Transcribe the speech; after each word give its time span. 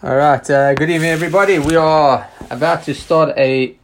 All 0.00 0.14
right. 0.14 0.48
Uh, 0.48 0.74
good 0.74 0.90
evening, 0.90 1.10
everybody. 1.10 1.58
We 1.58 1.74
are 1.74 2.28
about 2.50 2.84
to 2.84 2.94
start 2.94 3.36
a, 3.36 3.76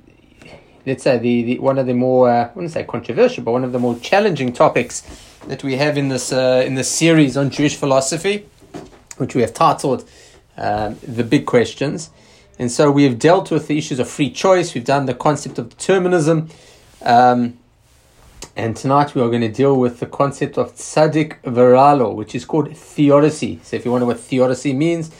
let's 0.86 1.02
say, 1.02 1.18
the, 1.18 1.42
the 1.42 1.58
one 1.58 1.76
of 1.76 1.86
the 1.88 1.94
more 1.94 2.30
uh, 2.30 2.44
I 2.44 2.52
wouldn't 2.54 2.72
say 2.72 2.84
controversial, 2.84 3.42
but 3.42 3.50
one 3.50 3.64
of 3.64 3.72
the 3.72 3.80
more 3.80 3.98
challenging 3.98 4.52
topics 4.52 5.02
that 5.48 5.64
we 5.64 5.74
have 5.74 5.98
in 5.98 6.10
this 6.10 6.32
uh, 6.32 6.62
in 6.64 6.76
this 6.76 6.88
series 6.88 7.36
on 7.36 7.50
Jewish 7.50 7.74
philosophy, 7.74 8.46
which 9.16 9.34
we 9.34 9.40
have 9.40 9.54
titled 9.54 10.08
um, 10.56 10.98
"The 11.02 11.24
Big 11.24 11.46
Questions." 11.46 12.10
And 12.60 12.70
so 12.70 12.92
we 12.92 13.02
have 13.02 13.18
dealt 13.18 13.50
with 13.50 13.66
the 13.66 13.76
issues 13.76 13.98
of 13.98 14.08
free 14.08 14.30
choice. 14.30 14.72
We've 14.72 14.84
done 14.84 15.06
the 15.06 15.14
concept 15.14 15.58
of 15.58 15.68
determinism. 15.68 16.48
Um, 17.02 17.58
and 18.54 18.76
tonight 18.76 19.16
we 19.16 19.20
are 19.20 19.30
going 19.30 19.40
to 19.40 19.48
deal 19.48 19.76
with 19.76 19.98
the 19.98 20.06
concept 20.06 20.58
of 20.58 20.76
tzaddik 20.76 21.42
v'ra 21.42 21.98
lo, 21.98 22.12
which 22.12 22.36
is 22.36 22.44
called 22.44 22.68
theodicy. 22.68 23.58
So 23.64 23.74
if 23.74 23.84
you 23.84 23.90
wonder 23.90 24.06
what 24.06 24.20
theodicy 24.20 24.74
means, 24.74 25.10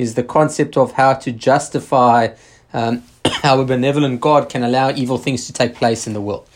is 0.00 0.14
the 0.14 0.22
concept 0.22 0.78
of 0.78 0.92
how 0.92 1.12
to 1.12 1.30
justify 1.30 2.28
um, 2.72 3.02
how 3.42 3.60
a 3.60 3.64
benevolent 3.64 4.20
God 4.20 4.48
can 4.48 4.62
allow 4.62 4.90
evil 4.90 5.18
things 5.18 5.46
to 5.46 5.52
take 5.52 5.74
place 5.74 6.06
in 6.06 6.14
the 6.14 6.20
world. 6.20 6.48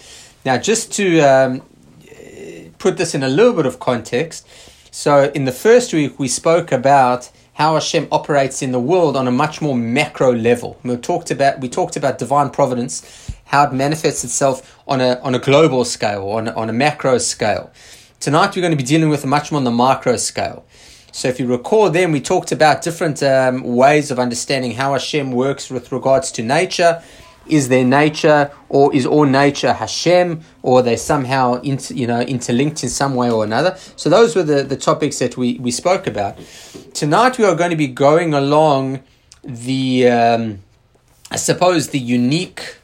Now, 0.44 0.56
just 0.56 0.92
to 0.94 1.20
um, 1.20 1.62
put 2.78 2.96
this 2.96 3.14
in 3.14 3.22
a 3.22 3.28
little 3.28 3.52
bit 3.52 3.66
of 3.66 3.78
context, 3.78 4.46
so 4.90 5.30
in 5.34 5.44
the 5.44 5.52
first 5.52 5.92
week 5.92 6.18
we 6.18 6.28
spoke 6.28 6.72
about 6.72 7.30
how 7.54 7.74
Hashem 7.74 8.08
operates 8.10 8.62
in 8.62 8.72
the 8.72 8.80
world 8.80 9.16
on 9.16 9.28
a 9.28 9.30
much 9.30 9.60
more 9.60 9.76
macro 9.76 10.32
level. 10.32 10.78
We 10.82 10.96
talked 10.96 11.30
about 11.30 11.60
we 11.60 11.68
talked 11.68 11.96
about 11.96 12.18
divine 12.18 12.50
providence, 12.50 12.94
how 13.44 13.64
it 13.64 13.72
manifests 13.72 14.24
itself 14.24 14.56
on 14.88 15.00
a 15.00 15.20
on 15.20 15.34
a 15.34 15.38
global 15.38 15.84
scale, 15.84 16.28
on 16.30 16.48
on 16.48 16.70
a 16.70 16.72
macro 16.72 17.18
scale. 17.18 17.70
Tonight 18.20 18.56
we're 18.56 18.62
going 18.62 18.78
to 18.78 18.82
be 18.84 18.90
dealing 18.94 19.10
with 19.10 19.26
much 19.26 19.52
more 19.52 19.58
on 19.58 19.64
the 19.64 19.70
micro 19.70 20.16
scale. 20.16 20.64
So 21.14 21.28
if 21.28 21.38
you 21.38 21.46
recall, 21.46 21.90
then 21.90 22.10
we 22.10 22.20
talked 22.20 22.50
about 22.50 22.82
different 22.82 23.22
um, 23.22 23.62
ways 23.62 24.10
of 24.10 24.18
understanding 24.18 24.72
how 24.72 24.94
Hashem 24.94 25.30
works 25.30 25.70
with 25.70 25.92
regards 25.92 26.32
to 26.32 26.42
nature. 26.42 27.04
Is 27.46 27.68
there 27.68 27.84
nature, 27.84 28.50
or 28.68 28.92
is 28.92 29.06
all 29.06 29.24
nature 29.24 29.74
Hashem, 29.74 30.40
or 30.62 30.80
are 30.80 30.82
they 30.82 30.96
somehow 30.96 31.60
inter, 31.60 31.94
you 31.94 32.08
know 32.08 32.20
interlinked 32.20 32.82
in 32.82 32.88
some 32.88 33.14
way 33.14 33.30
or 33.30 33.44
another? 33.44 33.76
So 33.94 34.10
those 34.10 34.34
were 34.34 34.42
the, 34.42 34.64
the 34.64 34.76
topics 34.76 35.20
that 35.20 35.36
we, 35.36 35.56
we 35.60 35.70
spoke 35.70 36.08
about. 36.08 36.36
Tonight 36.94 37.38
we 37.38 37.44
are 37.44 37.54
going 37.54 37.70
to 37.70 37.76
be 37.76 37.86
going 37.86 38.34
along 38.34 39.04
the 39.44 40.08
um, 40.08 40.62
I 41.30 41.36
suppose 41.36 41.90
the 41.90 42.00
unique 42.00 42.78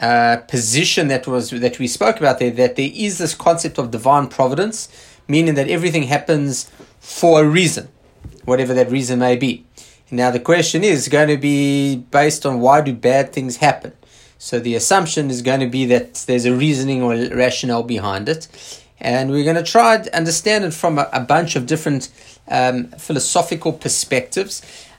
uh, 0.00 0.38
position 0.48 1.06
that 1.08 1.28
was 1.28 1.50
that 1.50 1.78
we 1.78 1.86
spoke 1.86 2.16
about 2.18 2.40
there 2.40 2.50
that 2.50 2.74
there 2.74 2.90
is 2.92 3.18
this 3.18 3.36
concept 3.36 3.78
of 3.78 3.92
divine 3.92 4.26
providence, 4.26 4.88
meaning 5.34 5.54
that 5.54 5.68
everything 5.76 6.04
happens 6.16 6.70
for 7.00 7.42
a 7.42 7.48
reason, 7.60 7.84
whatever 8.44 8.72
that 8.74 8.90
reason 8.90 9.18
may 9.18 9.36
be. 9.46 9.52
Now 10.10 10.30
the 10.30 10.44
question 10.52 10.84
is 10.84 11.08
going 11.08 11.28
to 11.28 11.40
be 11.52 11.96
based 12.20 12.44
on 12.44 12.60
why 12.60 12.82
do 12.82 12.92
bad 12.92 13.32
things 13.32 13.56
happen. 13.56 13.92
So 14.38 14.54
the 14.60 14.74
assumption 14.74 15.30
is 15.30 15.40
going 15.40 15.60
to 15.60 15.70
be 15.78 15.86
that 15.94 16.14
there's 16.26 16.44
a 16.44 16.54
reasoning 16.54 17.00
or 17.06 17.12
rationale 17.44 17.86
behind 17.96 18.28
it, 18.28 18.42
and 19.00 19.30
we're 19.30 19.48
going 19.50 19.64
to 19.64 19.70
try 19.76 19.90
to 20.04 20.16
understand 20.20 20.64
it 20.64 20.74
from 20.74 20.98
a, 20.98 21.08
a 21.12 21.20
bunch 21.20 21.56
of 21.56 21.62
different 21.72 22.10
um, 22.48 22.88
philosophical 23.06 23.72
perspectives. 23.72 24.54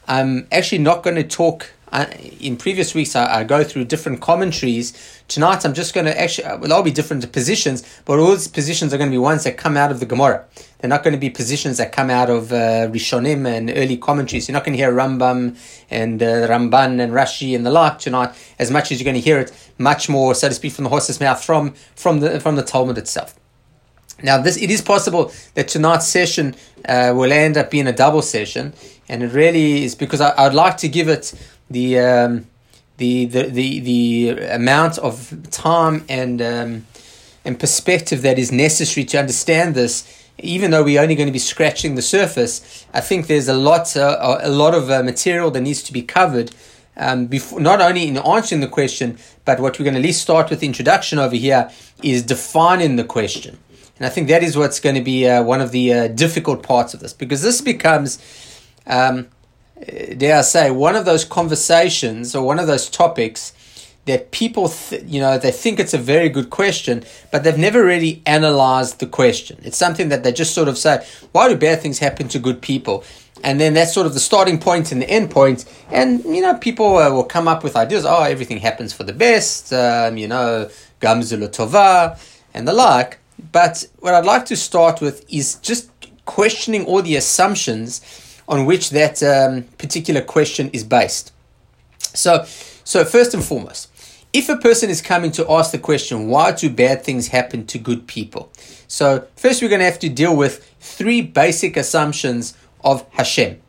I'm 0.08 0.48
actually 0.52 0.84
not 0.90 1.04
going 1.04 1.18
to 1.18 1.28
talk 1.42 1.60
uh, 1.94 2.08
in 2.40 2.58
previous 2.58 2.96
weeks, 2.96 3.16
I, 3.16 3.42
I, 3.42 3.44
go 3.44 3.64
through 3.64 3.86
different 3.86 4.20
commentaries. 4.20 5.22
Tonight, 5.28 5.64
I'm 5.64 5.76
just 5.76 5.94
going 5.94 6.08
to 6.08 6.20
actually, 6.20 6.48
well, 6.48 6.62
there'll 6.62 6.82
be 6.82 6.90
different 6.90 7.32
positions, 7.32 7.84
but 8.04 8.18
all 8.18 8.32
these 8.32 8.48
positions 8.48 8.96
are 8.96 8.98
going 8.98 9.12
to 9.12 9.14
be 9.14 9.20
ones 9.20 9.44
that 9.44 9.58
come 9.58 9.78
out 9.78 9.92
of 9.92 10.00
the 10.00 10.08
Gemara. 10.08 10.44
They're 10.80 10.90
not 10.90 11.04
going 11.04 11.14
to 11.14 11.20
be 11.20 11.30
positions 11.30 11.78
that 11.78 11.92
come 11.92 12.10
out 12.10 12.32
of 12.32 12.52
uh, 12.52 12.90
Rishonim 12.90 13.46
and 13.46 13.72
early 13.76 13.96
commentaries. 13.96 14.48
You're 14.48 14.54
not 14.54 14.64
going 14.66 14.76
to 14.76 14.84
hear 14.84 14.92
Rambam 14.92 15.56
and 15.92 16.22
uh, 16.24 16.48
Ramban 16.48 17.00
and 17.00 17.14
Rashi 17.14 17.56
and 17.56 17.64
the 17.64 17.70
like 17.70 18.00
tonight 18.00 18.34
as 18.58 18.72
much 18.72 18.92
as 18.92 19.00
you're 19.00 19.06
going 19.06 19.22
to 19.22 19.22
hear 19.22 19.38
it 19.38 19.52
much 19.78 20.10
more, 20.10 20.34
so 20.34 20.50
to 20.50 20.56
speak, 20.56 20.74
from 20.74 20.86
the 20.86 20.90
horse's 20.90 21.20
mouth 21.20 21.44
from, 21.44 21.76
from, 21.96 22.22
the, 22.22 22.40
from 22.40 22.56
the 22.56 22.64
Talmud 22.64 22.98
itself. 22.98 23.36
Now, 24.24 24.42
this 24.42 24.58
it 24.58 24.72
is 24.72 24.82
possible 24.82 25.32
that 25.56 25.68
tonight's 25.68 26.08
session 26.08 26.56
uh, 26.88 27.14
will 27.16 27.32
end 27.32 27.58
up 27.58 27.70
being 27.70 27.88
a 27.88 27.92
double 27.92 28.22
session, 28.22 28.74
and 29.10 29.22
it 29.22 29.34
really 29.34 29.84
is 29.84 29.96
because 29.96 30.22
I, 30.22 30.30
I, 30.30 30.46
would 30.46 30.54
like 30.54 30.78
to 30.78 30.88
give 30.88 31.10
it 31.10 31.34
the 31.70 32.00
um, 32.00 32.48
the, 32.98 33.26
the 33.26 33.44
the 33.44 33.80
the 33.80 34.30
amount 34.52 34.98
of 35.00 35.50
time 35.50 36.06
and 36.08 36.42
um, 36.42 36.86
and 37.46 37.60
perspective 37.60 38.22
that 38.22 38.38
is 38.38 38.52
necessary 38.52 39.06
to 39.06 39.20
understand 39.20 39.76
this. 39.76 40.20
Even 40.40 40.72
though 40.72 40.84
we're 40.84 41.02
only 41.02 41.16
going 41.16 41.28
to 41.28 41.34
be 41.34 41.40
scratching 41.40 41.94
the 41.94 42.02
surface, 42.02 42.86
I 42.92 43.02
think 43.02 43.28
there's 43.28 43.48
a 43.48 43.54
lot 43.54 43.96
uh, 43.96 44.40
a 44.42 44.50
lot 44.50 44.74
of 44.74 44.90
uh, 44.90 45.04
material 45.04 45.52
that 45.52 45.62
needs 45.62 45.84
to 45.84 45.94
be 45.94 46.02
covered. 46.02 46.52
Um, 46.96 47.26
before, 47.26 47.60
not 47.60 47.82
only 47.82 48.08
in 48.08 48.18
answering 48.18 48.62
the 48.62 48.68
question, 48.68 49.18
but 49.46 49.60
what 49.60 49.80
we're 49.80 49.84
going 49.84 49.96
to 49.96 50.00
at 50.00 50.06
least 50.06 50.22
start 50.22 50.50
with 50.50 50.60
the 50.60 50.68
introduction 50.68 51.18
over 51.18 51.36
here 51.36 51.72
is 52.04 52.22
defining 52.22 52.98
the 52.98 53.04
question. 53.04 53.58
And 53.98 54.06
I 54.06 54.10
think 54.10 54.28
that 54.28 54.44
is 54.44 54.58
what's 54.58 54.80
going 54.80 54.96
to 54.96 55.02
be 55.02 55.28
uh, 55.28 55.44
one 55.44 55.62
of 55.62 55.72
the 55.72 55.94
uh, 55.94 56.08
difficult 56.08 56.62
parts 56.62 56.94
of 56.94 57.00
this, 57.00 57.14
because 57.14 57.42
this 57.42 57.62
becomes 57.62 58.20
um, 58.86 59.28
dare 60.18 60.38
I 60.38 60.42
say, 60.42 60.72
one 60.72 60.96
of 60.96 61.06
those 61.06 61.26
conversations 61.26 62.36
or 62.36 62.46
one 62.46 62.60
of 62.60 62.68
those 62.68 62.90
topics 62.90 63.54
that 64.06 64.32
people, 64.32 64.68
th- 64.68 65.04
you 65.06 65.20
know, 65.20 65.38
they 65.38 65.52
think 65.52 65.80
it's 65.80 65.94
a 65.94 65.98
very 65.98 66.30
good 66.30 66.50
question, 66.50 67.04
but 67.32 67.44
they've 67.44 67.58
never 67.58 67.84
really 67.84 68.22
analyzed 68.26 69.00
the 69.00 69.08
question. 69.08 69.58
It's 69.64 69.78
something 69.78 70.10
that 70.10 70.24
they 70.24 70.32
just 70.32 70.54
sort 70.54 70.68
of 70.68 70.78
say, 70.78 71.06
why 71.32 71.48
do 71.48 71.56
bad 71.56 71.82
things 71.82 72.00
happen 72.00 72.28
to 72.30 72.40
good 72.40 72.62
people? 72.62 73.04
And 73.44 73.60
then 73.60 73.74
that's 73.74 73.94
sort 73.94 74.06
of 74.06 74.14
the 74.14 74.20
starting 74.20 74.60
point 74.60 74.92
and 74.92 75.02
the 75.02 75.10
end 75.10 75.32
point. 75.32 75.66
And, 75.90 76.24
you 76.24 76.42
know, 76.42 76.56
people 76.56 76.98
uh, 76.98 77.12
will 77.12 77.24
come 77.24 77.48
up 77.48 77.64
with 77.64 77.76
ideas, 77.76 78.06
oh, 78.06 78.24
everything 78.24 78.58
happens 78.58 78.94
for 78.94 79.04
the 79.04 79.14
best, 79.14 79.72
um, 79.74 80.18
you 80.18 80.28
know, 80.28 80.70
gamzul 81.02 81.48
tova, 81.50 82.20
and 82.54 82.68
the 82.68 82.74
like. 82.74 83.20
But 83.52 83.86
what 84.00 84.14
I'd 84.14 84.26
like 84.26 84.46
to 84.48 84.56
start 84.56 85.02
with 85.02 85.26
is 85.34 85.56
just 85.56 85.90
questioning 86.26 86.86
all 86.86 87.02
the 87.02 87.16
assumptions 87.16 88.02
on 88.48 88.66
which 88.66 88.90
that 88.92 89.22
um, 89.24 89.64
particular 89.78 90.22
question 90.22 90.70
is 90.72 90.84
based. 90.84 91.32
So, 92.00 92.46
so 92.84 93.06
first 93.06 93.34
and 93.34 93.44
foremost, 93.44 93.90
if 94.34 94.50
a 94.50 94.58
person 94.58 94.90
is 94.90 95.02
coming 95.02 95.32
to 95.34 95.50
ask 95.52 95.72
the 95.72 95.78
question, 95.78 96.28
why 96.28 96.52
do 96.52 96.70
bad 96.70 97.04
things 97.04 97.28
happen 97.28 97.66
to 97.68 97.78
good 97.78 98.08
people? 98.08 98.52
So, 98.88 99.28
first 99.36 99.62
we're 99.62 99.70
going 99.70 99.80
to 99.80 99.86
have 99.86 100.00
to 100.00 100.10
deal 100.10 100.36
with 100.36 100.74
three 100.80 101.22
basic 101.22 101.78
assumptions 101.78 102.58
of 102.84 103.06
Hashem. 103.12 103.62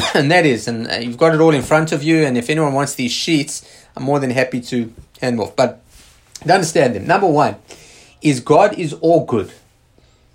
and 0.14 0.30
that 0.30 0.46
is, 0.46 0.68
and 0.68 0.90
uh, 0.90 0.94
you've 0.96 1.18
got 1.18 1.34
it 1.34 1.40
all 1.40 1.54
in 1.54 1.62
front 1.62 1.92
of 1.92 2.02
you, 2.02 2.24
and 2.24 2.36
if 2.36 2.50
anyone 2.50 2.72
wants 2.72 2.94
these 2.94 3.12
sheets, 3.12 3.86
I'm 3.96 4.02
more 4.02 4.18
than 4.18 4.30
happy 4.30 4.60
to 4.62 4.92
hand 5.20 5.38
them 5.38 5.40
off. 5.40 5.56
But 5.56 5.82
to 6.44 6.52
understand 6.52 6.94
them, 6.94 7.06
number 7.06 7.26
one 7.26 7.56
is 8.22 8.40
God 8.40 8.78
is 8.78 8.92
all 8.94 9.24
good, 9.24 9.52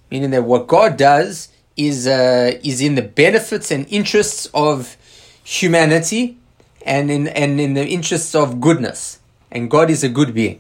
meaning 0.10 0.32
that 0.32 0.44
what 0.44 0.68
God 0.68 0.98
does 0.98 1.50
is 1.78 2.08
uh, 2.08 2.60
is 2.64 2.82
in 2.82 2.96
the 2.96 3.02
benefits 3.02 3.72
and 3.72 3.86
interests 3.90 4.50
of 4.54 4.98
humanity 5.44 6.38
and 6.86 7.12
in 7.12 7.28
and 7.30 7.60
in 7.60 7.74
the 7.74 7.86
interests 7.86 8.36
of 8.36 8.62
goodness. 8.62 9.20
And 9.52 9.70
God 9.70 9.90
is 9.90 10.04
a 10.04 10.10
good 10.10 10.34
being. 10.34 10.60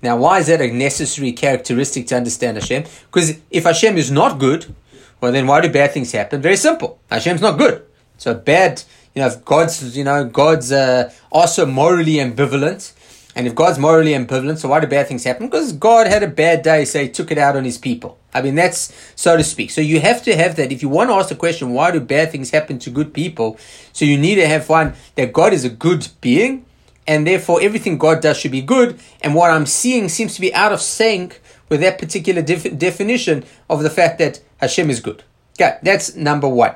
Now, 0.00 0.16
why 0.16 0.38
is 0.38 0.46
that 0.46 0.60
a 0.60 0.72
necessary 0.72 1.32
characteristic 1.32 2.06
to 2.08 2.16
understand 2.16 2.56
Hashem? 2.56 2.84
Because 3.10 3.38
if 3.50 3.64
Hashem 3.64 3.96
is 3.98 4.10
not 4.10 4.38
good, 4.38 4.74
well, 5.20 5.32
then 5.32 5.46
why 5.46 5.60
do 5.60 5.70
bad 5.70 5.92
things 5.92 6.12
happen? 6.12 6.40
Very 6.40 6.56
simple. 6.56 7.00
Hashem's 7.10 7.40
not 7.40 7.58
good. 7.58 7.84
So 8.16 8.34
bad, 8.34 8.82
you 9.14 9.22
know, 9.22 9.28
if 9.28 9.44
God's, 9.44 9.96
you 9.96 10.04
know, 10.04 10.24
God's 10.24 10.70
uh, 10.70 11.12
also 11.30 11.66
morally 11.66 12.14
ambivalent, 12.14 12.92
and 13.34 13.46
if 13.46 13.54
God's 13.54 13.78
morally 13.78 14.12
ambivalent, 14.12 14.58
so 14.58 14.68
why 14.68 14.80
do 14.80 14.86
bad 14.86 15.06
things 15.06 15.24
happen? 15.24 15.46
Because 15.46 15.72
God 15.72 16.06
had 16.06 16.22
a 16.22 16.28
bad 16.28 16.62
day, 16.62 16.84
so 16.84 17.00
he 17.00 17.08
took 17.08 17.30
it 17.30 17.38
out 17.38 17.56
on 17.56 17.64
his 17.64 17.78
people. 17.78 18.18
I 18.34 18.42
mean, 18.42 18.54
that's 18.54 18.92
so 19.14 19.36
to 19.36 19.44
speak. 19.44 19.70
So 19.70 19.80
you 19.80 20.00
have 20.00 20.22
to 20.24 20.36
have 20.36 20.56
that. 20.56 20.72
If 20.72 20.82
you 20.82 20.88
want 20.88 21.10
to 21.10 21.14
ask 21.14 21.28
the 21.28 21.36
question, 21.36 21.70
why 21.70 21.90
do 21.90 22.00
bad 22.00 22.32
things 22.32 22.50
happen 22.50 22.78
to 22.80 22.90
good 22.90 23.14
people? 23.14 23.58
So 23.92 24.04
you 24.04 24.18
need 24.18 24.36
to 24.36 24.46
have 24.46 24.68
one 24.68 24.94
that 25.14 25.32
God 25.32 25.52
is 25.52 25.64
a 25.64 25.70
good 25.70 26.08
being, 26.20 26.64
and 27.06 27.26
therefore 27.26 27.60
everything 27.62 27.96
God 27.98 28.20
does 28.20 28.38
should 28.38 28.52
be 28.52 28.62
good. 28.62 28.98
And 29.20 29.34
what 29.34 29.50
I'm 29.50 29.66
seeing 29.66 30.08
seems 30.08 30.34
to 30.34 30.40
be 30.40 30.52
out 30.54 30.72
of 30.72 30.80
sync 30.80 31.40
with 31.68 31.80
that 31.80 31.98
particular 31.98 32.42
def- 32.42 32.76
definition 32.76 33.44
of 33.68 33.82
the 33.82 33.90
fact 33.90 34.18
that 34.18 34.40
Hashem 34.58 34.90
is 34.90 35.00
good. 35.00 35.22
Okay, 35.60 35.78
that's 35.82 36.14
number 36.14 36.48
one. 36.48 36.74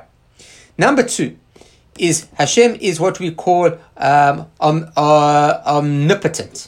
Number 0.77 1.03
two, 1.03 1.37
is 1.97 2.27
Hashem 2.35 2.75
is 2.75 2.99
what 2.99 3.19
we 3.19 3.31
call 3.31 3.77
um, 3.97 4.47
um, 4.59 4.91
uh, 4.95 5.61
omnipotent. 5.65 6.67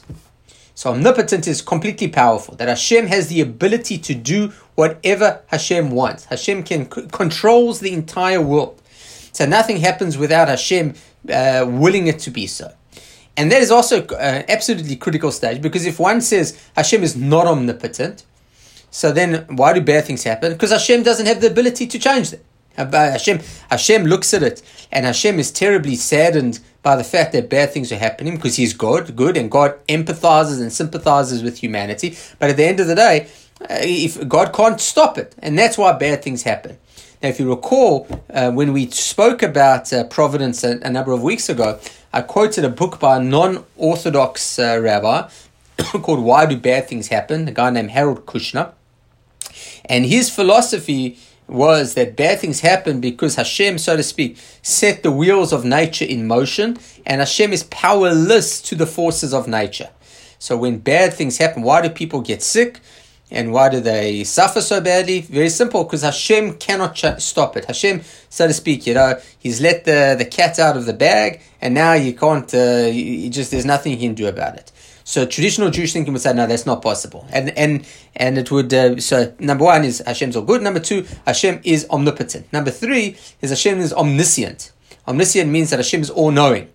So 0.74 0.90
omnipotent 0.90 1.48
is 1.48 1.62
completely 1.62 2.08
powerful. 2.08 2.54
That 2.56 2.68
Hashem 2.68 3.06
has 3.06 3.28
the 3.28 3.40
ability 3.40 3.98
to 3.98 4.14
do 4.14 4.52
whatever 4.74 5.42
Hashem 5.46 5.90
wants. 5.90 6.26
Hashem 6.26 6.64
can 6.64 6.90
c- 6.90 7.06
controls 7.10 7.80
the 7.80 7.92
entire 7.92 8.42
world. 8.42 8.80
So 9.32 9.46
nothing 9.46 9.78
happens 9.78 10.18
without 10.18 10.48
Hashem 10.48 10.94
uh, 11.32 11.66
willing 11.68 12.06
it 12.06 12.18
to 12.20 12.30
be 12.30 12.46
so. 12.46 12.72
And 13.36 13.52
that 13.52 13.60
is 13.60 13.70
also 13.70 14.02
an 14.02 14.42
uh, 14.42 14.42
absolutely 14.48 14.96
critical 14.96 15.30
stage 15.30 15.60
because 15.60 15.84
if 15.84 15.98
one 15.98 16.20
says 16.20 16.58
Hashem 16.74 17.02
is 17.02 17.16
not 17.16 17.46
omnipotent, 17.46 18.24
so 18.90 19.12
then 19.12 19.44
why 19.50 19.74
do 19.74 19.80
bad 19.80 20.04
things 20.06 20.24
happen? 20.24 20.52
Because 20.52 20.70
Hashem 20.70 21.02
doesn't 21.02 21.26
have 21.26 21.40
the 21.40 21.48
ability 21.48 21.86
to 21.86 21.98
change 21.98 22.30
them. 22.30 22.40
Hashem, 22.76 23.40
Hashem 23.70 24.04
looks 24.04 24.34
at 24.34 24.42
it, 24.42 24.62
and 24.92 25.06
Hashem 25.06 25.38
is 25.38 25.50
terribly 25.50 25.96
saddened 25.96 26.60
by 26.82 26.96
the 26.96 27.04
fact 27.04 27.32
that 27.32 27.50
bad 27.50 27.72
things 27.72 27.90
are 27.90 27.98
happening 27.98 28.36
because 28.36 28.56
He's 28.56 28.72
God, 28.72 29.16
good, 29.16 29.36
and 29.36 29.50
God 29.50 29.78
empathizes 29.88 30.60
and 30.60 30.72
sympathizes 30.72 31.42
with 31.42 31.58
humanity. 31.58 32.16
But 32.38 32.50
at 32.50 32.56
the 32.56 32.64
end 32.64 32.80
of 32.80 32.86
the 32.86 32.94
day, 32.94 33.28
uh, 33.60 33.78
if 33.80 34.28
God 34.28 34.52
can't 34.52 34.80
stop 34.80 35.18
it, 35.18 35.34
and 35.38 35.58
that's 35.58 35.78
why 35.78 35.92
bad 35.92 36.22
things 36.22 36.42
happen. 36.42 36.78
Now, 37.22 37.30
if 37.30 37.40
you 37.40 37.48
recall, 37.48 38.06
uh, 38.30 38.52
when 38.52 38.74
we 38.74 38.90
spoke 38.90 39.42
about 39.42 39.90
uh, 39.92 40.04
providence 40.04 40.62
a, 40.62 40.78
a, 40.82 40.90
number 40.90 41.12
of 41.12 41.22
weeks 41.22 41.48
ago, 41.48 41.80
I 42.12 42.20
quoted 42.20 42.64
a 42.64 42.68
book 42.68 43.00
by 43.00 43.16
a 43.16 43.22
non-orthodox 43.22 44.58
uh, 44.58 44.78
rabbi 44.82 45.28
called 45.78 46.20
"Why 46.20 46.44
Do 46.44 46.58
Bad 46.58 46.88
Things 46.88 47.08
Happen?" 47.08 47.48
A 47.48 47.52
guy 47.52 47.70
named 47.70 47.92
Harold 47.92 48.26
Kushner, 48.26 48.72
and 49.86 50.04
his 50.04 50.28
philosophy 50.28 51.18
was 51.48 51.94
that 51.94 52.16
bad 52.16 52.40
things 52.40 52.60
happen 52.60 53.00
because 53.00 53.36
Hashem, 53.36 53.78
so 53.78 53.96
to 53.96 54.02
speak, 54.02 54.36
set 54.62 55.02
the 55.02 55.12
wheels 55.12 55.52
of 55.52 55.64
nature 55.64 56.04
in 56.04 56.26
motion, 56.26 56.78
and 57.04 57.20
Hashem 57.20 57.52
is 57.52 57.62
powerless 57.64 58.60
to 58.62 58.74
the 58.74 58.86
forces 58.86 59.32
of 59.32 59.46
nature. 59.46 59.90
So 60.38 60.56
when 60.56 60.78
bad 60.78 61.14
things 61.14 61.38
happen, 61.38 61.62
why 61.62 61.82
do 61.82 61.88
people 61.88 62.20
get 62.20 62.42
sick? 62.42 62.80
And 63.28 63.52
why 63.52 63.68
do 63.70 63.80
they 63.80 64.22
suffer 64.22 64.60
so 64.60 64.80
badly? 64.80 65.22
Very 65.22 65.48
simple, 65.48 65.82
because 65.82 66.02
Hashem 66.02 66.58
cannot 66.58 66.94
ch- 66.94 67.20
stop 67.20 67.56
it. 67.56 67.64
Hashem, 67.64 68.02
so 68.28 68.46
to 68.46 68.52
speak, 68.52 68.86
you 68.86 68.94
know, 68.94 69.18
He's 69.38 69.60
let 69.60 69.84
the, 69.84 70.14
the 70.16 70.24
cat 70.24 70.60
out 70.60 70.76
of 70.76 70.86
the 70.86 70.92
bag, 70.92 71.40
and 71.60 71.74
now 71.74 71.94
you 71.94 72.12
can't, 72.12 72.52
uh, 72.54 72.92
just, 73.28 73.50
there's 73.50 73.64
nothing 73.64 73.92
you 73.92 73.98
can 73.98 74.14
do 74.14 74.28
about 74.28 74.54
it. 74.56 74.70
So 75.06 75.24
traditional 75.24 75.70
Jewish 75.70 75.92
thinking 75.92 76.12
would 76.12 76.20
say, 76.20 76.34
no, 76.34 76.48
that's 76.48 76.66
not 76.66 76.82
possible. 76.82 77.28
And 77.30 77.50
and 77.56 77.86
and 78.16 78.36
it 78.38 78.50
would, 78.50 78.74
uh, 78.74 78.98
so 78.98 79.32
number 79.38 79.64
one 79.64 79.84
is 79.84 80.02
Hashem's 80.04 80.34
all 80.34 80.42
good. 80.42 80.62
Number 80.62 80.80
two, 80.80 81.06
Hashem 81.24 81.60
is 81.62 81.86
omnipotent. 81.90 82.52
Number 82.52 82.72
three 82.72 83.16
is 83.40 83.50
Hashem 83.50 83.78
is 83.78 83.92
omniscient. 83.92 84.72
Omniscient 85.06 85.48
means 85.48 85.70
that 85.70 85.78
Hashem 85.78 86.00
is 86.00 86.10
all 86.10 86.32
knowing. 86.32 86.68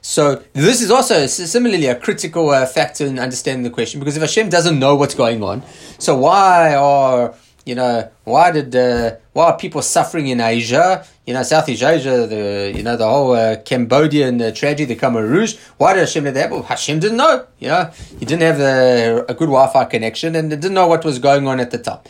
So 0.00 0.42
this 0.54 0.80
is 0.80 0.90
also 0.90 1.26
similarly 1.26 1.88
a 1.88 1.94
critical 1.94 2.48
uh, 2.48 2.64
factor 2.64 3.04
in 3.04 3.18
understanding 3.18 3.64
the 3.64 3.70
question 3.70 4.00
because 4.00 4.16
if 4.16 4.22
Hashem 4.22 4.48
doesn't 4.48 4.78
know 4.78 4.94
what's 4.94 5.14
going 5.14 5.42
on, 5.42 5.62
so 5.98 6.16
why 6.16 6.74
are 6.74 7.34
you 7.68 7.74
know, 7.74 8.10
why 8.24 8.50
did 8.50 8.74
uh, 8.74 9.16
why 9.34 9.44
are 9.50 9.58
people 9.58 9.82
suffering 9.82 10.28
in 10.28 10.40
Asia? 10.40 11.04
You 11.26 11.34
know, 11.34 11.42
Southeast 11.42 11.82
Asia, 11.82 12.26
the 12.26 12.72
you 12.74 12.82
know 12.82 12.96
the 12.96 13.06
whole 13.06 13.32
uh, 13.32 13.56
Cambodian 13.56 14.40
uh, 14.40 14.52
tragedy, 14.52 14.86
the 14.86 14.96
Khmer 14.96 15.28
Rouge. 15.28 15.58
Why 15.76 15.92
did 15.92 16.00
Hashem 16.00 16.24
do 16.24 16.30
that 16.30 16.50
Well, 16.50 16.62
Hashem 16.62 16.98
didn't 16.98 17.18
know. 17.18 17.44
You 17.58 17.68
know, 17.68 17.90
he 18.18 18.24
didn't 18.24 18.40
have 18.50 18.60
a, 18.60 19.26
a 19.28 19.34
good 19.34 19.50
Wi-Fi 19.56 19.84
connection 19.84 20.34
and 20.34 20.48
didn't 20.48 20.72
know 20.72 20.86
what 20.86 21.04
was 21.04 21.18
going 21.18 21.46
on 21.46 21.60
at 21.60 21.70
the 21.70 21.76
time. 21.76 22.00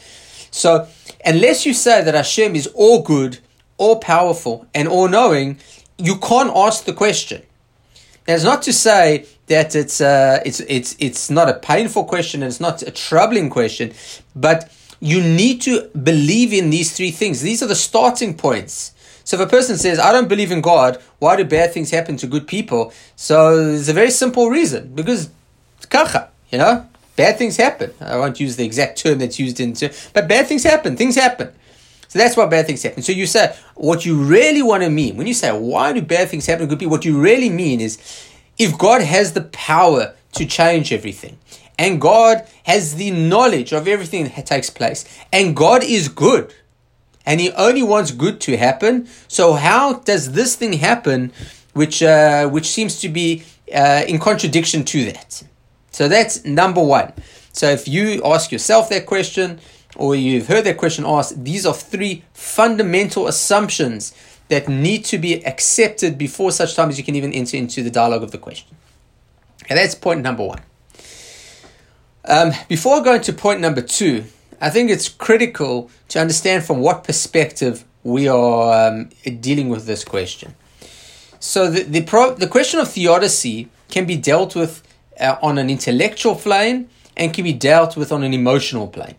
So, 0.53 0.87
unless 1.25 1.67
you 1.67 1.75
say 1.75 2.05
that 2.05 2.15
Hashem 2.15 2.55
is 2.55 2.69
all 2.69 3.03
good, 3.03 3.41
all 3.79 3.97
powerful, 3.99 4.65
and 4.77 4.87
all 4.87 5.09
knowing, 5.09 5.59
you 5.97 6.19
can't 6.19 6.53
ask 6.55 6.85
the 6.85 6.93
question. 6.93 7.43
That's 8.27 8.45
not 8.45 8.63
to 8.63 8.73
say 8.73 9.27
that 9.49 9.75
it's 9.75 10.01
uh, 10.01 10.41
it's 10.47 10.61
it's 10.61 10.95
it's 11.01 11.31
not 11.31 11.49
a 11.49 11.55
painful 11.55 12.05
question 12.05 12.45
and 12.45 12.49
it's 12.49 12.61
not 12.61 12.81
a 12.83 12.93
troubling 12.93 13.51
question, 13.51 13.93
but 14.37 14.71
you 15.01 15.21
need 15.21 15.61
to 15.63 15.89
believe 15.91 16.53
in 16.53 16.71
these 16.71 16.97
three 16.97 17.11
things. 17.11 17.41
These 17.41 17.63
are 17.63 17.67
the 17.67 17.75
starting 17.75 18.35
points. 18.35 18.93
So 19.25 19.37
if 19.37 19.47
a 19.47 19.51
person 19.51 19.77
says, 19.77 19.99
I 19.99 20.13
don't 20.13 20.29
believe 20.29 20.51
in 20.51 20.61
God, 20.61 21.01
why 21.19 21.37
do 21.37 21.45
bad 21.45 21.73
things 21.73 21.91
happen 21.91 22.17
to 22.17 22.27
good 22.27 22.47
people? 22.47 22.93
So 23.15 23.57
there's 23.57 23.89
a 23.89 23.93
very 23.93 24.11
simple 24.11 24.49
reason. 24.49 24.95
Because 24.95 25.29
kacha, 25.91 26.31
you 26.51 26.59
know, 26.59 26.87
bad 27.15 27.37
things 27.37 27.57
happen. 27.57 27.93
I 28.01 28.17
won't 28.17 28.41
use 28.41 28.57
the 28.57 28.65
exact 28.65 28.99
term 28.99 29.19
that's 29.19 29.39
used 29.39 29.61
in, 29.61 29.75
but 30.15 30.29
bad 30.29 30.47
things 30.47 30.63
happen. 30.63 30.97
Things 30.97 31.15
happen. 31.15 31.53
So 32.09 32.19
that's 32.19 32.39
why 32.39 32.47
bad 32.47 32.67
things 32.67 32.83
happen. 32.83 33.03
So 33.03 33.13
you 33.13 33.27
say, 33.27 33.55
what 33.75 34.07
you 34.07 34.17
really 34.17 34.63
want 34.63 34.83
to 34.83 34.89
mean, 34.89 35.17
when 35.19 35.27
you 35.27 35.35
say, 35.35 35.53
why 35.53 35.93
do 35.93 36.01
bad 36.01 36.31
things 36.31 36.47
happen 36.47 36.67
to 36.67 36.67
good 36.67 36.79
people, 36.79 36.93
what 36.93 37.05
you 37.05 37.21
really 37.21 37.51
mean 37.51 37.83
is, 37.83 37.99
if 38.57 38.79
God 38.79 39.03
has 39.03 39.35
the 39.35 39.43
power 39.43 40.15
to 40.33 40.47
change 40.47 40.91
everything, 40.91 41.37
and 41.79 42.01
God 42.01 42.47
has 42.65 42.97
the 42.97 43.13
knowledge 43.13 43.73
of 43.73 43.87
everything 43.87 44.25
that 44.25 44.47
takes 44.47 44.69
place. 44.69 45.05
And 45.33 45.55
God 45.55 45.85
is 45.85 46.09
good. 46.09 46.53
And 47.25 47.41
He 47.41 47.53
only 47.53 47.83
wants 47.83 48.11
good 48.11 48.41
to 48.43 48.57
happen. 48.57 49.09
So 49.29 49.55
how 49.55 49.95
does 50.01 50.33
this 50.33 50.57
thing 50.57 50.75
happen, 50.75 51.33
which 51.75 52.03
uh, 52.03 52.49
which 52.49 52.67
seems 52.67 53.01
to 53.01 53.09
be 53.09 53.45
uh, 53.73 54.03
in 54.09 54.19
contradiction 54.19 54.85
to 54.87 55.05
that? 55.13 55.43
So 55.93 56.09
that's 56.09 56.45
number 56.45 56.83
one. 56.83 57.13
So 57.53 57.69
if 57.69 57.87
you 57.89 58.23
ask 58.25 58.51
yourself 58.53 58.89
that 58.91 59.07
question, 59.07 59.61
or 59.97 60.15
you've 60.15 60.47
heard 60.47 60.65
that 60.65 60.77
question 60.77 61.05
asked, 61.07 61.45
these 61.45 61.67
are 61.67 61.75
three 61.75 62.25
fundamental 62.33 63.27
assumptions 63.27 64.15
that 64.49 64.69
need 64.69 65.05
to 65.07 65.19
be 65.19 65.45
accepted 65.45 66.17
before 66.17 66.51
such 66.53 66.75
time 66.75 66.89
as 66.89 66.99
you 66.99 67.05
can 67.05 67.15
even 67.15 67.33
enter 67.33 67.57
into 67.57 67.83
the 67.83 67.91
dialogue 67.91 68.23
of 68.23 68.31
the 68.31 68.39
question. 68.39 68.77
And 69.69 69.79
that's 69.79 69.95
point 69.95 70.23
number 70.23 70.45
one. 70.45 70.61
Um, 72.29 72.53
before 72.69 73.03
going 73.03 73.23
to 73.23 73.33
point 73.33 73.61
number 73.61 73.81
two, 73.81 74.25
I 74.61 74.69
think 74.69 74.91
it's 74.91 75.09
critical 75.09 75.91
to 76.09 76.21
understand 76.21 76.63
from 76.63 76.81
what 76.81 77.03
perspective 77.05 77.85
we 78.05 78.29
are 78.29 78.91
um, 78.91 79.09
dealing 79.41 79.71
with 79.71 79.87
this 79.87 80.05
question. 80.05 80.55
So 81.41 81.71
the 81.71 81.85
the, 81.85 82.03
pro- 82.03 82.35
the 82.35 82.47
question 82.47 82.81
of 82.81 82.89
theodicy 82.89 83.69
can 83.89 84.05
be 84.05 84.17
dealt 84.17 84.55
with 84.55 84.83
uh, 85.19 85.37
on 85.43 85.57
an 85.57 85.71
intellectual 85.71 86.35
plane 86.35 86.91
and 87.17 87.33
can 87.33 87.45
be 87.45 87.55
dealt 87.55 87.97
with 87.97 88.13
on 88.13 88.23
an 88.23 88.35
emotional 88.35 88.89
plane. 88.89 89.17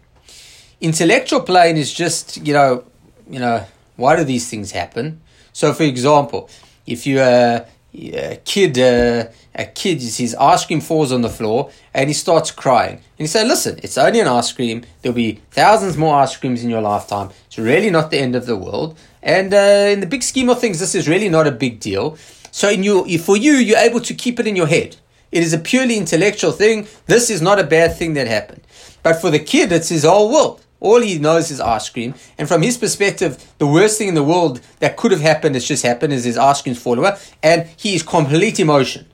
Intellectual 0.80 1.42
plane 1.42 1.78
is 1.78 1.92
just 1.92 2.38
you 2.46 2.54
know 2.54 2.84
you 3.28 3.40
know 3.40 3.66
why 3.96 4.16
do 4.16 4.24
these 4.24 4.48
things 4.48 4.72
happen? 4.72 5.20
So 5.52 5.74
for 5.74 5.84
example, 5.84 6.48
if 6.86 7.08
you 7.08 7.20
uh, 7.20 7.66
a 8.14 8.38
kid, 8.38 8.78
uh, 8.78 9.30
a 9.56 9.66
kid, 9.66 10.02
his 10.02 10.36
ice 10.40 10.66
cream 10.66 10.82
falls 10.82 11.12
on 11.12 11.22
the 11.22 11.30
floor 11.30 11.72
and 11.94 12.10
he 12.10 12.14
starts 12.14 12.52
crying. 12.52 12.96
And 12.96 13.18
he 13.18 13.28
say, 13.28 13.46
listen, 13.46 13.80
it's 13.84 13.98
only 13.98 14.20
an 14.20 14.28
ice 14.28 14.52
cream. 14.52 14.84
There'll 15.02 15.16
be 15.16 15.42
thousands 15.52 15.98
more 15.98 16.16
ice 16.16 16.36
creams 16.38 16.64
in 16.64 16.70
your 16.70 16.82
lifetime. 16.82 17.30
It's 17.48 17.58
really 17.58 17.90
not 17.90 18.12
the 18.12 18.20
end 18.20 18.36
of 18.36 18.46
the 18.46 18.56
world. 18.56 18.98
And 19.22 19.54
uh, 19.54 19.92
in 19.94 20.00
the 20.00 20.08
big 20.08 20.24
scheme 20.24 20.50
of 20.50 20.60
things, 20.60 20.80
this 20.80 20.96
is 20.96 21.08
really 21.08 21.30
not 21.30 21.48
a 21.48 21.52
big 21.52 21.80
deal. 21.80 22.18
So 22.52 22.70
in 22.70 22.84
you, 22.84 23.18
for 23.20 23.38
you, 23.38 23.54
you're 23.54 23.78
able 23.78 24.02
to 24.02 24.14
keep 24.14 24.40
it 24.40 24.48
in 24.48 24.56
your 24.56 24.68
head. 24.68 24.96
It 25.32 25.44
is 25.44 25.54
a 25.54 25.60
purely 25.60 25.98
intellectual 25.98 26.52
thing. 26.52 26.88
This 27.06 27.30
is 27.30 27.42
not 27.42 27.60
a 27.60 27.64
bad 27.64 27.96
thing 27.96 28.14
that 28.14 28.28
happened. 28.28 28.62
But 29.04 29.22
for 29.22 29.30
the 29.30 29.40
kid, 29.40 29.72
it's 29.72 29.90
his 29.90 30.04
whole 30.04 30.32
world. 30.32 30.66
All 30.80 31.02
he 31.02 31.20
knows 31.20 31.52
is 31.52 31.60
ice 31.60 31.90
cream. 31.90 32.16
And 32.38 32.48
from 32.48 32.62
his 32.62 32.78
perspective, 32.78 33.54
the 33.58 33.68
worst 33.68 33.98
thing 33.98 34.08
in 34.08 34.16
the 34.16 34.24
world 34.24 34.62
that 34.80 34.96
could 34.96 35.12
have 35.12 35.22
happened 35.22 35.56
has 35.56 35.68
just 35.68 35.84
happened 35.84 36.14
is 36.14 36.24
his 36.24 36.38
ice 36.38 36.62
cream's 36.62 36.82
fallen 36.82 37.00
away. 37.00 37.18
And 37.44 37.68
he 37.76 37.96
is 37.96 38.04
complete 38.04 38.60
emotion. 38.60 39.06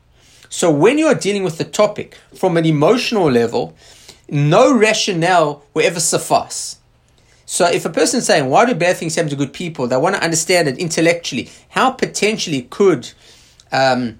So 0.50 0.72
when 0.72 0.98
you 0.98 1.08
are 1.08 1.16
dealing 1.16 1.44
with 1.44 1.58
the 1.58 1.64
topic 1.64 2.18
from 2.36 2.56
an 2.56 2.66
emotional 2.66 3.32
level, 3.32 3.76
no 4.30 4.78
rationale 4.78 5.64
will 5.74 5.86
ever 5.86 6.00
suffice. 6.00 6.78
So 7.46 7.66
if 7.66 7.86
a 7.86 7.90
person 7.90 8.20
is 8.20 8.26
saying, 8.26 8.50
why 8.50 8.66
do 8.66 8.74
bad 8.74 8.98
things 8.98 9.16
happen 9.16 9.30
to 9.30 9.36
good 9.36 9.54
people? 9.54 9.88
They 9.88 9.98
want 9.98 10.16
to 10.16 10.24
understand 10.24 10.68
it 10.68 10.78
intellectually. 10.78 11.50
How 11.70 11.92
potentially 11.92 12.64
could 12.64 13.12
um, 13.72 14.20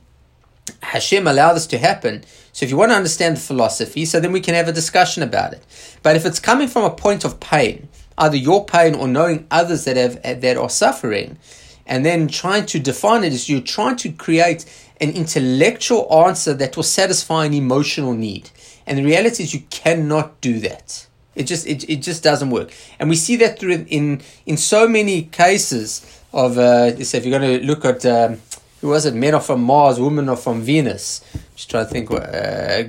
Hashem 0.82 1.26
allow 1.26 1.54
this 1.54 1.68
to 1.68 1.78
happen? 1.78 2.24
So 2.56 2.64
if 2.64 2.70
you 2.70 2.78
want 2.78 2.92
to 2.92 2.96
understand 2.96 3.36
the 3.36 3.42
philosophy, 3.42 4.06
so 4.06 4.22
then 4.22 4.32
we 4.32 4.40
can 4.40 4.54
have 4.54 4.70
a 4.70 4.72
discussion 4.72 5.22
about 5.22 5.52
it. 5.52 5.62
But 6.02 6.16
if 6.16 6.26
it's 6.26 6.40
coming 6.40 6.70
from 6.70 6.86
a 6.86 6.90
point 6.90 7.26
of 7.26 7.42
pain, 7.42 7.90
either 8.18 8.38
your 8.38 8.64
pain 8.64 8.96
or 8.96 9.10
knowing 9.10 9.46
others 9.52 9.84
that 9.84 9.98
have 9.98 10.24
that 10.24 10.56
are 10.56 10.70
suffering, 10.70 11.38
and 11.86 12.06
then 12.06 12.30
trying 12.30 12.66
to 12.68 12.80
define 12.80 13.26
it 13.26 13.34
as 13.34 13.50
you're 13.50 13.60
trying 13.60 13.98
to 13.98 14.10
create 14.10 14.64
an 15.02 15.10
intellectual 15.10 16.08
answer 16.26 16.54
that 16.54 16.78
will 16.78 16.84
satisfy 16.84 17.44
an 17.44 17.54
emotional 17.54 18.14
need. 18.14 18.52
And 18.88 19.00
the 19.00 19.04
reality 19.04 19.44
is 19.44 19.54
you 19.54 19.64
cannot 19.70 20.40
do 20.40 20.62
that. 20.62 21.08
It 21.36 21.48
just 21.48 21.68
it, 21.68 21.84
it 21.90 21.98
just 21.98 22.24
doesn't 22.24 22.52
work. 22.52 22.72
And 23.00 23.10
we 23.10 23.18
see 23.18 23.36
that 23.36 23.60
through 23.60 23.86
in 23.90 24.22
in 24.46 24.56
so 24.56 24.88
many 24.88 25.24
cases 25.24 26.22
of 26.32 26.58
uh, 26.58 27.04
so 27.04 27.18
if 27.18 27.26
you're 27.26 27.38
going 27.38 27.60
to 27.60 27.66
look 27.66 27.84
at 27.84 28.06
um, 28.06 28.40
who 28.86 28.92
was 28.92 29.08
it? 29.08 29.16
Men 29.16 29.34
are 29.34 29.42
from 29.42 29.64
Mars, 29.64 30.00
women 30.00 30.30
are 30.30 30.36
from 30.36 30.62
Venus. 30.62 31.22
Just 31.56 31.72
trying 31.72 31.88
to 31.88 31.92
think. 31.92 32.12
Uh? 32.12 32.84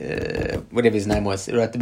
Uh, 0.00 0.58
whatever 0.70 0.94
his 0.94 1.06
name 1.06 1.24
was, 1.24 1.46
right? 1.50 1.74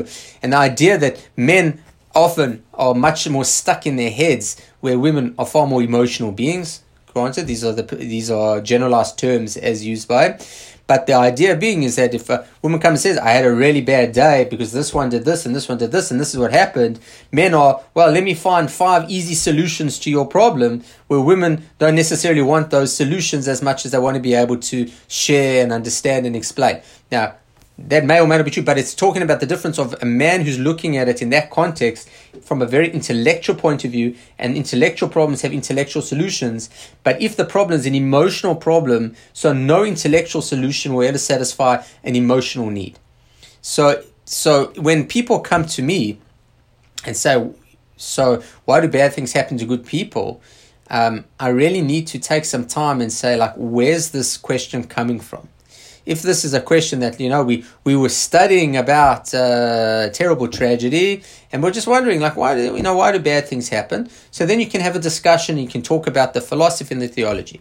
And 0.42 0.52
the 0.52 0.56
idea 0.56 0.98
that 0.98 1.28
men 1.36 1.82
often 2.14 2.64
are 2.74 2.94
much 2.94 3.28
more 3.28 3.44
stuck 3.44 3.86
in 3.86 3.94
their 3.94 4.10
heads, 4.10 4.60
where 4.80 4.98
women 4.98 5.34
are 5.38 5.46
far 5.46 5.68
more 5.68 5.82
emotional 5.82 6.32
beings. 6.32 6.82
Granted, 7.12 7.46
these 7.46 7.62
are 7.62 7.72
the 7.72 7.84
these 7.94 8.28
are 8.28 8.60
generalized 8.60 9.18
terms 9.18 9.56
as 9.56 9.86
used 9.86 10.08
by, 10.08 10.40
but 10.86 11.06
the 11.06 11.14
idea 11.14 11.56
being 11.56 11.82
is 11.82 11.96
that 11.96 12.14
if 12.14 12.30
a 12.30 12.46
woman 12.62 12.78
comes 12.78 13.04
and 13.04 13.16
says, 13.16 13.18
I 13.18 13.30
had 13.30 13.44
a 13.44 13.52
really 13.52 13.80
bad 13.80 14.12
day 14.12 14.46
because 14.48 14.72
this 14.72 14.94
one 14.94 15.08
did 15.08 15.24
this 15.24 15.44
and 15.44 15.54
this 15.54 15.68
one 15.68 15.78
did 15.78 15.90
this 15.90 16.10
and 16.10 16.20
this 16.20 16.32
is 16.32 16.38
what 16.38 16.52
happened, 16.52 17.00
men 17.32 17.54
are, 17.54 17.80
well, 17.94 18.10
let 18.10 18.22
me 18.22 18.34
find 18.34 18.70
five 18.70 19.10
easy 19.10 19.34
solutions 19.34 19.98
to 20.00 20.10
your 20.10 20.26
problem, 20.26 20.84
where 21.08 21.20
women 21.20 21.64
don't 21.78 21.96
necessarily 21.96 22.42
want 22.42 22.70
those 22.70 22.94
solutions 22.94 23.48
as 23.48 23.62
much 23.62 23.84
as 23.84 23.92
they 23.92 23.98
want 23.98 24.14
to 24.14 24.22
be 24.22 24.34
able 24.34 24.58
to 24.58 24.88
share 25.08 25.62
and 25.62 25.72
understand 25.72 26.24
and 26.24 26.36
explain. 26.36 26.80
Now, 27.10 27.34
that 27.78 28.04
may 28.04 28.20
or 28.20 28.26
may 28.26 28.36
not 28.36 28.44
be 28.44 28.50
true, 28.50 28.62
but 28.62 28.78
it's 28.78 28.94
talking 28.94 29.22
about 29.22 29.40
the 29.40 29.46
difference 29.46 29.78
of 29.78 29.94
a 30.00 30.06
man 30.06 30.42
who's 30.42 30.58
looking 30.58 30.96
at 30.96 31.08
it 31.08 31.20
in 31.20 31.28
that 31.30 31.50
context 31.50 32.08
from 32.40 32.62
a 32.62 32.66
very 32.66 32.90
intellectual 32.90 33.54
point 33.54 33.84
of 33.84 33.90
view, 33.90 34.14
and 34.38 34.56
intellectual 34.56 35.08
problems 35.08 35.42
have 35.42 35.52
intellectual 35.52 36.00
solutions. 36.00 36.70
But 37.02 37.20
if 37.20 37.36
the 37.36 37.44
problem 37.44 37.78
is 37.78 37.84
an 37.84 37.94
emotional 37.94 38.56
problem, 38.56 39.14
so 39.32 39.52
no 39.52 39.84
intellectual 39.84 40.40
solution 40.40 40.94
will 40.94 41.06
ever 41.06 41.18
satisfy 41.18 41.82
an 42.02 42.16
emotional 42.16 42.70
need. 42.70 42.98
So, 43.60 44.02
so 44.24 44.72
when 44.76 45.06
people 45.06 45.40
come 45.40 45.66
to 45.66 45.82
me 45.82 46.18
and 47.04 47.14
say, 47.14 47.50
"So 47.96 48.42
why 48.64 48.80
do 48.80 48.88
bad 48.88 49.12
things 49.12 49.32
happen 49.32 49.58
to 49.58 49.66
good 49.66 49.84
people?" 49.84 50.40
Um, 50.88 51.24
I 51.38 51.48
really 51.48 51.82
need 51.82 52.06
to 52.08 52.18
take 52.18 52.44
some 52.44 52.64
time 52.64 53.00
and 53.00 53.12
say, 53.12 53.36
like, 53.36 53.54
where's 53.56 54.10
this 54.10 54.36
question 54.36 54.84
coming 54.84 55.18
from? 55.18 55.48
If 56.06 56.22
this 56.22 56.44
is 56.44 56.54
a 56.54 56.60
question 56.60 57.00
that 57.00 57.20
you 57.20 57.28
know 57.28 57.42
we 57.42 57.64
we 57.84 57.96
were 57.96 58.08
studying 58.08 58.76
about 58.76 59.34
uh, 59.34 60.08
terrible 60.10 60.48
tragedy 60.48 61.22
and 61.52 61.62
we're 61.62 61.72
just 61.72 61.88
wondering 61.88 62.20
like 62.20 62.36
why 62.36 62.54
do 62.54 62.76
you 62.76 62.82
know 62.82 62.96
why 62.96 63.12
do 63.12 63.18
bad 63.18 63.46
things 63.46 63.68
happen? 63.68 64.08
So 64.30 64.46
then 64.46 64.60
you 64.60 64.66
can 64.66 64.80
have 64.80 64.96
a 64.96 65.00
discussion 65.00 65.58
you 65.58 65.68
can 65.68 65.82
talk 65.82 66.06
about 66.06 66.32
the 66.32 66.40
philosophy 66.40 66.94
and 66.94 67.02
the 67.02 67.08
theology. 67.08 67.60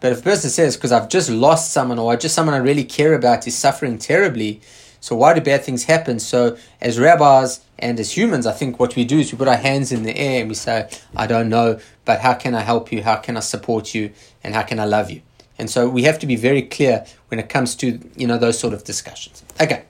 But 0.00 0.12
if 0.12 0.20
a 0.20 0.22
person 0.22 0.50
says 0.50 0.76
because 0.76 0.92
i've 0.92 1.08
just 1.08 1.30
lost 1.30 1.72
someone 1.72 1.98
or 1.98 2.16
just 2.16 2.34
someone 2.34 2.54
i 2.54 2.58
really 2.58 2.84
care 2.84 3.14
about 3.14 3.46
is 3.48 3.56
suffering 3.56 3.98
terribly 3.98 4.60
so 5.00 5.14
why 5.14 5.32
do 5.32 5.40
bad 5.40 5.62
things 5.62 5.84
happen? 5.84 6.18
So 6.18 6.56
as 6.80 6.98
rabbis 6.98 7.60
and 7.78 7.98
as 8.00 8.16
humans 8.16 8.46
i 8.46 8.52
think 8.52 8.78
what 8.78 8.96
we 8.96 9.04
do 9.04 9.18
is 9.20 9.32
we 9.32 9.38
put 9.38 9.48
our 9.48 9.56
hands 9.56 9.92
in 9.92 10.02
the 10.02 10.16
air 10.16 10.40
and 10.40 10.48
we 10.48 10.54
say 10.54 10.88
i 11.16 11.26
don't 11.26 11.48
know 11.48 11.80
but 12.04 12.20
how 12.20 12.34
can 12.34 12.54
i 12.54 12.60
help 12.60 12.92
you? 12.92 13.02
How 13.02 13.16
can 13.16 13.36
i 13.36 13.40
support 13.40 13.94
you? 13.94 14.12
And 14.44 14.54
how 14.54 14.62
can 14.62 14.78
i 14.78 14.84
love 14.84 15.10
you 15.10 15.22
and 15.58 15.68
so 15.70 15.88
we 15.88 16.02
have 16.04 16.18
to 16.20 16.26
be 16.26 16.36
very 16.36 16.62
clear 16.62 17.04
when 17.28 17.40
it 17.40 17.48
comes 17.48 17.74
to 17.76 17.98
you 18.16 18.26
know 18.26 18.38
those 18.38 18.58
sort 18.58 18.74
of 18.74 18.84
discussions. 18.84 19.42
Okay, 19.60 19.84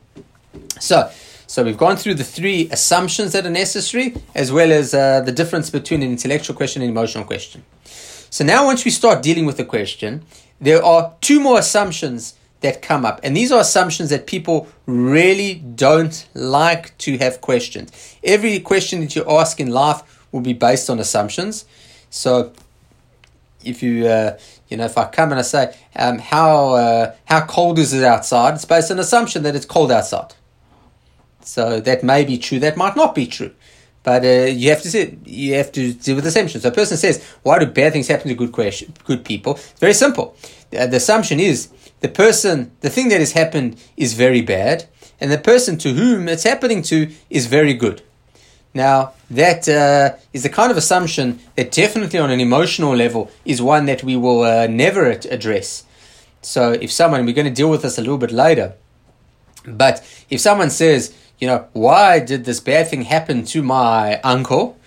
so 0.81 1.11
so 1.47 1.65
we've 1.65 1.79
gone 1.79 1.97
through 1.97 2.15
the 2.15 2.25
three 2.25 2.69
assumptions 2.71 3.33
that 3.33 3.47
are 3.47 3.51
necessary, 3.51 4.15
as 4.35 4.53
well 4.53 4.71
as 4.71 4.93
uh, 4.93 5.23
the 5.23 5.33
difference 5.33 5.71
between 5.71 6.03
an 6.03 6.11
intellectual 6.11 6.55
question 6.55 6.83
and 6.83 6.91
emotional 6.91 7.25
question. 7.25 7.65
So 8.31 8.45
now, 8.45 8.67
once 8.67 8.85
we 8.85 8.91
start 8.91 9.23
dealing 9.23 9.47
with 9.47 9.57
the 9.57 9.65
question, 9.65 10.27
there 10.61 10.85
are 10.85 11.15
two 11.23 11.41
more 11.41 11.59
assumptions 11.59 12.35
that 12.61 12.83
come 12.83 13.07
up, 13.07 13.21
and 13.23 13.35
these 13.35 13.51
are 13.51 13.61
assumptions 13.61 14.11
that 14.11 14.27
people 14.27 14.69
really 14.85 15.55
don't 15.55 16.29
like 16.35 16.97
to 16.99 17.17
have 17.17 17.41
questioned. 17.41 17.93
Every 18.23 18.61
question 18.61 19.01
that 19.01 19.17
you 19.17 19.25
ask 19.27 19.59
in 19.59 19.71
life 19.71 20.27
will 20.33 20.43
be 20.43 20.53
based 20.53 20.91
on 20.91 20.99
assumptions. 20.99 21.65
So 22.11 22.53
if 23.65 23.83
you 23.83 24.07
uh, 24.07 24.39
you 24.69 24.77
know 24.77 24.85
if 24.85 24.97
I 24.97 25.07
come 25.07 25.31
and 25.31 25.39
I 25.39 25.43
say 25.43 25.77
um, 25.97 26.19
how 26.19 26.75
uh, 26.75 27.15
how 27.25 27.47
cold 27.47 27.79
is 27.79 27.93
it 27.93 28.05
outside, 28.05 28.55
it's 28.55 28.65
based 28.65 28.91
on 28.91 28.99
assumption 28.99 29.43
that 29.43 29.55
it's 29.55 29.67
cold 29.67 29.91
outside. 29.93 30.35
So 31.43 31.81
that 31.81 32.03
may 32.05 32.25
be 32.25 32.39
true, 32.39 32.59
that 32.61 32.77
might 32.77 32.97
not 32.97 33.15
be 33.15 33.27
true. 33.27 33.53
But 34.03 34.25
uh, 34.25 34.47
you 34.51 34.71
have 34.71 34.83
to 34.83 34.91
see, 34.91 35.19
you 35.25 35.55
have 35.55 35.73
to 35.73 35.93
deal 35.93 36.17
with 36.17 36.27
assumptions. 36.27 36.63
So 36.63 36.69
a 36.69 36.73
person 36.73 36.97
says, 36.97 37.25
"Why 37.43 37.59
do 37.59 37.67
bad 37.67 37.93
things 37.93 38.09
happen 38.09 38.29
to 38.29 38.35
good 38.35 38.53
question, 38.53 38.95
good 39.05 39.25
people?" 39.25 39.55
It's 39.55 39.81
very 39.81 39.95
simple. 39.95 40.37
The, 40.71 40.87
the 40.87 40.97
assumption 40.97 41.41
is 41.41 41.69
the 42.01 42.09
person, 42.09 42.71
the 42.81 42.91
thing 42.91 43.09
that 43.09 43.21
has 43.21 43.33
happened 43.33 43.77
is 43.97 44.15
very 44.15 44.41
bad, 44.41 44.87
and 45.21 45.31
the 45.33 45.39
person 45.39 45.79
to 45.79 45.93
whom 45.93 46.29
it's 46.29 46.45
happening 46.45 46.83
to 46.83 47.11
is 47.29 47.47
very 47.47 47.75
good. 47.75 48.03
Now, 48.73 49.15
that 49.31 49.69
uh, 49.69 50.17
is 50.33 50.43
the 50.43 50.49
kind 50.49 50.71
of 50.71 50.77
assumption 50.77 51.39
that 51.57 51.71
definitely 51.71 52.19
on 52.19 52.31
an 52.31 52.41
emotional 52.41 52.97
level 52.97 53.31
is 53.45 53.61
one 53.61 53.87
that 53.87 54.03
we 54.03 54.17
will 54.17 54.43
uh, 54.43 54.67
never 54.67 55.07
address. 55.11 55.85
So, 56.41 56.73
if 56.73 56.91
someone, 56.91 57.27
we're 57.27 57.35
going 57.35 57.49
to 57.49 57.53
deal 57.53 57.71
with 57.71 57.83
this 57.83 57.99
a 57.99 58.01
little 58.01 58.19
bit 58.19 58.31
later, 58.31 58.75
but 59.67 60.07
if 60.31 60.41
someone 60.41 60.71
says, 60.71 61.15
you 61.39 61.47
know, 61.47 61.67
why 61.73 62.19
did 62.21 62.45
this 62.45 62.61
bad 62.61 62.89
thing 62.89 63.03
happen 63.03 63.45
to 63.47 63.63
my 63.63 64.21
uncle? 64.21 64.79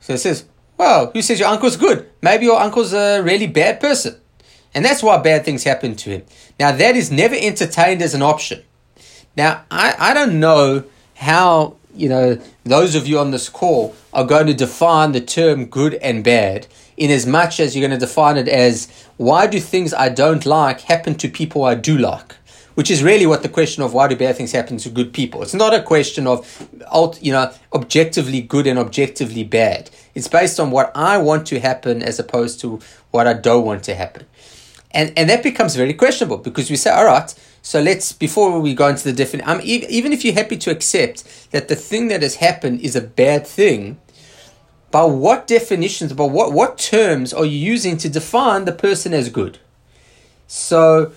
So 0.00 0.14
it 0.14 0.18
says, 0.18 0.44
well, 0.76 1.10
who 1.12 1.22
says 1.22 1.40
your 1.40 1.48
uncle's 1.48 1.76
good? 1.76 2.08
Maybe 2.22 2.46
your 2.46 2.60
uncle's 2.60 2.92
a 2.92 3.20
really 3.20 3.46
bad 3.46 3.80
person. 3.80 4.16
And 4.74 4.84
that's 4.84 5.02
why 5.02 5.18
bad 5.18 5.44
things 5.44 5.64
happen 5.64 5.96
to 5.96 6.10
him. 6.10 6.22
Now, 6.58 6.72
that 6.72 6.96
is 6.96 7.10
never 7.10 7.34
entertained 7.34 8.00
as 8.02 8.14
an 8.14 8.22
option. 8.22 8.62
Now, 9.36 9.64
I, 9.70 9.94
I 9.98 10.14
don't 10.14 10.40
know 10.40 10.84
how 11.14 11.77
you 11.98 12.08
know, 12.08 12.38
those 12.64 12.94
of 12.94 13.06
you 13.06 13.18
on 13.18 13.30
this 13.30 13.48
call 13.48 13.94
are 14.12 14.24
going 14.24 14.46
to 14.46 14.54
define 14.54 15.12
the 15.12 15.20
term 15.20 15.66
good 15.66 15.94
and 15.94 16.22
bad 16.22 16.66
in 16.96 17.10
as 17.10 17.26
much 17.26 17.60
as 17.60 17.74
you're 17.74 17.86
going 17.86 17.98
to 17.98 18.06
define 18.06 18.36
it 18.36 18.48
as 18.48 18.88
why 19.16 19.46
do 19.46 19.60
things 19.60 19.92
I 19.92 20.08
don't 20.08 20.46
like 20.46 20.82
happen 20.82 21.14
to 21.16 21.28
people 21.28 21.64
I 21.64 21.74
do 21.74 21.98
like? 21.98 22.34
Which 22.74 22.90
is 22.92 23.02
really 23.02 23.26
what 23.26 23.42
the 23.42 23.48
question 23.48 23.82
of 23.82 23.92
why 23.92 24.06
do 24.06 24.14
bad 24.14 24.36
things 24.36 24.52
happen 24.52 24.76
to 24.78 24.88
good 24.88 25.12
people. 25.12 25.42
It's 25.42 25.54
not 25.54 25.74
a 25.74 25.82
question 25.82 26.28
of, 26.28 26.68
you 27.20 27.32
know, 27.32 27.52
objectively 27.72 28.40
good 28.40 28.68
and 28.68 28.78
objectively 28.78 29.42
bad. 29.42 29.90
It's 30.14 30.28
based 30.28 30.60
on 30.60 30.70
what 30.70 30.92
I 30.94 31.18
want 31.18 31.46
to 31.48 31.58
happen 31.58 32.02
as 32.02 32.20
opposed 32.20 32.60
to 32.60 32.78
what 33.10 33.26
I 33.26 33.32
don't 33.32 33.64
want 33.64 33.82
to 33.84 33.96
happen. 33.96 34.26
And, 34.92 35.12
and 35.16 35.28
that 35.28 35.42
becomes 35.42 35.74
very 35.74 35.92
questionable 35.92 36.38
because 36.38 36.70
we 36.70 36.76
say, 36.76 36.90
all 36.90 37.04
right, 37.04 37.34
so 37.62 37.80
let's, 37.80 38.12
before 38.12 38.60
we 38.60 38.74
go 38.74 38.88
into 38.88 39.04
the 39.04 39.12
definition, 39.12 39.48
um, 39.48 39.60
even 39.62 40.12
if 40.12 40.24
you're 40.24 40.34
happy 40.34 40.56
to 40.58 40.70
accept 40.70 41.50
that 41.50 41.68
the 41.68 41.76
thing 41.76 42.08
that 42.08 42.22
has 42.22 42.36
happened 42.36 42.80
is 42.80 42.96
a 42.96 43.00
bad 43.00 43.46
thing, 43.46 43.98
by 44.90 45.04
what 45.04 45.46
definitions, 45.46 46.12
by 46.12 46.24
what, 46.24 46.52
what 46.52 46.78
terms 46.78 47.32
are 47.32 47.44
you 47.44 47.58
using 47.58 47.96
to 47.98 48.08
define 48.08 48.64
the 48.64 48.72
person 48.72 49.12
as 49.12 49.28
good? 49.28 49.58
So 50.46 51.12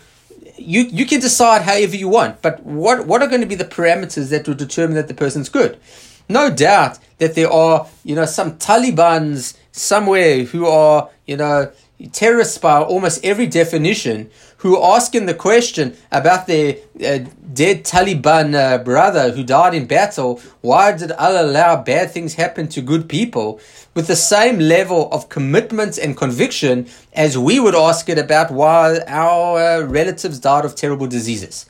you, 0.58 0.82
you 0.84 1.06
can 1.06 1.22
decide 1.22 1.62
however 1.62 1.96
you 1.96 2.10
want, 2.10 2.42
but 2.42 2.64
what, 2.64 3.08
what 3.08 3.22
are 3.22 3.28
going 3.28 3.42
to 3.42 3.48
be 3.48 3.56
the 3.56 3.64
parameters 3.64 4.30
that 4.30 4.48
will 4.48 4.56
determine 4.56 4.96
that 4.96 5.08
the 5.08 5.14
person's 5.14 5.48
good? 5.48 5.80
No 6.28 6.50
doubt 6.50 7.00
that 7.20 7.36
there 7.36 7.52
are, 7.52 7.88
you 8.04 8.16
know, 8.16 8.26
some 8.26 8.58
Talibans 8.58 9.58
somewhere 9.72 10.44
who 10.44 10.66
are, 10.66 11.10
you 11.26 11.38
know, 11.38 11.72
terrorists 12.12 12.58
by 12.58 12.82
almost 12.82 13.24
every 13.24 13.48
definition 13.48 14.30
who 14.62 14.82
asking 14.82 15.26
the 15.26 15.34
question 15.34 15.98
about 16.12 16.46
their 16.46 16.76
uh, 17.04 17.20
dead 17.52 17.84
Taliban 17.84 18.54
uh, 18.54 18.78
brother 18.84 19.32
who 19.32 19.44
died 19.44 19.74
in 19.74 19.88
battle, 19.88 20.40
why 20.62 20.92
did 20.92 21.12
Allah 21.14 21.46
allow 21.46 21.82
bad 21.82 22.12
things 22.12 22.36
happen 22.36 22.68
to 22.70 22.82
good 22.82 23.10
people? 23.10 23.60
With 23.96 24.06
the 24.06 24.16
same 24.16 24.60
level 24.60 25.10
of 25.12 25.30
commitment 25.30 25.98
and 25.98 26.16
conviction 26.16 26.88
as 27.14 27.38
we 27.38 27.60
would 27.60 27.74
ask 27.76 28.08
it 28.08 28.20
about 28.20 28.52
why 28.52 29.00
our 29.08 29.58
uh, 29.58 29.82
relatives 29.82 30.40
died 30.40 30.64
of 30.64 30.76
terrible 30.76 31.08
diseases. 31.08 31.66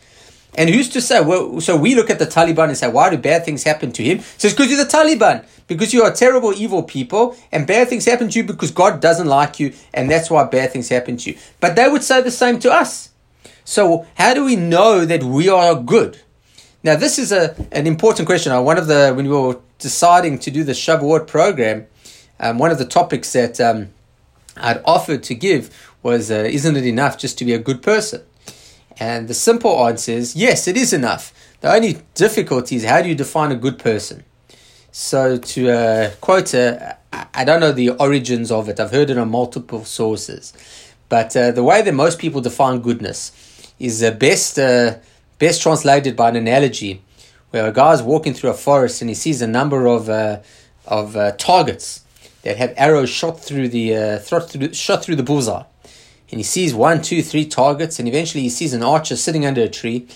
And 0.55 0.70
who's 0.70 0.89
to 0.89 1.01
say? 1.01 1.22
Well, 1.22 1.62
so 1.62 1.77
we 1.77 1.96
look 1.96 2.10
at 2.10 2.20
the 2.20 2.25
Taliban 2.25 2.67
and 2.67 2.77
say, 2.77 2.89
why 2.89 3.10
do 3.10 3.17
bad 3.17 3.46
things 3.46 3.63
happen 3.63 3.91
to 3.93 4.03
him? 4.03 4.20
So 4.38 4.48
it's 4.48 4.55
because 4.55 4.70
you're 4.70 4.84
the 4.84 4.89
Taliban, 4.89 5.46
because 5.67 5.93
you 5.93 6.03
are 6.03 6.12
terrible, 6.12 6.53
evil 6.53 6.84
people, 6.84 7.38
and 7.51 7.65
bad 7.65 7.88
things 7.88 8.05
happen 8.05 8.29
to 8.29 8.39
you 8.39 8.43
because 8.43 8.72
God 8.72 9.00
doesn't 9.00 9.27
like 9.27 9.60
you, 9.60 9.74
and 9.93 10.12
that's 10.12 10.29
why 10.29 10.43
bad 10.43 10.72
things 10.72 10.89
happen 10.89 11.17
to 11.17 11.31
you. 11.31 11.38
But 11.60 11.75
they 11.75 11.88
would 11.88 12.03
say 12.03 12.22
the 12.22 12.31
same 12.31 12.60
to 12.60 12.72
us. 12.72 13.12
So 13.63 14.05
how 14.15 14.34
do 14.34 14.43
we 14.43 14.55
know 14.55 15.05
that 15.05 15.24
we 15.24 15.48
are 15.48 15.75
good? 15.75 16.20
Now, 16.84 16.96
this 16.96 17.20
is 17.20 17.31
a 17.31 17.55
an 17.72 17.86
important 17.86 18.25
question. 18.25 18.51
Uh, 18.51 18.62
one 18.62 18.77
of 18.77 18.88
the 18.88 19.13
when 19.15 19.27
we 19.27 19.38
were 19.38 19.60
deciding 19.77 20.39
to 20.39 20.51
do 20.51 20.63
the 20.63 20.72
Shavuot 20.74 21.27
program, 21.27 21.86
um, 22.39 22.58
one 22.58 22.72
of 22.72 22.79
the 22.79 22.86
topics 22.86 23.31
that 23.34 23.62
um, 23.62 23.89
I'd 24.58 24.81
offered 24.84 25.24
to 25.24 25.36
give 25.36 25.70
was, 26.03 26.31
uh, 26.31 26.36
isn't 26.36 26.75
it 26.75 26.86
enough 26.86 27.17
just 27.17 27.38
to 27.38 27.46
be 27.46 27.53
a 27.53 27.60
good 27.60 27.81
person? 27.84 28.24
And 29.01 29.27
the 29.27 29.34
simple 29.34 29.88
answer 29.88 30.12
is 30.12 30.36
yes, 30.36 30.67
it 30.67 30.77
is 30.77 30.93
enough. 30.93 31.34
The 31.62 31.74
only 31.74 31.98
difficulty 32.13 32.75
is 32.75 32.86
how 32.86 33.01
do 33.01 33.10
you 33.10 33.15
define 33.15 33.51
a 33.51 33.55
good 33.55 33.79
person? 33.79 34.24
So, 34.91 35.38
to 35.38 35.72
uh, 35.72 36.12
quote, 36.22 36.53
uh, 36.53 36.93
I 37.34 37.43
don't 37.43 37.62
know 37.62 37.72
the 37.72 37.89
origins 37.89 38.51
of 38.51 38.70
it, 38.70 38.79
I've 38.79 38.91
heard 38.91 39.10
it 39.10 39.17
on 39.17 39.31
multiple 39.31 39.86
sources. 39.86 40.53
But 41.10 41.36
uh, 41.36 41.50
the 41.50 41.63
way 41.63 41.81
that 41.81 41.93
most 41.93 42.20
people 42.20 42.41
define 42.41 42.81
goodness 42.81 43.31
is 43.79 44.03
uh, 44.03 44.12
best, 44.12 44.60
uh, 44.60 45.00
best 45.39 45.63
translated 45.63 46.15
by 46.15 46.29
an 46.29 46.36
analogy 46.36 47.01
where 47.50 47.65
a 47.65 47.74
guy 47.74 47.93
is 47.93 48.03
walking 48.03 48.36
through 48.36 48.51
a 48.51 48.53
forest 48.53 49.01
and 49.01 49.10
he 49.10 49.15
sees 49.15 49.41
a 49.41 49.48
number 49.48 49.88
of, 49.88 50.10
uh, 50.10 50.41
of 50.86 51.15
targets 51.38 52.05
that 52.43 52.55
have 52.58 52.72
arrows 52.77 53.10
shot 53.10 53.39
through 53.39 53.70
the, 53.70 54.20
through, 54.24 54.74
shot 54.74 55.03
through 55.03 55.15
the 55.15 55.24
bullseye 55.24 55.63
and 56.31 56.39
he 56.39 56.43
sees 56.43 56.73
one, 56.73 57.01
two, 57.01 57.21
three 57.21 57.45
targets, 57.45 58.00
and 58.00 58.07
eventually 58.07 58.43
he 58.43 58.50
sees 58.50 58.73
an 58.73 58.81
archer 58.81 59.17
sitting 59.17 59.45
under 59.45 59.61
a 59.61 59.69
tree, 59.69 60.07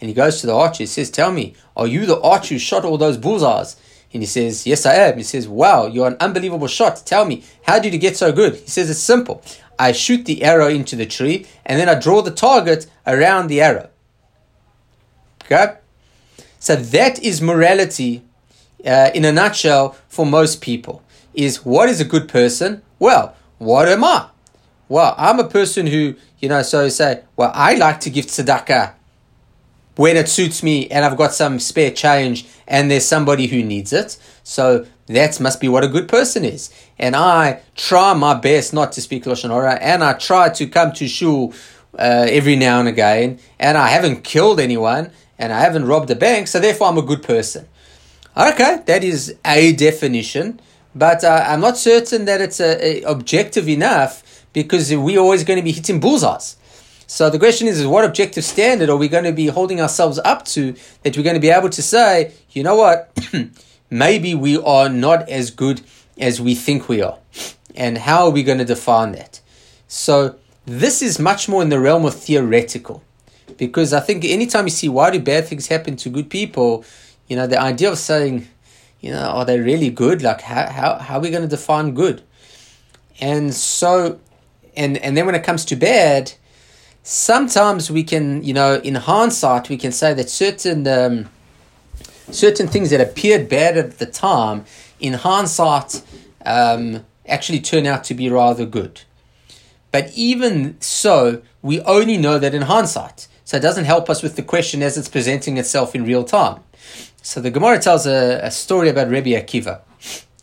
and 0.00 0.08
he 0.08 0.14
goes 0.14 0.40
to 0.40 0.46
the 0.46 0.54
archer. 0.54 0.84
He 0.84 0.86
says, 0.86 1.10
"Tell 1.10 1.32
me, 1.32 1.54
are 1.76 1.86
you 1.86 2.06
the 2.06 2.20
archer 2.20 2.54
who 2.54 2.58
shot 2.58 2.84
all 2.84 2.96
those 2.96 3.16
bullseyes?" 3.16 3.76
And 4.12 4.22
he 4.22 4.26
says, 4.26 4.66
"Yes, 4.66 4.86
I 4.86 4.94
am." 4.94 5.16
He 5.16 5.24
says, 5.24 5.48
"Wow, 5.48 5.86
you're 5.86 6.06
an 6.06 6.16
unbelievable 6.20 6.68
shot. 6.68 7.02
Tell 7.04 7.24
me, 7.24 7.42
how 7.62 7.80
did 7.80 7.92
you 7.92 7.98
get 7.98 8.16
so 8.16 8.30
good?" 8.30 8.54
He 8.56 8.70
says, 8.70 8.88
"It's 8.88 9.00
simple. 9.00 9.42
I 9.76 9.90
shoot 9.90 10.24
the 10.24 10.44
arrow 10.44 10.68
into 10.68 10.94
the 10.94 11.06
tree, 11.06 11.46
and 11.66 11.80
then 11.80 11.88
I 11.88 11.96
draw 11.98 12.22
the 12.22 12.30
target 12.30 12.86
around 13.06 13.48
the 13.48 13.60
arrow." 13.60 13.88
Okay, 15.44 15.74
so 16.60 16.76
that 16.76 17.20
is 17.22 17.42
morality 17.42 18.22
uh, 18.86 19.10
in 19.12 19.24
a 19.24 19.32
nutshell 19.32 19.96
for 20.08 20.24
most 20.24 20.60
people. 20.60 21.02
Is 21.34 21.64
what 21.64 21.88
is 21.88 22.00
a 22.00 22.04
good 22.04 22.28
person? 22.28 22.82
Well, 23.00 23.34
what 23.58 23.88
am 23.88 24.04
I? 24.04 24.28
Well, 24.88 25.14
I'm 25.16 25.38
a 25.38 25.48
person 25.48 25.86
who, 25.86 26.14
you 26.38 26.48
know, 26.48 26.62
so 26.62 26.88
say, 26.88 27.22
well, 27.36 27.50
I 27.54 27.74
like 27.74 28.00
to 28.00 28.10
give 28.10 28.26
tzedakah. 28.26 28.94
when 29.96 30.16
it 30.16 30.28
suits 30.28 30.62
me 30.62 30.88
and 30.88 31.04
I've 31.04 31.16
got 31.16 31.32
some 31.32 31.58
spare 31.60 31.90
change 31.90 32.46
and 32.66 32.90
there's 32.90 33.06
somebody 33.06 33.46
who 33.46 33.62
needs 33.62 33.92
it. 33.92 34.18
So 34.42 34.86
that 35.06 35.38
must 35.40 35.60
be 35.60 35.68
what 35.68 35.84
a 35.84 35.88
good 35.88 36.08
person 36.08 36.44
is. 36.44 36.70
And 36.98 37.14
I 37.14 37.60
try 37.76 38.12
my 38.14 38.34
best 38.34 38.72
not 38.72 38.92
to 38.92 39.00
speak 39.00 39.24
Lashon 39.24 39.50
Hara 39.50 39.74
and 39.74 40.02
I 40.02 40.14
try 40.14 40.48
to 40.50 40.66
come 40.66 40.92
to 40.94 41.06
shul 41.06 41.54
uh, 41.96 42.26
every 42.28 42.56
now 42.56 42.80
and 42.80 42.88
again 42.88 43.38
and 43.60 43.78
I 43.78 43.88
haven't 43.88 44.24
killed 44.24 44.58
anyone 44.58 45.12
and 45.38 45.52
I 45.52 45.60
haven't 45.60 45.86
robbed 45.86 46.10
a 46.10 46.16
bank, 46.16 46.48
so 46.48 46.58
therefore 46.60 46.88
I'm 46.88 46.98
a 46.98 47.02
good 47.02 47.22
person. 47.22 47.68
Okay, 48.36 48.82
that 48.86 49.04
is 49.04 49.36
a 49.44 49.72
definition, 49.74 50.60
but 50.94 51.22
uh, 51.22 51.44
I'm 51.46 51.60
not 51.60 51.76
certain 51.76 52.24
that 52.24 52.40
it's 52.40 52.60
a 52.60 53.02
objective 53.02 53.68
enough 53.68 54.23
because 54.54 54.94
we're 54.94 55.20
always 55.20 55.44
going 55.44 55.58
to 55.58 55.62
be 55.62 55.72
hitting 55.72 56.00
bullseyes. 56.00 56.56
So 57.06 57.28
the 57.28 57.38
question 57.38 57.68
is, 57.68 57.78
is 57.78 57.86
what 57.86 58.06
objective 58.06 58.44
standard 58.44 58.88
are 58.88 58.96
we 58.96 59.08
going 59.08 59.24
to 59.24 59.32
be 59.32 59.48
holding 59.48 59.80
ourselves 59.80 60.18
up 60.24 60.46
to 60.46 60.74
that 61.02 61.16
we're 61.16 61.22
going 61.22 61.34
to 61.34 61.40
be 61.40 61.50
able 61.50 61.68
to 61.68 61.82
say, 61.82 62.32
you 62.52 62.62
know 62.62 62.76
what, 62.76 63.12
maybe 63.90 64.34
we 64.34 64.56
are 64.56 64.88
not 64.88 65.28
as 65.28 65.50
good 65.50 65.82
as 66.18 66.40
we 66.40 66.54
think 66.54 66.88
we 66.88 67.02
are. 67.02 67.18
And 67.74 67.98
how 67.98 68.24
are 68.24 68.30
we 68.30 68.42
going 68.42 68.58
to 68.58 68.64
define 68.64 69.12
that? 69.12 69.40
So 69.86 70.36
this 70.64 71.02
is 71.02 71.18
much 71.18 71.48
more 71.48 71.60
in 71.60 71.68
the 71.68 71.80
realm 71.80 72.06
of 72.06 72.14
theoretical. 72.14 73.02
Because 73.58 73.92
I 73.92 74.00
think 74.00 74.24
anytime 74.24 74.64
you 74.64 74.70
see 74.70 74.88
why 74.88 75.10
do 75.10 75.20
bad 75.20 75.46
things 75.46 75.66
happen 75.66 75.96
to 75.96 76.08
good 76.08 76.30
people, 76.30 76.84
you 77.28 77.36
know, 77.36 77.46
the 77.46 77.60
idea 77.60 77.90
of 77.90 77.98
saying, 77.98 78.48
you 79.00 79.10
know, 79.10 79.20
are 79.20 79.44
they 79.44 79.60
really 79.60 79.90
good? 79.90 80.22
Like 80.22 80.40
how 80.40 80.70
how, 80.70 80.98
how 80.98 81.18
are 81.18 81.20
we 81.20 81.30
going 81.30 81.42
to 81.42 81.48
define 81.48 81.92
good? 81.92 82.22
And 83.20 83.54
so 83.54 84.18
and 84.76 84.96
and 84.98 85.16
then 85.16 85.26
when 85.26 85.34
it 85.34 85.44
comes 85.44 85.64
to 85.66 85.76
bad, 85.76 86.32
sometimes 87.02 87.90
we 87.90 88.02
can, 88.02 88.42
you 88.42 88.54
know, 88.54 88.76
in 88.76 88.94
hindsight, 88.94 89.68
we 89.68 89.76
can 89.76 89.92
say 89.92 90.14
that 90.14 90.28
certain 90.30 90.86
um, 90.86 91.28
certain 92.30 92.66
things 92.66 92.90
that 92.90 93.00
appeared 93.00 93.48
bad 93.48 93.76
at 93.76 93.98
the 93.98 94.06
time, 94.06 94.64
in 95.00 95.14
hindsight, 95.14 96.02
um, 96.44 97.04
actually 97.26 97.60
turn 97.60 97.86
out 97.86 98.04
to 98.04 98.14
be 98.14 98.28
rather 98.28 98.66
good. 98.66 99.02
But 99.92 100.10
even 100.14 100.80
so, 100.80 101.42
we 101.62 101.80
only 101.82 102.16
know 102.16 102.38
that 102.38 102.54
in 102.54 102.62
hindsight. 102.62 103.28
So 103.44 103.58
it 103.58 103.60
doesn't 103.60 103.84
help 103.84 104.08
us 104.08 104.22
with 104.22 104.36
the 104.36 104.42
question 104.42 104.82
as 104.82 104.96
it's 104.96 105.08
presenting 105.08 105.58
itself 105.58 105.94
in 105.94 106.04
real 106.04 106.24
time. 106.24 106.60
So 107.22 107.40
the 107.40 107.50
Gemara 107.50 107.78
tells 107.78 108.06
a, 108.06 108.40
a 108.42 108.50
story 108.50 108.88
about 108.88 109.10
Rabbi 109.10 109.30
Akiva. 109.30 109.80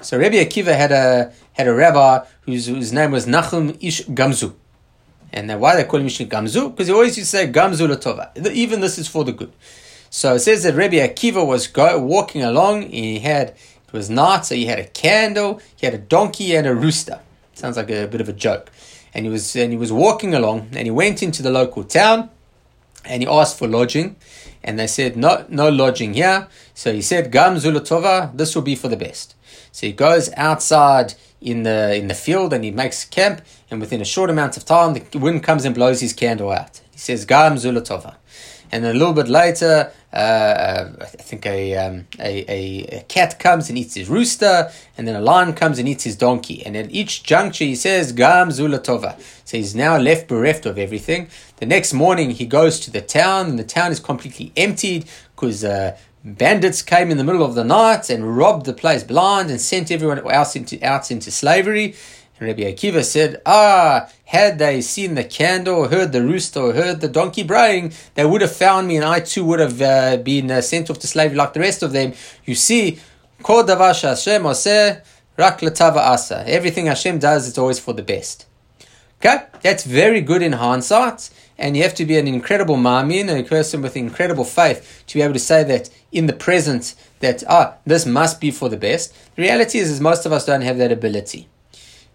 So 0.02 0.18
Rabbi 0.18 0.36
Akiva 0.36 0.76
had 0.76 0.92
a 0.92 1.32
had 1.54 1.68
a 1.68 1.74
rabbi 1.74 2.26
whose, 2.42 2.68
whose 2.68 2.92
name 2.92 3.12
was 3.12 3.26
Nachum 3.26 3.78
Ish 3.82 4.06
Gamzu. 4.08 4.54
And 5.34 5.60
why 5.60 5.76
they 5.76 5.84
call 5.84 6.00
him 6.00 6.08
Ish 6.08 6.20
Gamzu? 6.20 6.72
Because 6.72 6.88
he 6.88 6.94
always 6.94 7.18
used 7.18 7.32
to 7.32 7.38
say 7.38 7.52
Gamzu 7.52 7.94
Latova. 7.94 8.36
Even 8.52 8.82
this 8.82 8.98
is 8.98 9.08
for 9.08 9.24
the 9.24 9.32
good. 9.32 9.52
So 10.10 10.36
it 10.36 10.40
says 10.40 10.64
that 10.64 10.76
Rabbi 10.76 10.98
Akiva 10.98 11.46
was 11.46 11.68
go, 11.68 12.00
walking 12.00 12.44
along. 12.44 12.90
He 12.90 13.20
had 13.20 13.50
it 13.92 13.98
was 13.98 14.10
night, 14.10 14.46
so 14.46 14.56
he 14.56 14.66
had 14.66 14.80
a 14.80 14.86
candle, 14.86 15.60
he 15.76 15.86
had 15.86 15.94
a 15.94 15.98
donkey 15.98 16.56
and 16.56 16.66
a 16.66 16.74
rooster. 16.74 17.20
Sounds 17.54 17.76
like 17.76 17.90
a, 17.90 18.06
a 18.06 18.08
bit 18.08 18.22
of 18.22 18.30
a 18.30 18.34
joke. 18.34 18.72
And 19.14 19.26
he 19.26 19.32
was 19.32 19.56
and 19.56 19.72
he 19.72 19.78
was 19.78 19.92
walking 19.92 20.34
along, 20.34 20.70
and 20.72 20.86
he 20.88 20.92
went 20.92 21.22
into 21.22 21.44
the 21.44 21.52
local 21.52 21.84
town, 21.84 22.30
and 23.06 23.22
he 23.22 23.28
asked 23.28 23.60
for 23.60 23.68
lodging, 23.68 24.16
and 24.64 24.80
they 24.80 24.88
said 24.88 25.18
no 25.18 25.46
no 25.50 25.70
lodging 25.70 26.14
here. 26.14 26.48
So 26.74 26.94
he 26.94 27.02
said 27.02 27.32
Gam 27.32 27.56
Zulatova, 27.56 28.36
this 28.36 28.56
will 28.56 28.62
be 28.62 28.76
for 28.76 28.88
the 28.88 28.98
best. 28.98 29.36
So 29.72 29.88
he 29.88 29.94
goes 29.94 30.30
outside 30.36 31.16
in 31.40 31.64
the 31.64 31.96
in 31.96 32.08
the 32.08 32.14
field 32.14 32.54
and 32.54 32.64
he 32.64 32.72
makes 32.72 33.06
camp, 33.06 33.42
and 33.70 33.82
within 33.82 34.02
a 34.02 34.06
short 34.06 34.30
amount 34.30 34.58
of 34.58 34.66
time, 34.66 34.94
the 34.94 35.20
wind 35.20 35.44
comes 35.44 35.66
and 35.66 35.74
blows 35.74 36.02
his 36.02 36.14
candle 36.14 36.52
out. 36.52 36.82
He 36.92 37.00
says 37.00 37.26
Gam 37.26 37.56
Zulatova, 37.56 38.16
and 38.72 38.86
a 38.86 38.94
little 38.94 39.14
bit 39.14 39.28
later, 39.28 39.92
uh, 40.14 40.16
uh, 40.16 40.92
I 41.02 41.06
think 41.06 41.46
a, 41.46 41.76
um, 41.76 42.08
a, 42.20 42.52
a, 42.52 43.00
a, 43.00 43.04
cat 43.04 43.40
comes 43.40 43.70
and 43.70 43.78
eats 43.78 43.96
his 43.96 44.08
rooster, 44.10 44.72
and 44.98 45.08
then 45.08 45.16
a 45.16 45.22
lion 45.22 45.54
comes 45.54 45.80
and 45.80 45.90
eats 45.90 46.06
his 46.06 46.16
donkey. 46.16 46.66
And 46.66 46.78
at 46.78 46.92
each 46.92 47.24
juncture, 47.24 47.66
he 47.66 47.76
says 47.76 48.12
Gam 48.14 48.50
Zulatova. 48.50 49.20
So 49.46 49.58
he's 49.58 49.76
now 49.76 49.98
left 49.98 50.28
bereft 50.28 50.66
of 50.66 50.78
everything. 50.78 51.30
The 51.58 51.66
next 51.66 51.94
morning, 51.94 52.32
he 52.32 52.46
goes 52.46 52.80
to 52.82 52.92
the 52.92 53.02
town, 53.02 53.48
and 53.48 53.60
the 53.60 53.64
town 53.64 53.92
is 53.92 54.00
completely 54.00 54.52
emptied 54.56 55.06
because. 55.36 55.64
Uh, 55.64 55.98
bandits 56.24 56.82
came 56.82 57.12
in 57.12 57.18
the 57.18 57.24
middle 57.24 57.44
of 57.44 57.56
the 57.56 57.64
night 57.64 58.10
and 58.10 58.38
robbed 58.38 58.66
the 58.66 58.74
place 58.74 59.04
blind 59.04 59.50
and 59.50 59.60
sent 59.60 59.92
everyone 59.92 60.20
else 60.30 60.56
into, 60.56 60.82
out 60.84 61.12
into 61.12 61.32
slavery. 61.32 61.96
And 62.40 62.48
Rabbi 62.48 62.62
Akiva 62.64 63.04
said, 63.04 63.42
Ah, 63.46 64.10
had 64.26 64.60
they 64.60 64.82
seen 64.82 65.16
the 65.16 65.24
candle, 65.24 65.76
or 65.76 65.88
heard 65.90 66.12
the 66.12 66.24
rooster, 66.24 66.60
or 66.60 66.74
heard 66.74 67.02
the 67.02 67.08
donkey 67.08 67.44
braying, 67.44 67.94
they 68.16 68.26
would 68.26 68.42
have 68.42 68.56
found 68.56 68.88
me 68.88 68.98
and 68.98 69.06
I 69.06 69.20
too 69.20 69.46
would 69.46 69.60
have 69.60 69.82
uh, 69.82 70.18
been 70.18 70.50
uh, 70.50 70.62
sent 70.62 70.90
off 70.90 71.00
to 71.00 71.08
slavery 71.08 71.36
like 71.36 71.54
the 71.54 71.60
rest 71.60 71.84
of 71.84 71.92
them. 71.92 72.14
You 72.46 72.56
see, 72.56 73.00
Kol 73.44 73.66
Hashem 73.66 74.46
asa. 74.46 75.04
Everything 75.38 76.86
Hashem 76.86 77.20
does, 77.20 77.48
it's 77.48 77.58
always 77.58 77.80
for 77.80 77.94
the 77.94 78.04
best. 78.04 78.46
Okay, 79.24 79.44
that's 79.62 79.84
very 79.84 80.22
good 80.22 80.42
in 80.42 80.54
hindsight, 80.54 81.30
and 81.62 81.78
you 81.78 81.84
have 81.84 81.94
to 81.96 82.06
be 82.06 82.18
an 82.18 82.28
incredible 82.28 82.76
mamin, 82.76 83.30
a 83.30 83.44
person 83.44 83.82
with 83.82 83.96
incredible 83.96 84.44
faith, 84.44 85.04
to 85.08 85.14
be 85.14 85.22
able 85.22 85.34
to 85.34 85.40
say 85.40 85.64
that 85.64 85.90
in 86.12 86.26
the 86.26 86.34
present 86.34 86.96
that 87.20 87.44
ah, 87.48 87.76
this 87.86 88.06
must 88.06 88.42
be 88.42 88.52
for 88.52 88.68
the 88.68 88.78
best. 88.78 89.14
The 89.36 89.44
reality 89.44 89.78
is, 89.78 89.90
is 89.90 90.02
most 90.02 90.26
of 90.26 90.32
us 90.34 90.46
don't 90.46 90.62
have 90.62 90.80
that 90.80 90.92
ability. 90.92 91.48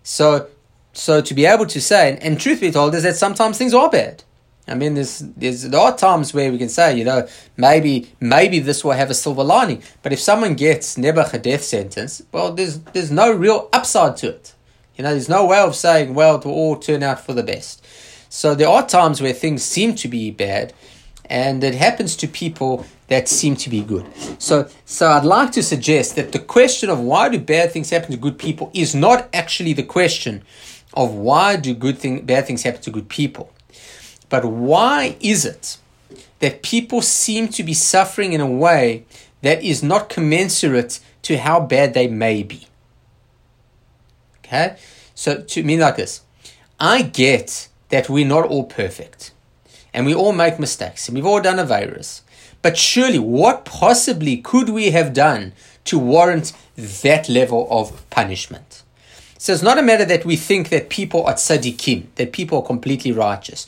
So, 0.02 0.48
so 0.92 1.20
to 1.20 1.32
be 1.34 1.46
able 1.46 1.66
to 1.66 1.80
say, 1.80 2.10
and, 2.10 2.22
and 2.22 2.40
truth 2.40 2.60
be 2.60 2.72
told, 2.72 2.94
is 2.94 3.04
that 3.04 3.16
sometimes 3.16 3.56
things 3.56 3.72
are 3.72 3.88
bad. 3.88 4.24
I 4.68 4.74
mean, 4.74 4.94
there's, 4.94 5.20
there's 5.20 5.62
there 5.62 5.78
are 5.78 5.96
times 5.96 6.34
where 6.34 6.50
we 6.50 6.58
can 6.58 6.68
say, 6.68 6.98
you 6.98 7.04
know, 7.04 7.28
maybe 7.56 8.10
maybe 8.18 8.58
this 8.58 8.82
will 8.84 8.92
have 8.92 9.10
a 9.10 9.14
silver 9.14 9.44
lining. 9.44 9.80
But 10.02 10.12
if 10.12 10.18
someone 10.18 10.54
gets 10.54 10.98
never 10.98 11.24
a 11.32 11.38
death 11.38 11.62
sentence, 11.62 12.20
well, 12.32 12.52
there's 12.52 12.80
there's 12.80 13.12
no 13.12 13.32
real 13.32 13.68
upside 13.72 14.16
to 14.18 14.30
it. 14.30 14.54
You 14.96 15.04
know, 15.04 15.10
there's 15.10 15.28
no 15.28 15.46
way 15.46 15.60
of 15.60 15.76
saying, 15.76 16.14
well, 16.14 16.36
it 16.36 16.44
will 16.44 16.52
all 16.52 16.76
turn 16.76 17.04
out 17.04 17.20
for 17.20 17.32
the 17.32 17.44
best. 17.44 17.86
So 18.36 18.54
there 18.54 18.68
are 18.68 18.86
times 18.86 19.22
where 19.22 19.32
things 19.32 19.64
seem 19.64 19.94
to 19.94 20.08
be 20.08 20.30
bad, 20.30 20.74
and 21.24 21.64
it 21.64 21.74
happens 21.74 22.14
to 22.16 22.28
people 22.28 22.84
that 23.08 23.28
seem 23.28 23.56
to 23.56 23.70
be 23.70 23.80
good. 23.80 24.04
So, 24.38 24.68
so 24.84 25.08
I'd 25.08 25.24
like 25.24 25.52
to 25.52 25.62
suggest 25.62 26.16
that 26.16 26.32
the 26.32 26.38
question 26.38 26.90
of 26.90 27.00
why 27.00 27.30
do 27.30 27.38
bad 27.38 27.72
things 27.72 27.88
happen 27.88 28.10
to 28.10 28.18
good 28.18 28.38
people 28.38 28.70
is 28.74 28.94
not 28.94 29.30
actually 29.32 29.72
the 29.72 29.82
question 29.82 30.42
of 30.92 31.14
why 31.14 31.56
do 31.56 31.72
good 31.72 31.96
thing, 31.96 32.26
bad 32.26 32.46
things 32.46 32.62
happen 32.62 32.82
to 32.82 32.90
good 32.90 33.08
people, 33.08 33.54
but 34.28 34.44
why 34.44 35.16
is 35.20 35.46
it 35.46 35.78
that 36.40 36.62
people 36.62 37.00
seem 37.00 37.48
to 37.48 37.62
be 37.62 37.72
suffering 37.72 38.34
in 38.34 38.42
a 38.42 38.46
way 38.46 39.06
that 39.40 39.64
is 39.64 39.82
not 39.82 40.10
commensurate 40.10 41.00
to 41.22 41.38
how 41.38 41.58
bad 41.58 41.94
they 41.94 42.06
may 42.06 42.42
be. 42.42 42.66
Okay? 44.44 44.76
So 45.14 45.40
to 45.40 45.62
me 45.62 45.78
like 45.78 45.96
this, 45.96 46.20
I 46.78 47.00
get 47.00 47.68
that 47.88 48.08
we're 48.08 48.26
not 48.26 48.46
all 48.46 48.64
perfect. 48.64 49.32
And 49.92 50.04
we 50.06 50.14
all 50.14 50.32
make 50.32 50.58
mistakes. 50.58 51.08
And 51.08 51.14
we've 51.14 51.26
all 51.26 51.40
done 51.40 51.58
a 51.58 51.64
virus. 51.64 52.22
But 52.62 52.76
surely, 52.76 53.18
what 53.18 53.64
possibly 53.64 54.38
could 54.38 54.68
we 54.68 54.90
have 54.90 55.12
done 55.12 55.52
to 55.84 55.98
warrant 55.98 56.52
that 56.76 57.28
level 57.28 57.66
of 57.70 58.08
punishment? 58.10 58.82
So 59.38 59.52
it's 59.52 59.62
not 59.62 59.78
a 59.78 59.82
matter 59.82 60.04
that 60.04 60.24
we 60.24 60.36
think 60.36 60.70
that 60.70 60.88
people 60.88 61.24
are 61.26 61.34
tzaddikim, 61.34 62.06
that 62.16 62.32
people 62.32 62.58
are 62.58 62.66
completely 62.66 63.12
righteous. 63.12 63.66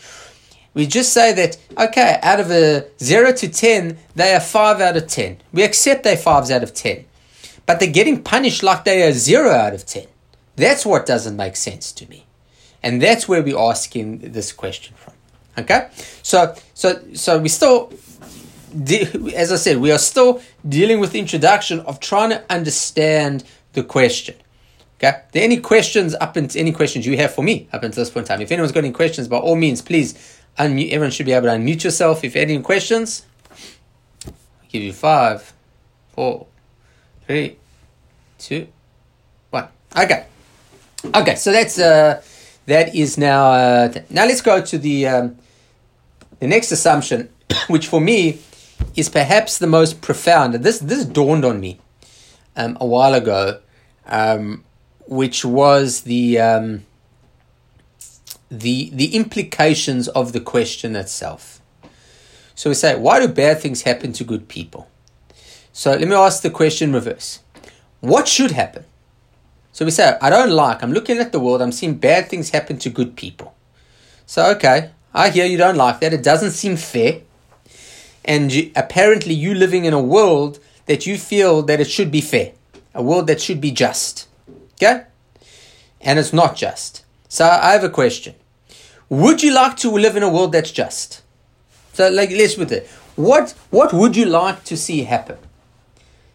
We 0.74 0.86
just 0.86 1.12
say 1.12 1.32
that, 1.32 1.58
okay, 1.76 2.18
out 2.22 2.40
of 2.40 2.50
a 2.50 2.86
0 3.00 3.32
to 3.32 3.48
10, 3.48 3.98
they 4.14 4.34
are 4.34 4.40
5 4.40 4.80
out 4.80 4.96
of 4.96 5.06
10. 5.06 5.38
We 5.52 5.62
accept 5.62 6.04
they're 6.04 6.16
5s 6.16 6.50
out 6.50 6.62
of 6.62 6.74
10. 6.74 7.04
But 7.66 7.80
they're 7.80 7.90
getting 7.90 8.22
punished 8.22 8.62
like 8.62 8.84
they 8.84 9.02
are 9.02 9.12
0 9.12 9.50
out 9.50 9.74
of 9.74 9.86
10. 9.86 10.06
That's 10.56 10.86
what 10.86 11.06
doesn't 11.06 11.36
make 11.36 11.56
sense 11.56 11.92
to 11.92 12.08
me. 12.08 12.26
And 12.82 13.02
that's 13.02 13.28
where 13.28 13.42
we're 13.42 13.58
asking 13.58 14.32
this 14.32 14.52
question 14.52 14.94
from. 14.96 15.14
Okay? 15.58 15.88
So, 16.22 16.54
so, 16.74 17.00
so 17.14 17.38
we 17.38 17.48
still, 17.48 17.92
as 19.34 19.52
I 19.52 19.56
said, 19.56 19.78
we 19.78 19.90
are 19.90 19.98
still 19.98 20.40
dealing 20.68 21.00
with 21.00 21.12
the 21.12 21.18
introduction 21.18 21.80
of 21.80 22.00
trying 22.00 22.30
to 22.30 22.44
understand 22.50 23.44
the 23.72 23.82
question. 23.82 24.36
Okay? 24.98 25.08
Are 25.08 25.24
there 25.32 25.42
any 25.44 25.58
questions 25.58 26.14
up 26.20 26.36
into 26.36 26.58
any 26.58 26.72
questions 26.72 27.06
you 27.06 27.16
have 27.16 27.34
for 27.34 27.42
me 27.42 27.68
up 27.72 27.82
until 27.82 28.02
this 28.02 28.10
point 28.10 28.26
in 28.26 28.28
time? 28.28 28.42
If 28.42 28.52
anyone's 28.52 28.72
got 28.72 28.84
any 28.84 28.92
questions, 28.92 29.28
by 29.28 29.38
all 29.38 29.56
means, 29.56 29.82
please 29.82 30.38
unmute. 30.58 30.90
Everyone 30.90 31.10
should 31.10 31.26
be 31.26 31.32
able 31.32 31.46
to 31.46 31.52
unmute 31.52 31.84
yourself. 31.84 32.24
If 32.24 32.36
any 32.36 32.60
questions, 32.60 33.26
I'll 34.26 34.32
give 34.68 34.82
you 34.82 34.92
five, 34.92 35.52
four, 36.12 36.46
three, 37.26 37.56
two, 38.38 38.68
one. 39.50 39.68
Okay. 39.96 40.26
Okay, 41.14 41.36
so 41.36 41.52
that's 41.52 41.78
uh, 41.78 42.22
that 42.68 42.94
is 42.94 43.16
now. 43.16 43.50
Uh, 43.50 43.92
now 44.10 44.26
let's 44.26 44.42
go 44.42 44.60
to 44.60 44.78
the 44.78 45.06
um, 45.08 45.36
the 46.38 46.46
next 46.46 46.70
assumption, 46.70 47.30
which 47.68 47.86
for 47.88 48.00
me 48.00 48.38
is 48.94 49.08
perhaps 49.08 49.58
the 49.58 49.66
most 49.66 50.00
profound. 50.02 50.54
This 50.54 50.78
this 50.78 51.04
dawned 51.04 51.44
on 51.44 51.60
me 51.60 51.80
um, 52.56 52.76
a 52.80 52.86
while 52.86 53.14
ago, 53.14 53.60
um, 54.06 54.64
which 55.06 55.44
was 55.44 56.02
the 56.02 56.38
um, 56.38 56.84
the 58.50 58.90
the 58.92 59.16
implications 59.16 60.06
of 60.08 60.32
the 60.32 60.40
question 60.40 60.94
itself. 60.94 61.60
So 62.54 62.70
we 62.70 62.74
say, 62.74 62.98
why 62.98 63.20
do 63.20 63.28
bad 63.28 63.60
things 63.60 63.82
happen 63.82 64.12
to 64.14 64.24
good 64.24 64.48
people? 64.48 64.90
So 65.72 65.92
let 65.92 66.06
me 66.06 66.14
ask 66.14 66.42
the 66.42 66.50
question 66.50 66.92
reverse. 66.92 67.38
What 68.00 68.28
should 68.28 68.50
happen? 68.50 68.84
So 69.78 69.84
we 69.84 69.92
say, 69.92 70.18
I 70.20 70.28
don't 70.28 70.50
like, 70.50 70.82
I'm 70.82 70.92
looking 70.92 71.18
at 71.18 71.30
the 71.30 71.38
world, 71.38 71.62
I'm 71.62 71.70
seeing 71.70 71.98
bad 71.98 72.28
things 72.28 72.50
happen 72.50 72.78
to 72.78 72.90
good 72.90 73.14
people. 73.14 73.54
So, 74.26 74.44
okay, 74.56 74.90
I 75.14 75.30
hear 75.30 75.46
you 75.46 75.56
don't 75.56 75.76
like 75.76 76.00
that. 76.00 76.12
It 76.12 76.24
doesn't 76.24 76.50
seem 76.50 76.76
fair. 76.76 77.20
And 78.24 78.52
you, 78.52 78.72
apparently, 78.74 79.34
you 79.34 79.54
living 79.54 79.84
in 79.84 79.92
a 79.92 80.02
world 80.02 80.58
that 80.86 81.06
you 81.06 81.16
feel 81.16 81.62
that 81.62 81.78
it 81.78 81.88
should 81.88 82.10
be 82.10 82.20
fair, 82.20 82.54
a 82.92 83.04
world 83.04 83.28
that 83.28 83.40
should 83.40 83.60
be 83.60 83.70
just. 83.70 84.26
Okay? 84.72 85.04
And 86.00 86.18
it's 86.18 86.32
not 86.32 86.56
just. 86.56 87.04
So, 87.28 87.44
I 87.44 87.70
have 87.70 87.84
a 87.84 87.88
question. 87.88 88.34
Would 89.08 89.44
you 89.44 89.54
like 89.54 89.76
to 89.76 89.92
live 89.92 90.16
in 90.16 90.24
a 90.24 90.28
world 90.28 90.50
that's 90.50 90.72
just? 90.72 91.22
So, 91.92 92.10
like, 92.10 92.30
let's 92.30 92.56
put 92.56 92.72
it. 92.72 92.88
What, 93.14 93.54
what 93.70 93.92
would 93.92 94.16
you 94.16 94.24
like 94.24 94.64
to 94.64 94.76
see 94.76 95.04
happen? 95.04 95.38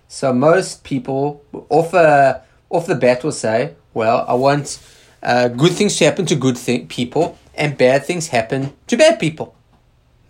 So, 0.07 0.31
most 0.31 0.85
people, 0.85 1.43
off, 1.67 1.93
uh, 1.93 2.39
off 2.73 2.87
the 2.87 2.95
bat, 2.95 3.23
will 3.23 3.31
say, 3.31 3.75
well, 3.93 4.25
I 4.27 4.33
want 4.33 4.79
uh, 5.21 5.47
good 5.47 5.71
things 5.71 5.95
to 5.97 6.05
happen 6.05 6.25
to 6.25 6.35
good 6.35 6.57
people 6.89 7.37
and 7.55 7.77
bad 7.77 8.05
things 8.05 8.29
happen 8.29 8.73
to 8.87 8.97
bad 8.97 9.19
people. 9.19 9.55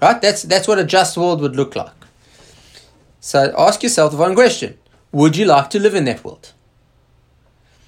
Right? 0.01 0.21
That's 0.21 0.43
that's 0.43 0.67
what 0.67 0.79
a 0.79 0.83
just 0.83 1.17
world 1.17 1.41
would 1.41 1.55
look 1.55 1.75
like. 1.75 1.93
So 3.21 3.53
ask 3.57 3.81
yourself 3.81 4.11
the 4.11 4.17
one 4.17 4.35
question: 4.35 4.77
Would 5.11 5.37
you 5.37 5.45
like 5.45 5.69
to 5.71 5.79
live 5.79 5.95
in 5.95 6.05
that 6.05 6.23
world? 6.23 6.51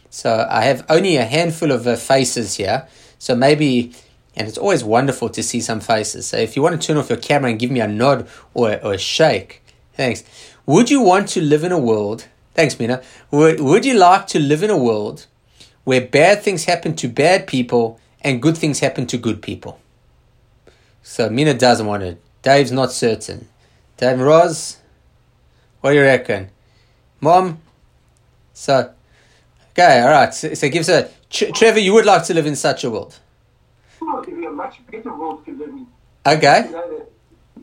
So 0.09 0.47
I 0.49 0.61
have 0.61 0.85
only 0.87 1.17
a 1.17 1.25
handful 1.25 1.71
of 1.71 1.85
uh, 1.85 1.97
faces 1.97 2.55
here. 2.55 2.87
So 3.19 3.35
maybe, 3.35 3.93
and 4.35 4.47
it's 4.47 4.57
always 4.57 4.81
wonderful 4.81 5.27
to 5.29 5.43
see 5.43 5.59
some 5.59 5.81
faces. 5.81 6.27
So 6.27 6.37
if 6.37 6.55
you 6.55 6.61
want 6.61 6.79
to 6.79 6.87
turn 6.87 6.95
off 6.95 7.09
your 7.09 7.17
camera 7.17 7.49
and 7.49 7.59
give 7.59 7.69
me 7.69 7.81
a 7.81 7.87
nod 7.87 8.29
or, 8.53 8.79
or 8.81 8.93
a 8.93 8.97
shake, 8.97 9.61
thanks. 9.93 10.23
Would 10.65 10.89
you 10.89 11.01
want 11.01 11.27
to 11.29 11.41
live 11.41 11.65
in 11.65 11.73
a 11.73 11.79
world? 11.79 12.27
Thanks, 12.55 12.79
Mina. 12.79 13.03
Would, 13.31 13.59
would 13.59 13.85
you 13.85 13.93
like 13.93 14.27
to 14.27 14.39
live 14.39 14.63
in 14.63 14.69
a 14.69 14.77
world 14.77 15.27
where 15.85 16.01
bad 16.01 16.41
things 16.41 16.65
happen 16.65 16.95
to 16.95 17.07
bad 17.07 17.47
people 17.47 17.99
and 18.21 18.41
good 18.41 18.57
things 18.57 18.79
happen 18.79 19.05
to 19.07 19.17
good 19.17 19.41
people. 19.41 19.79
So 21.03 21.29
Mina 21.29 21.53
doesn't 21.53 21.85
want 21.85 22.03
it. 22.03 22.19
Dave's 22.41 22.71
not 22.71 22.91
certain. 22.91 23.47
Dave 23.97 24.19
Roz, 24.19 24.77
what 25.79 25.91
do 25.91 25.97
you 25.97 26.01
reckon? 26.01 26.49
Mom? 27.21 27.59
So, 28.53 28.91
okay, 29.71 30.01
all 30.01 30.09
right. 30.09 30.33
So, 30.33 30.53
so 30.55 30.67
us 30.67 30.89
a 30.89 31.09
Trevor. 31.29 31.79
You 31.79 31.93
would 31.93 32.05
like 32.05 32.23
to 32.25 32.33
live 32.33 32.47
in 32.47 32.55
such 32.55 32.83
a 32.83 32.89
world. 32.89 33.19
Well, 34.01 34.21
it 34.21 34.29
would 34.29 34.37
be 34.39 34.45
a 34.45 34.49
much 34.49 34.79
better 34.89 35.13
world 35.13 35.45
to 35.45 35.51
live 35.51 35.69
in. 35.69 35.87
Okay. 36.25 36.65
You 36.65 36.71
know 36.71 37.07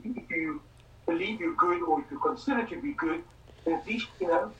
if 0.04 0.30
you 0.30 0.60
believe 1.06 1.40
you're 1.40 1.54
good 1.54 1.82
or 1.82 2.00
if 2.00 2.10
you 2.10 2.18
consider 2.18 2.64
to 2.66 2.80
be 2.80 2.92
good, 2.92 3.22
at 3.66 3.86
least 3.86 4.06
you 4.20 4.28
know 4.28 4.52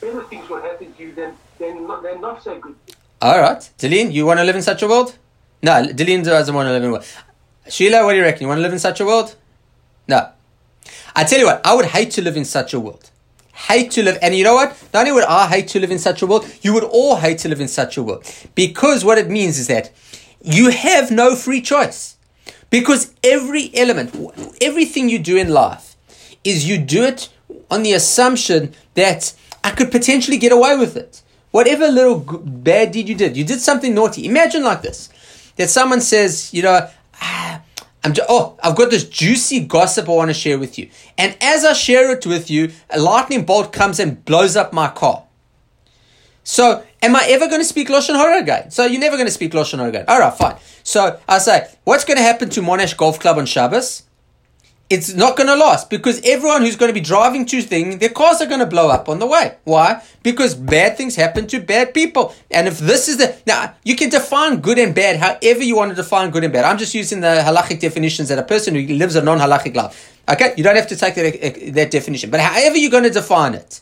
better 0.00 0.22
things 0.24 0.48
will 0.48 0.62
happen 0.62 0.92
to 0.94 1.02
you 1.02 1.12
than 1.12 1.36
than 1.58 1.86
not, 1.86 2.02
than 2.02 2.20
not 2.20 2.42
so 2.42 2.58
good. 2.58 2.74
All 3.22 3.38
right. 3.38 3.68
Deline, 3.78 4.12
you 4.12 4.24
want 4.26 4.40
to 4.40 4.44
live 4.44 4.56
in 4.56 4.62
such 4.62 4.82
a 4.82 4.88
world? 4.88 5.16
No, 5.62 5.92
Deline 5.92 6.22
doesn't 6.22 6.54
want 6.54 6.66
to 6.68 6.72
live 6.72 6.82
in 6.82 6.88
a 6.88 6.92
world. 6.92 7.06
Sheila, 7.68 8.04
what 8.04 8.12
do 8.12 8.18
you 8.18 8.24
reckon? 8.24 8.42
You 8.42 8.48
want 8.48 8.58
to 8.58 8.62
live 8.62 8.72
in 8.72 8.78
such 8.78 9.00
a 9.00 9.04
world? 9.04 9.36
No. 10.08 10.30
I 11.14 11.24
tell 11.24 11.38
you 11.38 11.46
what, 11.46 11.60
I 11.64 11.74
would 11.74 11.86
hate 11.86 12.10
to 12.12 12.22
live 12.22 12.36
in 12.36 12.44
such 12.44 12.72
a 12.72 12.80
world. 12.80 13.10
Hate 13.52 13.90
to 13.92 14.02
live, 14.02 14.18
and 14.22 14.34
you 14.34 14.42
know 14.42 14.54
what? 14.54 14.70
Not 14.94 15.00
only 15.00 15.12
would 15.12 15.24
I 15.24 15.46
hate 15.46 15.68
to 15.68 15.80
live 15.80 15.90
in 15.90 15.98
such 15.98 16.22
a 16.22 16.26
world, 16.26 16.50
you 16.62 16.72
would 16.72 16.84
all 16.84 17.16
hate 17.16 17.38
to 17.40 17.48
live 17.48 17.60
in 17.60 17.68
such 17.68 17.98
a 17.98 18.02
world. 18.02 18.24
Because 18.54 19.04
what 19.04 19.18
it 19.18 19.28
means 19.28 19.58
is 19.58 19.66
that 19.66 19.92
you 20.42 20.70
have 20.70 21.10
no 21.10 21.36
free 21.36 21.60
choice. 21.60 22.16
Because 22.70 23.12
every 23.22 23.70
element, 23.74 24.16
everything 24.62 25.10
you 25.10 25.18
do 25.18 25.36
in 25.36 25.48
life, 25.48 25.96
is 26.42 26.66
you 26.66 26.78
do 26.78 27.04
it 27.04 27.28
on 27.70 27.82
the 27.82 27.92
assumption 27.92 28.72
that 28.94 29.34
I 29.62 29.70
could 29.70 29.90
potentially 29.90 30.38
get 30.38 30.52
away 30.52 30.76
with 30.76 30.96
it. 30.96 31.22
Whatever 31.50 31.88
little 31.88 32.20
bad 32.20 32.92
deed 32.92 33.08
you 33.08 33.14
did, 33.14 33.36
you 33.36 33.44
did 33.44 33.60
something 33.60 33.94
naughty. 33.94 34.26
Imagine 34.26 34.62
like 34.62 34.82
this 34.82 35.08
that 35.56 35.68
someone 35.68 36.00
says, 36.00 36.54
you 36.54 36.62
know, 36.62 36.88
ah, 37.20 37.62
I'm 38.04 38.14
just, 38.14 38.28
oh, 38.30 38.56
I've 38.62 38.76
got 38.76 38.90
this 38.90 39.04
juicy 39.08 39.60
gossip 39.60 40.08
I 40.08 40.12
want 40.12 40.30
to 40.30 40.34
share 40.34 40.58
with 40.58 40.78
you. 40.78 40.88
And 41.18 41.36
as 41.40 41.64
I 41.64 41.72
share 41.72 42.10
it 42.12 42.24
with 42.24 42.50
you, 42.50 42.72
a 42.88 42.98
lightning 42.98 43.44
bolt 43.44 43.72
comes 43.72 44.00
and 44.00 44.24
blows 44.24 44.56
up 44.56 44.72
my 44.72 44.88
car. 44.88 45.24
So, 46.42 46.82
am 47.02 47.14
I 47.14 47.26
ever 47.28 47.46
going 47.48 47.60
to 47.60 47.66
speak 47.66 47.88
Lashon 47.88 48.14
Hara 48.14 48.40
again? 48.40 48.70
So, 48.70 48.86
you're 48.86 49.00
never 49.00 49.16
going 49.16 49.26
to 49.26 49.32
speak 49.32 49.52
Lashon 49.52 49.78
Hara 49.78 49.90
again. 49.90 50.04
All 50.08 50.18
right, 50.18 50.32
fine. 50.32 50.56
So, 50.82 51.20
I 51.28 51.38
say, 51.38 51.68
what's 51.84 52.04
going 52.04 52.16
to 52.16 52.22
happen 52.22 52.48
to 52.50 52.62
Monash 52.62 52.96
Golf 52.96 53.20
Club 53.20 53.36
on 53.36 53.44
Shabbos? 53.44 54.04
It's 54.90 55.14
not 55.14 55.36
going 55.36 55.46
to 55.46 55.54
last 55.54 55.88
because 55.88 56.20
everyone 56.24 56.62
who's 56.62 56.74
going 56.74 56.90
to 56.90 57.00
be 57.00 57.00
driving 57.00 57.46
to 57.46 57.62
thing, 57.62 57.98
their 57.98 58.08
cars 58.08 58.40
are 58.42 58.46
going 58.46 58.58
to 58.58 58.66
blow 58.66 58.90
up 58.90 59.08
on 59.08 59.20
the 59.20 59.26
way. 59.26 59.56
Why? 59.62 60.02
Because 60.24 60.56
bad 60.56 60.96
things 60.96 61.14
happen 61.14 61.46
to 61.46 61.60
bad 61.60 61.94
people. 61.94 62.34
And 62.50 62.66
if 62.66 62.80
this 62.80 63.08
is 63.08 63.18
the 63.18 63.36
now, 63.46 63.74
you 63.84 63.94
can 63.94 64.10
define 64.10 64.60
good 64.60 64.78
and 64.78 64.92
bad 64.92 65.16
however 65.16 65.62
you 65.62 65.76
want 65.76 65.90
to 65.90 65.94
define 65.94 66.30
good 66.30 66.42
and 66.42 66.52
bad. 66.52 66.64
I'm 66.64 66.76
just 66.76 66.92
using 66.92 67.20
the 67.20 67.40
halachic 67.46 67.78
definitions 67.78 68.28
that 68.30 68.38
a 68.38 68.42
person 68.42 68.74
who 68.74 68.82
lives 68.94 69.14
a 69.14 69.22
non-halachic 69.22 69.76
life. 69.76 70.18
Okay, 70.28 70.54
you 70.56 70.64
don't 70.64 70.76
have 70.76 70.88
to 70.88 70.96
take 70.96 71.14
that 71.14 71.72
that 71.74 71.90
definition, 71.90 72.30
but 72.30 72.40
however 72.40 72.76
you're 72.76 72.90
going 72.90 73.04
to 73.04 73.10
define 73.10 73.54
it. 73.54 73.80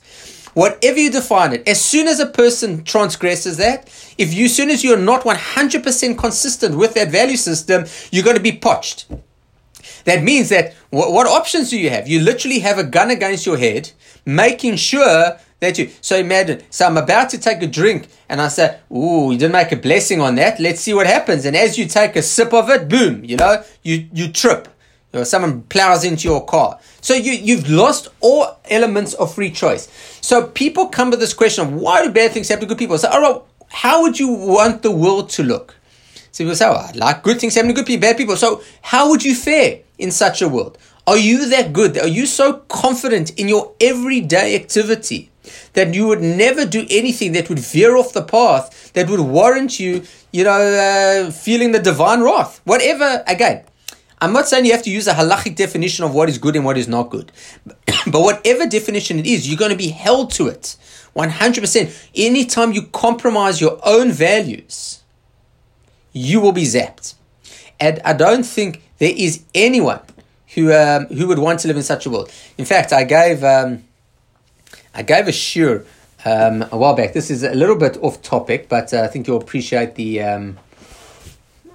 Whatever 0.55 0.99
you 0.99 1.11
define 1.11 1.53
it, 1.53 1.69
as 1.69 1.81
soon 1.81 2.09
as 2.09 2.19
a 2.19 2.27
person 2.27 2.83
transgresses 2.83 3.59
that, 3.59 3.87
if 4.19 4.35
you, 4.35 4.47
as 4.47 4.57
soon 4.57 4.71
as 4.71 4.83
you're 4.83 4.97
not 4.97 5.23
100% 5.23 6.19
consistent 6.19 6.77
with 6.77 6.95
that 6.95 7.11
value 7.11 7.37
system, 7.37 7.85
you're 8.11 8.25
going 8.25 8.37
to 8.37 8.43
be 8.43 8.53
potched. 8.53 9.07
That 10.05 10.23
means 10.23 10.49
that 10.51 10.75
what, 10.91 11.13
what 11.13 11.27
options 11.27 11.71
do 11.71 11.79
you 11.79 11.91
have? 11.91 12.09
You 12.09 12.21
literally 12.21 12.61
have 12.61 12.79
a 12.79 12.85
gun 12.85 13.11
against 13.11 13.47
your 13.47 13.59
head, 13.59 13.91
making 14.25 14.77
sure 14.77 15.39
that 15.61 15.79
you. 15.79 15.91
So 16.01 16.17
imagine, 16.17 16.63
so 16.71 16.87
I'm 16.87 16.97
about 16.97 17.31
to 17.31 17.39
take 17.39 17.63
a 17.63 17.67
drink, 17.67 18.09
and 18.29 18.41
I 18.41 18.49
say, 18.49 18.79
"Ooh, 18.93 19.33
you 19.33 19.39
didn't 19.39 19.53
make 19.53 19.73
a 19.73 19.77
blessing 19.77 20.21
on 20.21 20.37
that. 20.37 20.61
Let's 20.61 20.81
see 20.81 20.95
what 20.95 21.07
happens." 21.07 21.45
And 21.45 21.57
as 21.57 21.79
you 21.79 21.87
take 21.87 22.17
a 22.17 22.23
sip 22.23 22.53
of 22.53 22.71
it, 22.71 22.89
boom, 22.89 23.25
you 23.25 23.37
know, 23.37 23.63
you 23.83 24.09
you 24.13 24.33
trip. 24.33 24.69
Know, 25.13 25.25
someone 25.25 25.63
plows 25.63 26.05
into 26.05 26.29
your 26.29 26.45
car. 26.45 26.79
So 27.01 27.15
you, 27.15 27.33
you've 27.33 27.71
lost 27.71 28.09
all 28.21 28.59
elements 28.69 29.15
of 29.15 29.35
free 29.35 29.51
choice. 29.51 29.89
So 30.21 30.49
people 30.49 30.89
come 30.89 31.11
to 31.11 31.17
this 31.17 31.33
question 31.33 31.67
of 31.67 31.73
why 31.73 32.05
do 32.05 32.13
bad 32.13 32.33
things 32.33 32.49
happen 32.49 32.69
to 32.69 32.75
good 32.75 32.79
people? 32.79 32.99
So, 32.99 33.09
all 33.09 33.23
right, 33.23 33.43
how 33.69 34.03
would 34.03 34.21
you 34.21 34.29
want 34.29 34.83
the 34.83 34.91
world 34.91 35.31
to 35.31 35.43
look? 35.43 35.75
So 36.31 36.45
people 36.45 36.57
say, 36.57 36.67
oh, 36.67 36.73
I 36.73 36.93
like 36.95 37.23
good 37.23 37.41
things 37.41 37.55
happening 37.55 37.75
to 37.75 37.81
good 37.81 37.87
people, 37.87 38.03
bad 38.03 38.19
people. 38.19 38.37
So 38.37 38.63
how 38.83 39.09
would 39.09 39.25
you 39.25 39.35
fare 39.35 39.81
in 39.99 40.11
such 40.11 40.41
a 40.43 40.49
world? 40.49 40.79
Are 41.07 41.17
you 41.17 41.49
that 41.49 41.73
good? 41.73 41.99
Are 41.99 42.07
you 42.07 42.27
so 42.27 42.55
confident 42.69 43.31
in 43.39 43.49
your 43.49 43.73
everyday 43.81 44.55
activity 44.55 45.31
that 45.73 45.95
you 45.95 46.07
would 46.07 46.21
never 46.21 46.67
do 46.67 46.87
anything 46.91 47.33
that 47.33 47.49
would 47.49 47.59
veer 47.59 47.97
off 47.97 48.13
the 48.13 48.23
path 48.23 48.93
that 48.93 49.09
would 49.09 49.21
warrant 49.21 49.81
you, 49.81 50.03
you 50.33 50.45
know, 50.45 50.51
uh, 50.51 51.31
feeling 51.31 51.73
the 51.73 51.79
divine 51.79 52.21
wrath? 52.21 52.61
Whatever, 52.65 53.25
again, 53.27 53.65
I'm 54.21 54.33
not 54.33 54.49
saying 54.49 54.67
you 54.67 54.73
have 54.73 54.83
to 54.83 54.91
use 54.91 55.07
a 55.07 55.15
halachic 55.15 55.57
definition 55.57 56.05
of 56.05 56.13
what 56.13 56.29
is 56.29 56.39
good 56.39 56.57
and 56.57 56.65
what 56.65 56.77
is 56.77 56.89
not 56.89 57.09
good. 57.09 57.33
but 58.07 58.21
whatever 58.21 58.67
definition 58.67 59.19
it 59.19 59.27
is, 59.27 59.49
you're 59.49 59.59
going 59.59 59.71
to 59.71 59.77
be 59.77 59.89
held 59.89 60.31
to 60.33 60.49
it 60.49 60.77
100%. 61.17 62.11
Anytime 62.17 62.73
you 62.73 62.83
compromise 62.83 63.61
your 63.61 63.81
own 63.85 64.11
values, 64.11 65.03
you 66.13 66.41
will 66.41 66.53
be 66.53 66.65
zapped. 66.65 67.15
And 67.81 68.01
I 68.05 68.13
don't 68.13 68.45
think 68.45 68.83
there 68.99 69.13
is 69.17 69.45
anyone 69.55 70.01
who 70.55 70.73
um, 70.73 71.07
who 71.07 71.29
would 71.29 71.39
want 71.39 71.61
to 71.61 71.69
live 71.69 71.77
in 71.77 71.83
such 71.83 72.07
a 72.07 72.11
world. 72.11 72.33
In 72.57 72.65
fact, 72.65 72.93
I 72.93 73.05
gave 73.05 73.45
um, 73.45 73.85
I 74.95 75.03
gave 75.03 75.29
a 75.29 75.33
shiur 75.33 75.85
um, 76.25 76.63
a 76.73 76.77
while 76.77 76.95
back. 76.95 77.13
This 77.13 77.31
is 77.31 77.43
a 77.43 77.55
little 77.55 77.77
bit 77.77 77.97
off 78.03 78.23
topic, 78.23 78.69
but 78.69 78.93
uh, 78.93 79.03
I 79.03 79.07
think 79.07 79.27
you'll 79.27 79.41
appreciate 79.41 79.95
the 79.95 80.23
um, 80.23 80.59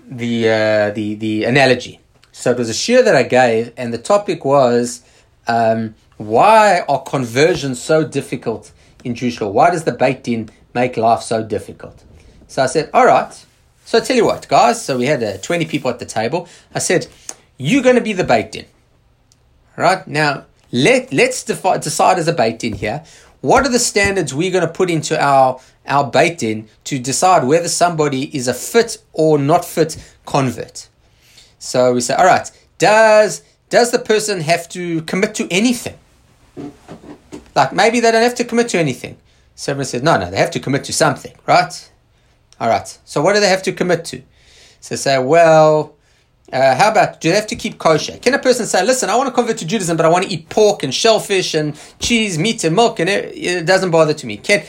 the 0.09 0.49
uh, 0.49 0.89
the 0.91 1.15
the 1.15 1.43
analogy. 1.45 1.99
So 2.31 2.51
it 2.51 2.57
was 2.57 2.69
a 2.69 2.73
shiur 2.73 3.03
that 3.05 3.15
I 3.15 3.23
gave, 3.23 3.71
and 3.77 3.93
the 3.93 3.97
topic 3.97 4.43
was 4.43 5.03
um, 5.47 5.95
why 6.17 6.81
are 6.87 7.01
conversions 7.03 7.81
so 7.81 8.03
difficult 8.03 8.71
in 9.03 9.15
Jewish 9.15 9.39
law? 9.39 9.49
Why 9.49 9.69
does 9.69 9.83
the 9.83 9.91
Beit 9.91 10.23
Din 10.23 10.49
make 10.73 10.97
life 10.97 11.21
so 11.21 11.43
difficult? 11.43 12.03
So 12.47 12.63
I 12.63 12.67
said, 12.67 12.89
all 12.93 13.05
right. 13.05 13.45
So 13.85 13.97
I 13.97 14.01
tell 14.01 14.15
you 14.15 14.25
what, 14.25 14.47
guys. 14.47 14.83
So 14.83 14.97
we 14.97 15.05
had 15.05 15.23
uh, 15.23 15.37
20 15.37 15.65
people 15.65 15.89
at 15.89 15.99
the 15.99 16.05
table. 16.05 16.47
I 16.73 16.79
said, 16.79 17.07
you're 17.57 17.83
going 17.83 17.95
to 17.95 18.01
be 18.01 18.13
the 18.13 18.23
Beit 18.23 18.51
Din. 18.51 18.65
Right? 19.75 20.07
Now, 20.07 20.45
let, 20.71 21.11
let's 21.11 21.43
defi- 21.43 21.79
decide 21.79 22.17
as 22.17 22.27
a 22.27 22.33
Beit 22.33 22.59
Din 22.59 22.73
here. 22.73 23.03
What 23.41 23.65
are 23.65 23.69
the 23.69 23.79
standards 23.79 24.33
we're 24.33 24.51
going 24.51 24.65
to 24.65 24.71
put 24.71 24.89
into 24.89 25.21
our, 25.21 25.59
our 25.85 26.09
Beit 26.09 26.39
Din 26.39 26.69
to 26.85 26.97
decide 26.97 27.43
whether 27.43 27.67
somebody 27.67 28.35
is 28.35 28.47
a 28.47 28.53
fit 28.53 29.03
or 29.11 29.37
not 29.37 29.65
fit 29.65 29.97
convert? 30.25 30.87
So 31.59 31.93
we 31.93 32.01
say, 32.01 32.15
all 32.15 32.25
right, 32.25 32.49
does, 32.77 33.43
does 33.69 33.91
the 33.91 33.99
person 33.99 34.41
have 34.41 34.67
to 34.69 35.01
commit 35.03 35.35
to 35.35 35.47
anything? 35.51 35.97
Like 37.55 37.73
maybe 37.73 37.99
they 37.99 38.11
don't 38.11 38.23
have 38.23 38.35
to 38.35 38.43
commit 38.45 38.69
to 38.69 38.79
anything. 38.79 39.17
Someone 39.55 39.85
says, 39.85 40.01
no, 40.01 40.17
no, 40.17 40.31
they 40.31 40.37
have 40.37 40.51
to 40.51 40.59
commit 40.59 40.83
to 40.85 40.93
something, 40.93 41.33
right? 41.45 41.91
All 42.59 42.69
right. 42.69 42.87
So 43.05 43.21
what 43.21 43.33
do 43.33 43.39
they 43.39 43.49
have 43.49 43.63
to 43.63 43.73
commit 43.73 44.05
to? 44.05 44.21
So 44.79 44.95
say, 44.95 45.17
well, 45.17 45.95
Uh, 46.51 46.75
how 46.75 46.89
about 46.91 47.19
do 47.19 47.29
they 47.29 47.35
have 47.35 47.47
to 47.47 47.55
keep 47.55 47.79
kosher? 47.79 48.15
Can 48.21 48.33
a 48.35 48.37
person 48.37 48.67
say, 48.67 48.83
"Listen, 48.85 49.09
I 49.09 49.15
want 49.15 49.27
to 49.27 49.33
convert 49.33 49.57
to 49.57 49.65
Judaism, 49.65 49.97
but 49.97 50.05
I 50.05 50.09
want 50.09 50.23
to 50.25 50.31
eat 50.33 50.49
pork 50.49 50.83
and 50.83 50.93
shellfish 50.93 51.55
and 51.55 51.73
cheese, 51.99 52.37
meat 52.37 52.63
and 52.63 52.75
milk, 52.75 52.99
and 52.99 53.09
it, 53.09 53.23
it 53.35 53.65
doesn't 53.65 53.89
bother 53.89 54.13
to 54.13 54.25
me"? 54.27 54.37
Can 54.37 54.61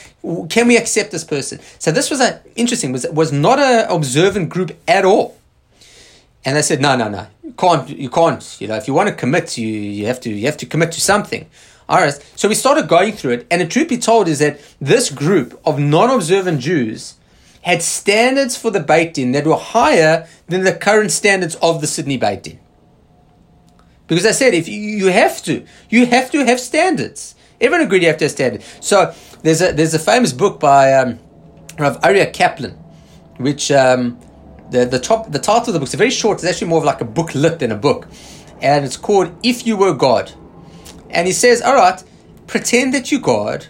can 0.49 0.64
we 0.70 0.77
accept 0.79 1.11
this 1.11 1.25
person? 1.25 1.59
So 1.79 1.90
this 1.92 2.09
was 2.12 2.20
a, 2.20 2.40
interesting. 2.55 2.92
Was 2.97 3.05
was 3.12 3.31
not 3.33 3.59
an 3.59 3.90
observant 3.90 4.49
group 4.55 4.70
at 4.88 5.05
all, 5.05 5.37
and 6.44 6.57
they 6.57 6.62
said, 6.62 6.81
"No, 6.81 6.97
no, 6.97 7.07
no, 7.16 7.27
you 7.42 7.53
can't. 7.64 7.87
You 8.05 8.09
can't. 8.09 8.42
You 8.61 8.68
know, 8.68 8.77
if 8.77 8.87
you 8.88 8.94
want 8.94 9.09
to 9.11 9.14
commit, 9.14 9.59
you 9.59 9.68
you 9.99 10.07
have 10.07 10.20
to 10.20 10.31
you 10.31 10.47
have 10.47 10.61
to 10.62 10.66
commit 10.66 10.90
to 10.92 11.01
something." 11.01 11.42
All 11.90 12.01
right. 12.05 12.16
So 12.35 12.49
we 12.49 12.55
started 12.55 12.88
going 12.88 13.12
through 13.18 13.35
it, 13.37 13.47
and 13.51 13.61
the 13.61 13.66
truth 13.75 13.88
be 13.88 13.99
told 13.99 14.25
is 14.29 14.38
that 14.38 14.55
this 14.81 15.11
group 15.11 15.49
of 15.68 15.79
non-observant 15.79 16.59
Jews 16.61 17.01
had 17.64 17.83
standards 17.83 18.57
for 18.57 18.70
the 18.70 18.81
Beit 18.81 19.14
Din 19.14 19.33
that 19.33 19.46
were 19.46 19.57
higher 19.57 20.29
than 20.48 20.64
the 20.64 20.74
current 20.74 21.11
standards 21.11 21.55
of 21.57 21.81
the 21.81 21.87
Sydney 21.87 22.18
Beit 22.18 22.42
Din. 22.42 22.61
Because 24.07 24.27
I 24.27 24.33
said, 24.33 24.53
if 24.53 24.68
you, 24.68 24.79
you 24.79 25.07
have 25.09 25.42
to, 25.44 25.64
you 25.88 26.07
have 26.07 26.31
to 26.33 26.44
have 26.44 26.61
standards. 26.61 27.35
Everyone 27.61 27.87
agreed 27.87 28.03
you 28.03 28.09
have 28.09 28.18
to 28.18 28.27
have 28.27 28.33
standards. 28.33 28.66
So 28.81 29.14
there's 29.42 29.62
a 29.62 29.72
there's 29.72 29.94
a 29.94 29.98
famous 29.98 30.33
book 30.33 30.61
by 30.61 30.92
um, 30.92 31.18
Rav 31.79 31.98
Aryeh 32.03 32.33
Kaplan, 32.33 32.72
which 33.38 33.72
um, 33.72 34.18
the 34.70 34.85
the 34.85 34.98
top 34.98 35.33
the 35.33 35.38
title 35.38 35.68
of 35.68 35.72
the 35.72 35.79
book 35.79 35.88
is 35.88 35.94
very 35.94 36.11
short. 36.11 36.38
It's 36.38 36.44
actually 36.44 36.68
more 36.68 36.79
of 36.79 36.85
like 36.85 37.00
a 37.00 37.07
booklet 37.07 37.61
than 37.61 37.72
a 37.72 37.77
book, 37.77 38.09
and 38.61 38.85
it's 38.85 38.98
called 38.98 39.33
"If 39.42 39.66
You 39.66 39.79
Were 39.79 39.94
God." 39.94 40.33
And 41.14 41.27
he 41.29 41.33
says, 41.33 41.62
all 41.62 41.77
right, 41.77 42.03
pretend 42.46 42.92
that 42.92 43.11
you're 43.11 43.20
God 43.20 43.66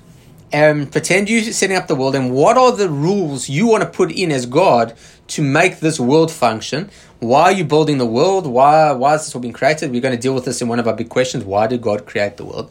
and 0.55 0.93
pretend 0.93 1.29
you're 1.29 1.43
setting 1.43 1.77
up 1.77 1.89
the 1.89 1.97
world 1.97 2.15
and 2.15 2.31
what 2.31 2.57
are 2.57 2.71
the 2.71 2.89
rules 2.89 3.49
you 3.49 3.67
want 3.67 3.83
to 3.83 3.91
put 3.91 4.13
in 4.13 4.31
as 4.31 4.47
God 4.47 4.97
to 5.27 5.43
make 5.43 5.81
this 5.81 5.99
world 5.99 6.31
function? 6.31 6.91
Why 7.19 7.43
are 7.45 7.53
you 7.53 7.65
building 7.65 7.99
the 7.99 8.07
world? 8.07 8.47
Why, 8.47 8.93
why 8.93 9.17
is 9.17 9.25
this 9.25 9.35
all 9.35 9.41
being 9.41 9.53
created? 9.53 9.91
We're 9.91 10.01
going 10.01 10.15
to 10.15 10.21
deal 10.21 10.33
with 10.33 10.45
this 10.45 10.63
in 10.63 10.69
one 10.69 10.79
of 10.79 10.87
our 10.87 10.95
big 10.95 11.09
questions. 11.09 11.43
Why 11.43 11.67
did 11.67 11.83
God 11.83 12.07
create 12.07 12.37
the 12.37 12.45
world? 12.45 12.71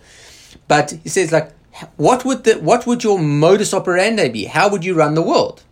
But 0.70 0.92
he 1.04 1.10
says, 1.10 1.34
like, 1.34 1.52
what 1.98 2.24
would 2.24 2.46
the 2.46 2.54
what 2.60 2.86
would 2.88 3.04
your 3.04 3.20
modus 3.20 3.74
operandi 3.74 4.30
be? 4.30 4.46
How 4.46 4.70
would 4.70 4.86
you 4.86 4.94
run 4.94 5.16
the 5.16 5.22
world? 5.22 5.64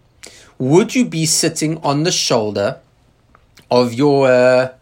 Would 0.58 0.94
you 0.96 1.06
be 1.06 1.26
sitting 1.26 1.78
on 1.78 2.04
the 2.04 2.12
shoulder 2.12 2.80
of 3.70 3.94
your 3.94 4.28
uh, 4.28 4.74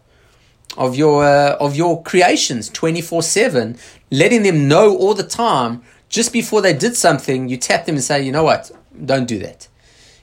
of 0.76 0.96
your 0.96 1.24
uh, 1.24 1.56
of 1.60 1.76
your 1.76 2.02
creations 2.02 2.70
24/7 2.70 3.78
letting 4.10 4.42
them 4.42 4.66
know 4.66 4.96
all 4.96 5.14
the 5.14 5.22
time 5.22 5.82
just 6.10 6.32
before 6.32 6.60
they 6.60 6.74
did 6.74 6.94
something 6.94 7.48
you 7.48 7.56
tap 7.56 7.86
them 7.86 7.94
and 7.94 8.04
say 8.04 8.22
you 8.22 8.32
know 8.32 8.44
what? 8.44 8.70
Don't 9.02 9.26
do 9.26 9.38
that. 9.38 9.68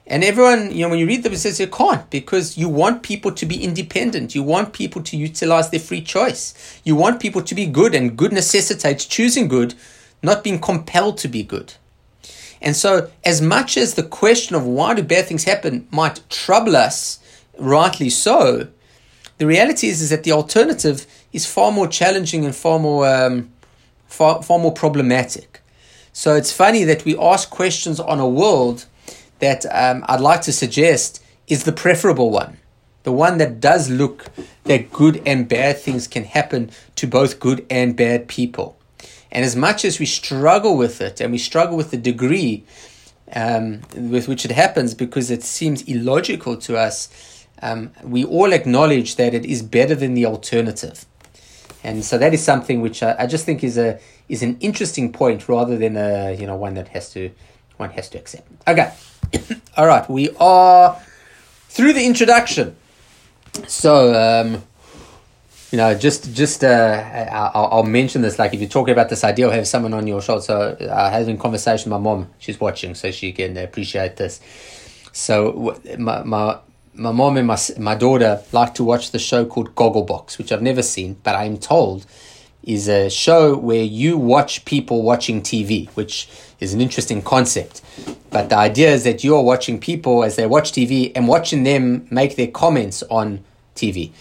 And 0.05 0.23
everyone 0.23 0.71
you 0.71 0.83
know 0.83 0.89
when 0.89 0.99
you 0.99 1.07
read 1.07 1.23
them 1.23 1.33
it 1.33 1.39
says 1.39 1.59
you 1.59 1.67
can't 1.67 2.07
because 2.11 2.57
you 2.57 2.69
want 2.69 3.01
people 3.01 3.31
to 3.31 3.45
be 3.47 3.63
independent. 3.63 4.35
You 4.35 4.43
want 4.43 4.73
people 4.73 5.01
to 5.01 5.17
utilize 5.17 5.71
their 5.71 5.79
free 5.79 6.01
choice. 6.01 6.79
You 6.83 6.95
want 6.95 7.19
people 7.19 7.41
to 7.41 7.55
be 7.55 7.65
good 7.65 7.95
and 7.95 8.15
good 8.15 8.31
necessitates 8.31 9.05
choosing 9.05 9.47
good 9.47 9.73
not 10.21 10.43
being 10.43 10.59
compelled 10.59 11.17
to 11.19 11.27
be 11.27 11.43
good. 11.43 11.73
And 12.61 12.75
so 12.75 13.09
as 13.23 13.41
much 13.41 13.77
as 13.77 13.93
the 13.93 14.03
question 14.03 14.55
of 14.55 14.65
why 14.65 14.93
do 14.93 15.03
bad 15.03 15.25
things 15.25 15.43
happen 15.43 15.87
might 15.91 16.27
trouble 16.29 16.75
us 16.75 17.19
rightly 17.57 18.09
so 18.09 18.67
the 19.37 19.45
reality 19.45 19.87
is, 19.87 20.01
is 20.01 20.09
that 20.09 20.23
the 20.23 20.31
alternative 20.31 21.05
is 21.31 21.45
far 21.45 21.71
more 21.71 21.87
challenging 21.87 22.45
and 22.45 22.55
far 22.55 22.79
more, 22.79 23.07
um, 23.07 23.51
far, 24.07 24.41
far 24.41 24.57
more 24.57 24.73
problematic. 24.73 25.61
So 26.17 26.33
it's 26.33 26.51
funny 26.51 26.83
that 26.85 27.05
we 27.05 27.15
ask 27.15 27.51
questions 27.51 27.99
on 27.99 28.19
a 28.19 28.27
world 28.27 28.87
that 29.37 29.67
um, 29.71 30.03
I'd 30.09 30.19
like 30.19 30.41
to 30.41 30.51
suggest 30.51 31.23
is 31.45 31.63
the 31.63 31.71
preferable 31.71 32.31
one. 32.31 32.57
The 33.03 33.11
one 33.11 33.37
that 33.37 33.59
does 33.59 33.91
look 33.91 34.25
that 34.63 34.91
good 34.91 35.21
and 35.27 35.47
bad 35.47 35.77
things 35.77 36.07
can 36.07 36.23
happen 36.23 36.71
to 36.95 37.05
both 37.05 37.39
good 37.39 37.67
and 37.69 37.95
bad 37.95 38.27
people. 38.27 38.79
And 39.31 39.45
as 39.45 39.55
much 39.55 39.85
as 39.85 39.99
we 39.99 40.07
struggle 40.07 40.75
with 40.75 41.01
it 41.01 41.21
and 41.21 41.31
we 41.31 41.37
struggle 41.37 41.77
with 41.77 41.91
the 41.91 41.97
degree 41.97 42.63
um, 43.31 43.81
with 43.95 44.27
which 44.27 44.43
it 44.43 44.49
happens 44.49 44.95
because 44.95 45.29
it 45.29 45.43
seems 45.43 45.83
illogical 45.83 46.57
to 46.57 46.77
us, 46.77 47.45
um, 47.61 47.91
we 48.01 48.25
all 48.25 48.53
acknowledge 48.53 49.17
that 49.17 49.35
it 49.35 49.45
is 49.45 49.61
better 49.61 49.93
than 49.93 50.15
the 50.15 50.25
alternative. 50.25 51.05
And 51.83 52.03
so 52.03 52.17
that 52.17 52.33
is 52.33 52.43
something 52.43 52.81
which 52.81 53.03
I, 53.03 53.15
I, 53.19 53.27
just 53.27 53.45
think 53.45 53.63
is 53.63 53.77
a 53.77 53.99
is 54.29 54.43
an 54.43 54.57
interesting 54.59 55.11
point 55.11 55.47
rather 55.47 55.77
than 55.77 55.95
a 55.97 56.33
you 56.33 56.45
know 56.47 56.55
one 56.55 56.73
that 56.75 56.89
has 56.89 57.11
to 57.13 57.31
one 57.77 57.89
has 57.91 58.09
to 58.09 58.17
accept. 58.17 58.47
Okay, 58.67 58.91
all 59.77 59.87
right, 59.87 60.09
we 60.09 60.29
are 60.39 60.99
through 61.69 61.93
the 61.93 62.05
introduction. 62.05 62.75
So 63.67 64.13
um, 64.13 64.63
you 65.71 65.77
know, 65.77 65.93
just 65.95 66.33
just 66.33 66.63
uh, 66.63 67.27
I'll, 67.31 67.69
I'll, 67.71 67.83
mention 67.83 68.21
this. 68.21 68.39
Like 68.39 68.53
if 68.53 68.59
you're 68.59 68.69
talking 68.69 68.93
about 68.93 69.09
this 69.09 69.23
idea 69.23 69.49
having 69.49 69.65
someone 69.65 69.93
on 69.93 70.07
your 70.07 70.21
shoulder, 70.21 70.41
so 70.41 70.77
I 70.91 71.09
had 71.09 71.27
a 71.27 71.37
conversation 71.37 71.91
with 71.91 71.99
my 71.99 72.03
mom. 72.03 72.29
She's 72.39 72.59
watching, 72.59 72.95
so 72.95 73.11
she 73.11 73.31
can 73.33 73.57
appreciate 73.57 74.15
this. 74.15 74.39
So 75.11 75.79
my 75.97 76.23
my 76.23 76.59
my 76.93 77.11
mom 77.11 77.37
and 77.37 77.47
my, 77.47 77.57
my 77.77 77.95
daughter 77.95 78.41
like 78.51 78.73
to 78.75 78.83
watch 78.83 79.11
the 79.11 79.19
show 79.19 79.45
called 79.45 79.75
Gogglebox, 79.75 80.37
which 80.37 80.51
I've 80.51 80.61
never 80.61 80.81
seen, 80.81 81.17
but 81.23 81.35
I'm 81.35 81.57
told 81.57 82.05
is 82.67 82.89
a 82.89 83.09
show 83.09 83.57
where 83.57 83.81
you 83.81 84.17
watch 84.17 84.65
people 84.65 85.01
watching 85.01 85.41
TV, 85.41 85.87
which 85.91 86.27
is 86.59 86.73
an 86.73 86.81
interesting 86.81 87.21
concept. 87.21 87.81
But 88.29 88.49
the 88.49 88.57
idea 88.57 88.91
is 88.91 89.05
that 89.05 89.23
you're 89.23 89.41
watching 89.41 89.79
people 89.79 90.23
as 90.25 90.35
they 90.35 90.45
watch 90.45 90.73
TV 90.73 91.13
and 91.15 91.29
watching 91.29 91.63
them 91.63 92.07
make 92.11 92.35
their 92.35 92.47
comments 92.47 93.03
on 93.03 93.45
TV. 93.75 94.11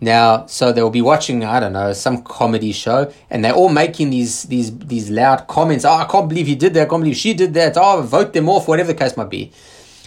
Now, 0.00 0.46
so 0.46 0.72
they'll 0.72 0.90
be 0.90 1.02
watching, 1.02 1.44
I 1.44 1.60
don't 1.60 1.74
know, 1.74 1.92
some 1.92 2.22
comedy 2.22 2.72
show, 2.72 3.12
and 3.30 3.44
they're 3.44 3.54
all 3.54 3.68
making 3.68 4.10
these 4.10 4.44
these 4.44 4.76
these 4.78 5.08
loud 5.10 5.46
comments. 5.46 5.84
Oh, 5.84 5.92
I 5.92 6.04
can't 6.04 6.28
believe 6.28 6.46
he 6.46 6.54
did 6.54 6.74
that. 6.74 6.86
I 6.86 6.90
can't 6.90 7.02
believe 7.02 7.16
she 7.16 7.32
did 7.34 7.54
that. 7.54 7.76
Oh, 7.76 8.02
vote 8.02 8.32
them 8.32 8.48
off, 8.48 8.66
whatever 8.66 8.92
the 8.92 8.98
case 8.98 9.16
might 9.16 9.30
be. 9.30 9.52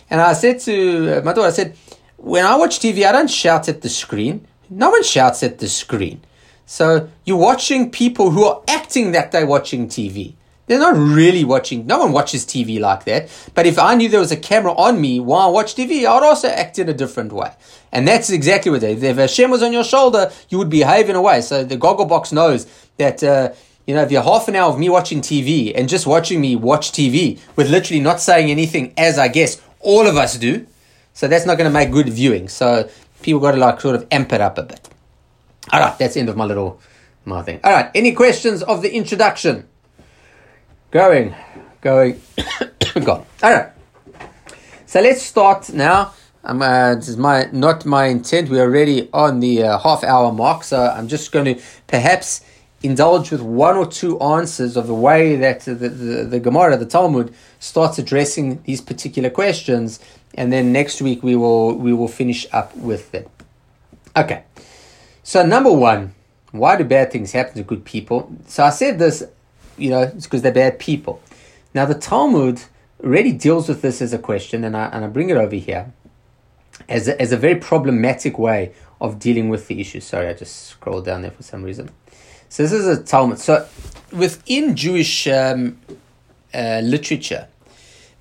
And 0.09 0.19
I 0.19 0.33
said 0.33 0.59
to 0.61 1.17
uh, 1.17 1.21
my 1.21 1.33
daughter, 1.33 1.47
I 1.47 1.51
said, 1.51 1.75
when 2.17 2.45
I 2.45 2.55
watch 2.55 2.79
TV, 2.79 3.05
I 3.05 3.11
don't 3.11 3.29
shout 3.29 3.69
at 3.69 3.81
the 3.81 3.89
screen. 3.89 4.47
No 4.69 4.89
one 4.89 5.03
shouts 5.03 5.43
at 5.43 5.59
the 5.59 5.69
screen. 5.69 6.21
So 6.67 7.09
you're 7.23 7.37
watching 7.37 7.89
people 7.89 8.31
who 8.31 8.43
are 8.43 8.61
acting 8.67 9.13
that 9.13 9.31
they're 9.31 9.47
watching 9.47 9.87
TV. 9.87 10.35
They're 10.65 10.79
not 10.79 10.97
really 10.97 11.45
watching. 11.45 11.87
No 11.87 11.99
one 11.99 12.11
watches 12.11 12.45
TV 12.45 12.77
like 12.77 13.05
that. 13.05 13.29
But 13.55 13.65
if 13.65 13.79
I 13.79 13.95
knew 13.95 14.09
there 14.09 14.19
was 14.19 14.33
a 14.33 14.37
camera 14.37 14.73
on 14.73 14.99
me 14.99 15.21
while 15.21 15.47
I 15.47 15.51
watch 15.51 15.75
TV, 15.75 16.05
I 16.05 16.13
would 16.13 16.23
also 16.23 16.49
act 16.49 16.77
in 16.77 16.89
a 16.89 16.93
different 16.93 17.31
way. 17.31 17.53
And 17.93 18.05
that's 18.05 18.29
exactly 18.29 18.69
what 18.69 18.83
is. 18.83 19.01
If 19.01 19.15
Hashem 19.15 19.49
was 19.49 19.63
on 19.63 19.71
your 19.71 19.85
shoulder, 19.85 20.29
you 20.49 20.57
would 20.57 20.69
behave 20.69 21.09
in 21.09 21.15
a 21.15 21.21
way. 21.21 21.39
So 21.39 21.63
the 21.63 21.77
goggle 21.77 22.05
box 22.05 22.33
knows 22.33 22.67
that, 22.97 23.23
uh, 23.23 23.53
you 23.85 23.95
know, 23.95 24.01
if 24.01 24.11
you're 24.11 24.21
half 24.21 24.49
an 24.49 24.57
hour 24.57 24.69
of 24.69 24.77
me 24.77 24.89
watching 24.89 25.21
TV 25.21 25.71
and 25.73 25.87
just 25.87 26.05
watching 26.05 26.41
me 26.41 26.57
watch 26.57 26.91
TV 26.91 27.39
with 27.55 27.69
literally 27.69 28.01
not 28.01 28.19
saying 28.19 28.51
anything, 28.51 28.93
as 28.97 29.17
I 29.17 29.29
guess 29.29 29.61
all 29.79 30.05
of 30.05 30.17
us 30.17 30.37
do, 30.37 30.67
so 31.13 31.29
that's 31.29 31.45
not 31.45 31.57
going 31.57 31.69
to 31.69 31.73
make 31.73 31.91
good 31.91 32.09
viewing. 32.09 32.49
So 32.49 32.89
people 33.21 33.39
got 33.39 33.51
to 33.51 33.57
like 33.57 33.79
sort 33.79 33.95
of 33.95 34.05
amp 34.11 34.33
it 34.33 34.41
up 34.41 34.57
a 34.57 34.63
bit. 34.63 34.89
All 35.71 35.79
right, 35.79 35.97
that's 35.97 36.13
the 36.13 36.19
end 36.19 36.29
of 36.29 36.37
my 36.37 36.45
little 36.45 36.79
my 37.25 37.41
thing. 37.41 37.59
All 37.63 37.71
right, 37.71 37.91
any 37.93 38.13
questions 38.13 38.63
of 38.63 38.81
the 38.81 38.93
introduction? 38.93 39.67
Going, 40.91 41.35
going, 41.81 42.21
gone. 43.03 43.25
All 43.43 43.53
right. 43.53 43.69
So 44.85 45.01
let's 45.01 45.21
start 45.21 45.73
now. 45.73 46.13
Um, 46.43 46.61
uh, 46.61 46.95
this 46.95 47.09
is 47.09 47.17
my 47.17 47.49
not 47.51 47.85
my 47.85 48.05
intent. 48.05 48.49
We're 48.49 48.61
already 48.61 49.09
on 49.11 49.41
the 49.41 49.63
uh, 49.63 49.79
half 49.79 50.03
hour 50.03 50.31
mark, 50.31 50.63
so 50.63 50.85
I'm 50.87 51.07
just 51.07 51.31
going 51.31 51.55
to 51.55 51.61
perhaps 51.87 52.41
indulge 52.83 53.31
with 53.31 53.41
one 53.41 53.75
or 53.75 53.87
two 53.87 54.19
answers 54.19 54.77
of 54.77 54.87
the 54.87 54.93
way 54.93 55.35
that 55.35 55.61
the, 55.61 55.73
the, 55.73 56.23
the 56.23 56.39
Gemara, 56.39 56.77
the 56.77 56.85
Talmud, 56.85 57.33
starts 57.59 57.97
addressing 57.97 58.61
these 58.63 58.81
particular 58.81 59.31
questions 59.31 59.99
and 60.35 60.53
then 60.53 60.71
next 60.71 61.01
week 61.01 61.23
we 61.23 61.35
will 61.35 61.75
we 61.75 61.91
will 61.91 62.07
finish 62.07 62.45
up 62.53 62.75
with 62.77 63.11
them. 63.11 63.25
Okay. 64.15 64.43
So 65.27 65.45
number 65.45 65.73
one, 65.73 66.15
why 66.51 66.77
do 66.77 66.85
bad 66.85 67.11
things 67.11 67.33
happen 67.33 67.55
to 67.55 67.63
good 67.63 67.83
people? 67.83 68.31
So 68.45 68.63
I 68.63 68.69
said 68.69 68.97
this, 68.97 69.25
you 69.77 69.89
know, 69.89 70.03
it's 70.03 70.25
because 70.25 70.41
they're 70.41 70.53
bad 70.53 70.79
people. 70.79 71.21
Now 71.73 71.83
the 71.83 71.95
Talmud 71.95 72.61
really 72.99 73.33
deals 73.33 73.67
with 73.67 73.81
this 73.81 74.01
as 74.01 74.13
a 74.13 74.19
question, 74.19 74.63
and 74.63 74.77
I 74.77 74.85
and 74.85 75.03
I 75.03 75.09
bring 75.09 75.29
it 75.29 75.35
over 75.35 75.57
here 75.57 75.91
as 76.87 77.09
a, 77.09 77.21
as 77.21 77.33
a 77.33 77.37
very 77.37 77.55
problematic 77.55 78.39
way 78.39 78.71
of 79.01 79.19
dealing 79.19 79.49
with 79.49 79.67
the 79.67 79.81
issue. 79.81 79.99
Sorry, 79.99 80.29
I 80.29 80.33
just 80.33 80.67
scrolled 80.67 81.03
down 81.03 81.23
there 81.23 81.31
for 81.31 81.43
some 81.43 81.61
reason. 81.61 81.89
So 82.47 82.63
this 82.63 82.71
is 82.71 82.87
a 82.87 83.03
Talmud. 83.03 83.37
So 83.37 83.67
within 84.13 84.77
Jewish 84.77 85.27
um, 85.27 85.77
uh, 86.53 86.79
literature, 86.81 87.49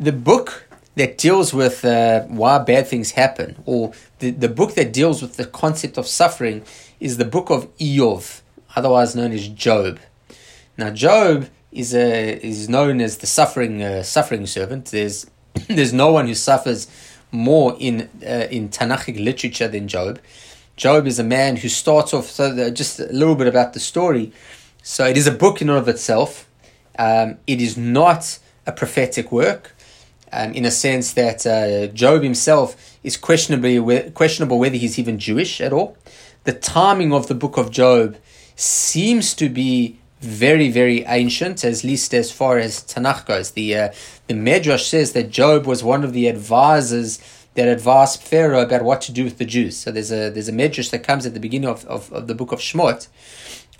the 0.00 0.10
book 0.10 0.66
that 0.96 1.18
deals 1.18 1.54
with 1.54 1.84
uh, 1.84 2.22
why 2.22 2.58
bad 2.58 2.88
things 2.88 3.12
happen, 3.12 3.62
or 3.64 3.92
the, 4.18 4.30
the 4.30 4.48
book 4.48 4.74
that 4.74 4.92
deals 4.92 5.22
with 5.22 5.36
the 5.36 5.44
concept 5.44 5.98
of 5.98 6.06
suffering, 6.06 6.64
is 7.00 7.16
the 7.16 7.24
book 7.24 7.50
of 7.50 7.74
Iyov, 7.78 8.40
otherwise 8.74 9.14
known 9.14 9.32
as 9.32 9.48
Job. 9.48 9.98
Now, 10.76 10.90
Job 10.90 11.48
is 11.72 11.94
a, 11.94 12.44
is 12.44 12.68
known 12.68 13.00
as 13.00 13.18
the 13.18 13.26
suffering 13.26 13.82
uh, 13.82 14.02
suffering 14.02 14.46
servant. 14.46 14.86
There's 14.86 15.26
there's 15.68 15.92
no 15.92 16.12
one 16.12 16.26
who 16.26 16.34
suffers 16.34 16.88
more 17.30 17.76
in 17.78 18.08
uh, 18.26 18.46
in 18.50 18.68
Tanakhic 18.68 19.22
literature 19.22 19.68
than 19.68 19.88
Job, 19.88 20.18
Job 20.76 21.06
is 21.06 21.18
a 21.18 21.24
man 21.24 21.56
who 21.56 21.68
starts 21.68 22.12
off. 22.12 22.26
So 22.26 22.70
just 22.70 23.00
a 23.00 23.06
little 23.06 23.34
bit 23.34 23.46
about 23.46 23.72
the 23.72 23.80
story. 23.80 24.32
So 24.82 25.06
it 25.06 25.16
is 25.16 25.26
a 25.26 25.32
book 25.32 25.62
in 25.62 25.70
and 25.70 25.78
of 25.78 25.88
itself. 25.88 26.48
Um, 26.98 27.38
it 27.46 27.60
is 27.60 27.76
not 27.76 28.38
a 28.66 28.72
prophetic 28.72 29.32
work, 29.32 29.74
um, 30.32 30.52
in 30.52 30.64
a 30.64 30.70
sense 30.70 31.12
that 31.14 31.46
uh, 31.46 31.92
Job 31.92 32.22
himself 32.22 32.98
is 33.02 33.16
questionably 33.16 34.10
questionable 34.10 34.58
whether 34.58 34.76
he's 34.76 34.98
even 34.98 35.18
Jewish 35.18 35.60
at 35.60 35.72
all. 35.72 35.96
The 36.46 36.52
timing 36.52 37.12
of 37.12 37.26
the 37.26 37.34
book 37.34 37.56
of 37.56 37.72
Job 37.72 38.16
seems 38.54 39.34
to 39.34 39.48
be 39.48 39.98
very, 40.20 40.70
very 40.70 41.02
ancient, 41.04 41.64
at 41.64 41.82
least 41.82 42.14
as 42.14 42.30
far 42.30 42.56
as 42.56 42.84
Tanakh 42.84 43.26
goes. 43.26 43.50
The 43.50 43.76
uh, 43.76 43.88
the 44.28 44.34
Medrash 44.34 44.88
says 44.88 45.12
that 45.12 45.30
Job 45.30 45.66
was 45.66 45.82
one 45.82 46.04
of 46.04 46.12
the 46.12 46.28
advisors 46.28 47.18
that 47.54 47.66
advised 47.66 48.22
Pharaoh 48.22 48.62
about 48.62 48.82
what 48.82 49.00
to 49.02 49.12
do 49.12 49.24
with 49.24 49.38
the 49.38 49.44
Jews. 49.44 49.76
So 49.76 49.90
there's 49.90 50.12
a 50.12 50.30
there's 50.30 50.48
a 50.48 50.52
Medrash 50.52 50.90
that 50.92 51.02
comes 51.02 51.26
at 51.26 51.34
the 51.34 51.40
beginning 51.40 51.68
of, 51.68 51.84
of, 51.86 52.12
of 52.12 52.28
the 52.28 52.34
book 52.36 52.52
of 52.52 52.60
Shemot, 52.60 53.08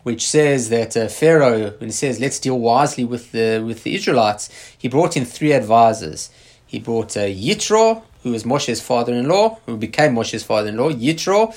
which 0.03 0.27
says 0.27 0.69
that 0.71 0.97
uh, 0.97 1.07
Pharaoh, 1.07 1.71
when 1.79 1.89
he 1.91 1.93
says 1.93 2.19
let's 2.19 2.41
deal 2.41 2.59
wisely 2.59 3.05
with 3.05 3.31
the 3.31 3.63
with 3.65 3.85
the 3.85 3.95
Israelites, 3.95 4.51
he 4.77 4.89
brought 4.89 5.17
in 5.17 5.25
three 5.25 5.53
advisors. 5.53 6.31
He 6.67 6.81
brought 6.81 7.17
uh, 7.17 7.21
Yitro, 7.21 8.03
who 8.25 8.33
was 8.33 8.43
Moshe's 8.43 8.81
father-in-law, 8.81 9.61
who 9.67 9.77
became 9.77 10.15
Moshe's 10.15 10.43
father-in-law. 10.43 10.91
Yitro, 10.91 11.55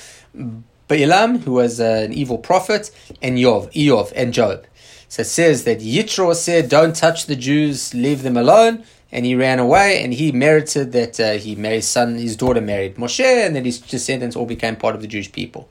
Balaam, 0.90 1.38
who 1.38 1.52
was 1.52 1.78
an 1.78 2.12
evil 2.12 2.36
prophet, 2.36 2.90
and 3.22 3.38
Yov, 3.38 3.72
Eov, 3.72 4.12
and 4.16 4.34
Job. 4.34 4.66
So 5.08 5.22
it 5.22 5.26
says 5.26 5.64
that 5.64 5.78
Yitro 5.78 6.34
said, 6.34 6.68
Don't 6.68 6.94
touch 6.94 7.26
the 7.26 7.36
Jews, 7.36 7.94
leave 7.94 8.22
them 8.22 8.36
alone. 8.36 8.84
And 9.12 9.24
he 9.26 9.34
ran 9.34 9.58
away 9.58 10.04
and 10.04 10.14
he 10.14 10.30
merited 10.30 10.92
that 10.92 11.18
uh, 11.18 11.32
he 11.32 11.56
married 11.56 11.76
his 11.76 11.88
son, 11.88 12.14
his 12.14 12.36
daughter 12.36 12.60
married 12.60 12.94
Moshe, 12.94 13.24
and 13.24 13.56
then 13.56 13.64
his 13.64 13.80
descendants 13.80 14.36
all 14.36 14.46
became 14.46 14.76
part 14.76 14.94
of 14.94 15.00
the 15.00 15.08
Jewish 15.08 15.32
people. 15.32 15.68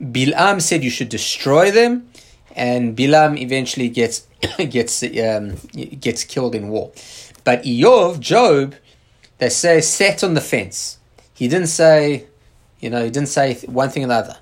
Bilam 0.00 0.60
said 0.62 0.84
you 0.84 0.90
should 0.90 1.08
destroy 1.08 1.72
them, 1.72 2.08
and 2.54 2.96
Bilam 2.96 3.40
eventually 3.40 3.88
gets 3.88 4.28
gets 4.70 5.02
um, 5.02 5.56
gets 5.98 6.22
killed 6.22 6.54
in 6.54 6.68
war. 6.68 6.92
But 7.42 7.64
Eov, 7.64 8.20
Job, 8.20 8.76
they 9.38 9.48
say 9.48 9.80
sat 9.80 10.22
on 10.22 10.34
the 10.34 10.40
fence. 10.40 10.98
He 11.34 11.48
didn't 11.48 11.68
say, 11.68 12.26
you 12.78 12.90
know, 12.90 13.02
he 13.04 13.10
didn't 13.10 13.30
say 13.30 13.54
one 13.66 13.90
thing 13.90 14.04
or 14.04 14.08
the 14.08 14.14
other. 14.14 14.36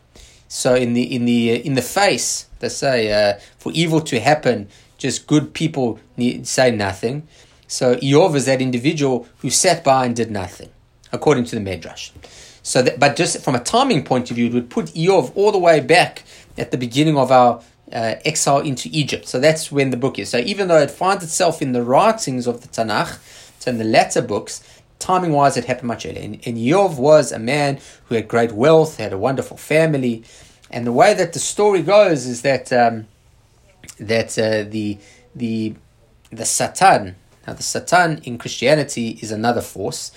So 0.54 0.76
in 0.76 0.92
the 0.92 1.02
in 1.02 1.24
the 1.24 1.50
uh, 1.50 1.54
in 1.56 1.74
the 1.74 1.82
face, 1.82 2.46
they 2.60 2.68
say 2.68 3.10
uh, 3.12 3.40
for 3.58 3.72
evil 3.72 4.00
to 4.02 4.20
happen, 4.20 4.68
just 4.98 5.26
good 5.26 5.52
people 5.52 5.98
need, 6.16 6.46
say 6.46 6.70
nothing. 6.70 7.26
So 7.66 7.96
Eov 7.96 8.36
is 8.36 8.46
that 8.46 8.62
individual 8.62 9.26
who 9.38 9.50
sat 9.50 9.82
by 9.82 10.06
and 10.06 10.14
did 10.14 10.30
nothing, 10.30 10.70
according 11.10 11.46
to 11.46 11.58
the 11.58 11.60
Medrash. 11.60 12.12
So, 12.62 12.82
that, 12.82 13.00
but 13.00 13.16
just 13.16 13.42
from 13.42 13.56
a 13.56 13.58
timing 13.58 14.04
point 14.04 14.30
of 14.30 14.36
view, 14.36 14.46
it 14.46 14.52
would 14.54 14.70
put 14.70 14.86
Eov 14.94 15.32
all 15.34 15.50
the 15.50 15.58
way 15.58 15.80
back 15.80 16.22
at 16.56 16.70
the 16.70 16.78
beginning 16.78 17.18
of 17.18 17.32
our 17.32 17.60
uh, 17.92 18.14
exile 18.24 18.60
into 18.60 18.88
Egypt. 18.92 19.26
So 19.26 19.40
that's 19.40 19.72
when 19.72 19.90
the 19.90 19.96
book 19.96 20.20
is. 20.20 20.28
So 20.30 20.38
even 20.38 20.68
though 20.68 20.78
it 20.78 20.90
finds 20.92 21.24
itself 21.24 21.62
in 21.62 21.72
the 21.72 21.82
writings 21.82 22.46
of 22.46 22.62
the 22.62 22.68
Tanakh, 22.68 23.18
so 23.58 23.72
in 23.72 23.78
the 23.78 23.84
latter 23.84 24.22
books, 24.22 24.62
timing 24.98 25.32
wise, 25.32 25.56
it 25.56 25.64
happened 25.66 25.88
much 25.88 26.06
earlier. 26.06 26.22
And, 26.22 26.34
and 26.46 26.56
Yov 26.56 26.96
was 26.96 27.32
a 27.32 27.38
man 27.38 27.80
who 28.06 28.14
had 28.14 28.28
great 28.28 28.52
wealth, 28.52 28.96
had 28.96 29.12
a 29.12 29.18
wonderful 29.18 29.56
family, 29.56 30.24
and 30.74 30.84
the 30.84 30.92
way 30.92 31.14
that 31.14 31.32
the 31.32 31.38
story 31.38 31.82
goes 31.82 32.26
is 32.26 32.42
that 32.42 32.72
um, 32.72 33.06
that 34.00 34.36
uh, 34.36 34.68
the 34.68 34.98
the 35.34 35.76
the 36.30 36.44
Satan. 36.44 37.14
Now, 37.46 37.52
the 37.52 37.62
Satan 37.62 38.20
in 38.24 38.38
Christianity 38.38 39.18
is 39.22 39.30
another 39.30 39.60
force. 39.60 40.10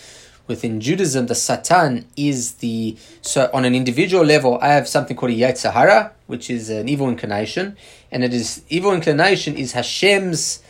Within 0.47 0.81
Judaism, 0.81 1.27
the 1.27 1.35
Satan 1.35 2.07
is 2.15 2.53
the 2.53 2.97
so 3.21 3.51
on 3.53 3.65
an 3.65 3.75
individual 3.75 4.25
level. 4.25 4.57
I 4.59 4.69
have 4.69 4.87
something 4.87 5.15
called 5.15 5.31
a 5.31 5.35
Yetzer 5.35 5.71
Hara, 5.73 6.13
which 6.25 6.49
is 6.49 6.71
an 6.71 6.89
evil 6.89 7.07
inclination, 7.07 7.77
and 8.11 8.23
it 8.23 8.33
is 8.33 8.63
evil 8.67 8.93
inclination 8.93 9.55
is 9.55 9.73
Hashem's 9.73 10.63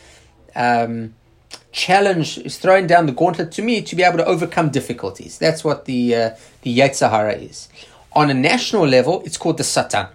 um, 0.54 1.14
challenge, 1.72 2.36
is 2.36 2.58
throwing 2.58 2.86
down 2.86 3.06
the 3.06 3.12
gauntlet 3.12 3.52
to 3.52 3.62
me 3.62 3.80
to 3.80 3.96
be 3.96 4.02
able 4.02 4.18
to 4.18 4.26
overcome 4.26 4.68
difficulties. 4.68 5.38
That's 5.38 5.64
what 5.64 5.86
the 5.86 6.14
uh, 6.14 6.30
the 6.60 6.76
Yetzer 6.76 7.08
Hara 7.08 7.36
is. 7.36 7.68
On 8.18 8.30
a 8.30 8.34
national 8.34 8.84
level, 8.84 9.22
it's 9.24 9.36
called 9.36 9.58
the 9.58 9.62
Satan. 9.62 10.08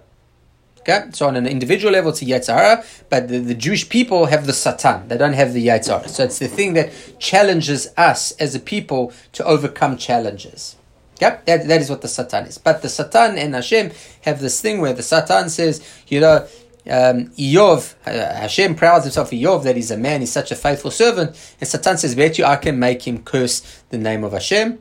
Okay, 0.80 1.06
so 1.14 1.26
on 1.26 1.38
an 1.38 1.48
individual 1.48 1.94
level, 1.94 2.12
it's 2.12 2.50
a 2.50 2.84
but 3.10 3.30
the, 3.30 3.40
the 3.40 3.54
Jewish 3.54 3.88
people 3.88 4.26
have 4.26 4.46
the 4.46 4.52
Satan. 4.52 5.08
They 5.08 5.18
don't 5.18 5.32
have 5.32 5.54
the 5.54 5.66
Yetzer 5.66 6.06
So 6.10 6.26
it's 6.26 6.38
the 6.38 6.50
thing 6.50 6.74
that 6.74 6.92
challenges 7.20 7.88
us 7.96 8.34
as 8.34 8.56
a 8.56 8.60
people 8.60 9.14
to 9.32 9.46
overcome 9.46 9.96
challenges. 9.96 10.76
Okay, 11.14 11.40
that, 11.46 11.66
that 11.66 11.80
is 11.80 11.90
what 11.90 12.02
the 12.02 12.10
Satan 12.10 12.46
is. 12.46 12.58
But 12.58 12.82
the 12.82 12.90
Satan 12.90 13.38
and 13.38 13.56
Hashem 13.56 13.92
have 14.24 14.42
this 14.42 14.60
thing 14.60 14.82
where 14.82 14.92
the 14.92 15.02
Satan 15.02 15.48
says, 15.48 15.82
you 16.10 16.20
know, 16.20 16.46
um, 16.86 17.30
Eov, 17.38 17.96
uh, 18.06 18.12
Hashem 18.12 18.76
prouds 18.76 19.06
himself 19.06 19.32
Eov 19.32 19.64
that 19.64 19.78
he's 19.78 19.92
a 19.92 19.98
man, 19.98 20.20
he's 20.20 20.34
such 20.34 20.52
a 20.52 20.58
faithful 20.58 20.92
servant, 20.92 21.30
and 21.62 21.70
Satan 21.70 21.98
says, 21.98 22.16
Bet 22.16 22.38
you 22.38 22.44
I 22.44 22.58
can 22.58 22.78
make 22.78 23.08
him 23.08 23.24
curse 23.24 23.82
the 23.92 23.98
name 23.98 24.26
of 24.26 24.34
Hashem 24.34 24.80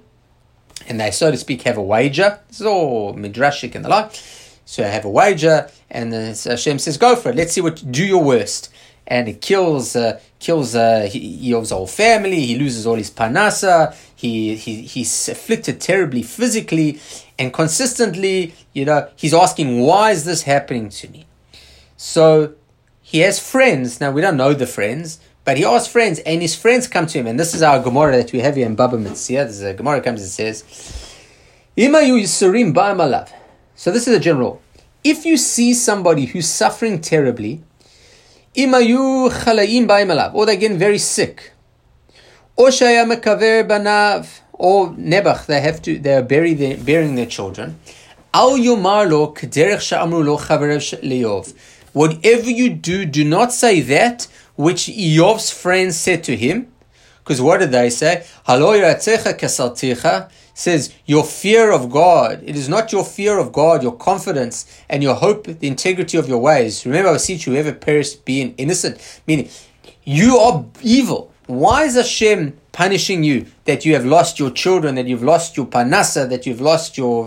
and 0.89 1.01
they, 1.01 1.11
so 1.11 1.31
to 1.31 1.37
speak, 1.37 1.63
have 1.63 1.77
a 1.77 1.83
wager. 1.83 2.39
This 2.49 2.61
is 2.61 2.67
all 2.67 3.15
midrashic 3.15 3.75
and 3.75 3.85
the 3.85 3.89
like. 3.89 4.13
So 4.65 4.83
I 4.83 4.87
have 4.87 5.05
a 5.05 5.11
wager, 5.11 5.71
and 5.91 6.13
Hashem 6.13 6.79
says, 6.79 6.97
"Go 6.97 7.17
for 7.17 7.31
it. 7.31 7.37
Let's 7.37 7.53
see 7.53 7.61
what 7.61 7.91
do 7.91 8.05
your 8.05 8.23
worst." 8.23 8.71
And 9.07 9.29
it 9.29 9.41
kills 9.41 9.97
uh, 9.97 10.21
kills 10.39 10.75
uh, 10.75 11.09
Eov's 11.13 11.71
whole 11.71 11.87
family. 11.87 12.41
He 12.41 12.57
loses 12.57 12.87
all 12.87 12.95
his 12.95 13.11
parnasa. 13.11 13.95
He, 14.15 14.55
he 14.55 14.83
he's 14.83 15.29
afflicted 15.29 15.81
terribly 15.81 16.23
physically, 16.23 17.01
and 17.39 17.53
consistently, 17.53 18.55
you 18.73 18.85
know, 18.85 19.09
he's 19.17 19.35
asking, 19.35 19.81
"Why 19.81 20.13
is 20.13 20.25
this 20.25 20.43
happening 20.43 20.89
to 20.91 21.09
me?" 21.09 21.27
So 21.97 22.55
he 23.03 23.19
has 23.19 23.39
friends. 23.39 24.01
Now 24.01 24.13
we 24.13 24.21
don't 24.21 24.37
know 24.37 24.55
the 24.55 24.67
friends, 24.67 25.19
but 25.45 25.57
he 25.57 25.65
asked 25.65 25.91
friends, 25.91 26.21
and 26.21 26.41
his 26.41 26.55
friends 26.55 26.87
come 26.87 27.07
to 27.07 27.19
him, 27.19 27.27
and 27.27 27.39
this 27.39 27.55
is 27.55 27.63
our 27.63 27.81
Gemara 27.81 28.17
that 28.19 28.33
we 28.33 28.41
have 28.41 28.57
here 28.57 28.67
in 28.67 28.77
Baba 28.77 28.97
Metzia. 28.97 29.47
This 29.47 29.57
is 29.57 29.63
a 29.63 29.75
Gemara 29.75 30.01
comes 30.01 30.21
and 30.21 30.31
says, 30.31 30.63
Imayu 31.77 32.21
Yisurim 32.23 32.73
Ba'amalav. 32.73 33.31
So 33.75 33.91
this 33.91 34.07
is 34.07 34.17
a 34.17 34.21
general. 34.21 34.63
If 35.03 35.25
you 35.25 35.37
see 35.37 35.75
somebody 35.75 36.27
who's 36.27 36.49
suffering 36.49 37.01
terribly, 37.01 37.63
Imayu 38.55 39.31
Chalayim 39.31 39.89
Ba'amalav, 39.89 40.35
or 40.35 40.47
they're 40.47 40.57
getting 40.57 40.79
very 40.79 40.99
sick, 40.99 41.53
or 42.55 42.69
Shaya 42.69 43.05
Banav, 43.67 44.41
or 44.53 44.91
Nebach, 44.91 45.47
they 45.47 45.61
have 45.61 45.83
to, 45.83 45.99
they're 45.99 46.23
bury 46.23 46.55
their, 46.55 46.77
burying 46.77 47.17
their 47.17 47.27
children. 47.27 47.81
Al 48.33 48.53
Yomar 48.53 49.11
Lo 49.11 49.33
Kederech 49.33 49.81
Sha'amru 49.81 50.25
Lo 50.25 50.37
Chaverev. 50.39 51.55
Whatever 51.93 52.51
you 52.51 52.71
do, 52.71 53.05
do 53.05 53.25
not 53.25 53.53
say 53.53 53.81
that 53.81 54.27
which 54.57 54.89
Yov's 54.89 55.51
friends 55.51 55.97
said 55.97 56.25
to 56.25 56.37
him. 56.37 56.73
Because 57.19 57.41
what 57.41 57.59
did 57.59 57.71
they 57.71 57.89
say? 57.89 58.27
says 60.55 60.95
your 61.07 61.25
fear 61.25 61.73
of 61.73 61.91
God. 61.91 62.43
It 62.45 62.57
is 62.57 62.69
not 62.69 62.93
your 62.93 63.05
fear 63.05 63.39
of 63.39 63.53
God, 63.53 63.83
your 63.83 63.97
confidence 63.97 64.67
and 64.89 65.03
your 65.03 65.15
hope, 65.15 65.45
the 65.45 65.69
integrity 65.69 66.19
of 66.19 66.29
your 66.29 66.39
ways. 66.39 66.85
Remember, 66.85 67.11
I 67.11 67.17
see 67.17 67.35
you 67.35 67.55
ever 67.55 67.73
perish 67.73 68.15
being 68.15 68.55
innocent, 68.57 69.23
meaning 69.27 69.49
you 70.05 70.37
are 70.39 70.65
evil. 70.83 71.32
Why 71.53 71.85
is 71.85 71.97
Hashem 71.97 72.59
punishing 72.73 73.25
you 73.25 73.45
that 73.67 73.85
you 73.85 73.93
have 73.93 74.07
lost 74.07 74.39
your 74.39 74.51
children, 74.51 74.95
that 74.95 75.07
you've 75.07 75.23
lost 75.23 75.55
your 75.55 75.67
parnasa, 75.67 76.27
that 76.31 76.47
you've 76.47 76.63
lost 76.63 76.97
your 76.97 77.27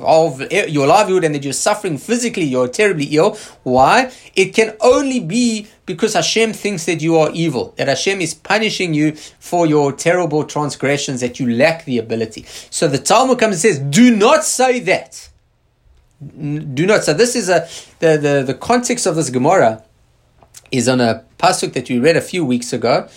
your 0.49 0.87
livelihood, 0.87 1.23
and 1.25 1.35
that 1.35 1.43
you're 1.43 1.53
suffering 1.53 1.99
physically, 1.99 2.45
you're 2.45 2.67
terribly 2.67 3.05
ill. 3.05 3.37
Why? 3.61 4.11
It 4.35 4.55
can 4.55 4.75
only 4.81 5.19
be 5.19 5.67
because 5.85 6.15
Hashem 6.15 6.53
thinks 6.53 6.85
that 6.85 7.03
you 7.03 7.17
are 7.17 7.29
evil, 7.33 7.75
that 7.77 7.87
Hashem 7.87 8.19
is 8.19 8.33
punishing 8.33 8.95
you 8.95 9.11
for 9.37 9.67
your 9.67 9.93
terrible 9.93 10.43
transgressions, 10.43 11.21
that 11.21 11.39
you 11.39 11.47
lack 11.47 11.85
the 11.85 11.99
ability. 11.99 12.45
So 12.71 12.87
the 12.87 12.97
Talmud 12.97 13.37
comes 13.37 13.53
and 13.53 13.61
says, 13.61 13.77
"Do 13.77 14.09
not 14.09 14.43
say 14.43 14.79
that." 14.79 15.29
Do 16.19 16.87
not. 16.87 17.03
So 17.03 17.13
this 17.13 17.35
is 17.35 17.47
a 17.47 17.67
the 17.99 18.17
the, 18.17 18.43
the 18.43 18.55
context 18.55 19.05
of 19.05 19.15
this 19.15 19.29
Gemara 19.29 19.83
is 20.71 20.89
on 20.89 20.99
a 20.99 21.23
pasuk 21.37 21.73
that 21.73 21.87
we 21.89 21.99
read 21.99 22.17
a 22.17 22.21
few 22.21 22.43
weeks 22.43 22.73
ago. 22.73 23.07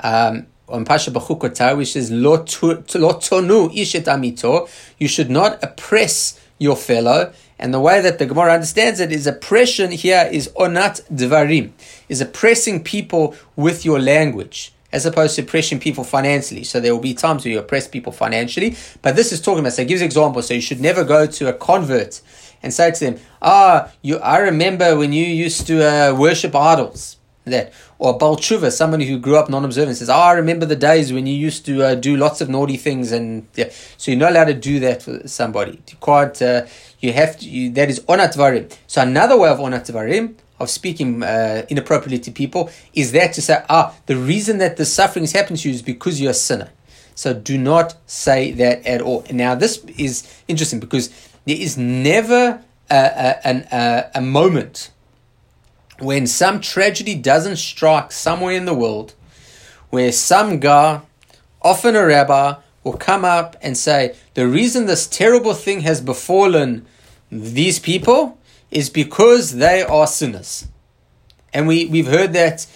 Um, 0.00 0.46
on 0.68 0.84
Parsha 0.84 1.12
Bechukotai, 1.12 1.76
which 1.76 1.92
says, 1.92 2.10
Lo 2.10 2.38
tonu 2.38 3.72
ishet 3.74 4.04
amito, 4.04 4.68
you 4.98 5.08
should 5.08 5.30
not 5.30 5.62
oppress 5.62 6.40
your 6.58 6.76
fellow. 6.76 7.32
And 7.58 7.74
the 7.74 7.80
way 7.80 8.00
that 8.00 8.18
the 8.18 8.26
Gemara 8.26 8.54
understands 8.54 9.00
it 9.00 9.10
is 9.10 9.26
oppression 9.26 9.90
here 9.90 10.28
is 10.30 10.48
onat 10.56 11.02
dvarim, 11.12 11.72
is 12.08 12.20
oppressing 12.20 12.84
people 12.84 13.34
with 13.56 13.84
your 13.84 13.98
language, 13.98 14.72
as 14.92 15.04
opposed 15.04 15.34
to 15.36 15.42
oppressing 15.42 15.80
people 15.80 16.04
financially. 16.04 16.62
So 16.62 16.78
there 16.78 16.94
will 16.94 17.02
be 17.02 17.14
times 17.14 17.44
where 17.44 17.52
you 17.52 17.58
oppress 17.58 17.88
people 17.88 18.12
financially, 18.12 18.76
but 19.02 19.16
this 19.16 19.32
is 19.32 19.40
talking 19.40 19.60
about, 19.60 19.72
so 19.72 19.82
it 19.82 19.88
gives 19.88 20.02
examples. 20.02 20.46
So 20.46 20.54
you 20.54 20.60
should 20.60 20.80
never 20.80 21.02
go 21.02 21.26
to 21.26 21.48
a 21.48 21.52
convert 21.52 22.20
and 22.62 22.72
say 22.72 22.90
to 22.92 23.00
them, 23.00 23.18
Ah, 23.42 23.90
you, 24.02 24.18
I 24.18 24.38
remember 24.38 24.96
when 24.96 25.12
you 25.12 25.24
used 25.24 25.66
to 25.66 25.82
uh, 25.82 26.14
worship 26.14 26.54
idols. 26.54 27.17
That. 27.48 27.72
Or 27.98 28.16
Baal 28.16 28.36
Tshuva, 28.36 28.70
somebody 28.70 29.06
who 29.06 29.18
grew 29.18 29.36
up 29.36 29.48
non-observant, 29.48 29.96
says, 29.96 30.08
"Oh, 30.08 30.14
I 30.14 30.32
remember 30.32 30.66
the 30.66 30.76
days 30.76 31.12
when 31.12 31.26
you 31.26 31.34
used 31.34 31.66
to 31.66 31.82
uh, 31.82 31.94
do 31.94 32.16
lots 32.16 32.40
of 32.40 32.48
naughty 32.48 32.76
things," 32.76 33.12
and 33.12 33.46
yeah. 33.54 33.70
so 33.96 34.10
you're 34.10 34.20
not 34.20 34.32
allowed 34.32 34.46
to 34.46 34.54
do 34.54 34.80
that 34.80 35.02
for 35.02 35.26
somebody. 35.26 35.80
You 35.88 35.96
can't. 36.00 36.40
Uh, 36.40 36.66
you 37.00 37.12
have 37.12 37.38
to. 37.38 37.48
You, 37.48 37.70
that 37.72 37.90
is 37.90 38.00
onat 38.00 38.36
varim. 38.36 38.72
So 38.86 39.02
another 39.02 39.38
way 39.38 39.48
of 39.48 39.58
onat 39.58 39.90
varim 39.90 40.34
of 40.60 40.70
speaking 40.70 41.22
uh, 41.22 41.64
inappropriately 41.68 42.18
to 42.18 42.30
people 42.30 42.70
is 42.92 43.12
that 43.12 43.32
to 43.34 43.42
say, 43.42 43.64
ah, 43.68 43.94
the 44.06 44.16
reason 44.16 44.58
that 44.58 44.76
the 44.76 44.84
suffering 44.84 45.24
is 45.24 45.32
happening 45.32 45.56
to 45.58 45.68
you 45.68 45.74
is 45.74 45.82
because 45.82 46.20
you're 46.20 46.32
a 46.32 46.34
sinner. 46.34 46.70
So 47.14 47.34
do 47.34 47.58
not 47.58 47.96
say 48.06 48.52
that 48.52 48.86
at 48.86 49.02
all. 49.02 49.24
Now 49.30 49.54
this 49.54 49.84
is 49.96 50.42
interesting 50.46 50.80
because 50.80 51.10
there 51.46 51.56
is 51.56 51.76
never 51.76 52.62
a, 52.90 53.34
a, 53.44 53.66
a, 53.72 54.10
a 54.16 54.20
moment 54.20 54.90
when 55.98 56.26
some 56.26 56.60
tragedy 56.60 57.14
doesn't 57.14 57.56
strike 57.56 58.12
somewhere 58.12 58.54
in 58.54 58.64
the 58.64 58.74
world 58.74 59.14
where 59.90 60.12
some 60.12 60.60
guy, 60.60 61.00
often 61.62 61.96
a 61.96 62.04
rabbi, 62.04 62.54
will 62.84 62.96
come 62.96 63.24
up 63.24 63.56
and 63.62 63.76
say, 63.76 64.14
The 64.34 64.46
reason 64.46 64.86
this 64.86 65.06
terrible 65.06 65.54
thing 65.54 65.80
has 65.80 66.00
befallen 66.00 66.86
these 67.30 67.78
people 67.78 68.38
is 68.70 68.90
because 68.90 69.56
they 69.56 69.82
are 69.82 70.06
sinners. 70.06 70.68
And 71.52 71.66
we, 71.66 71.86
we've 71.86 72.06
heard 72.06 72.32
that. 72.34 72.66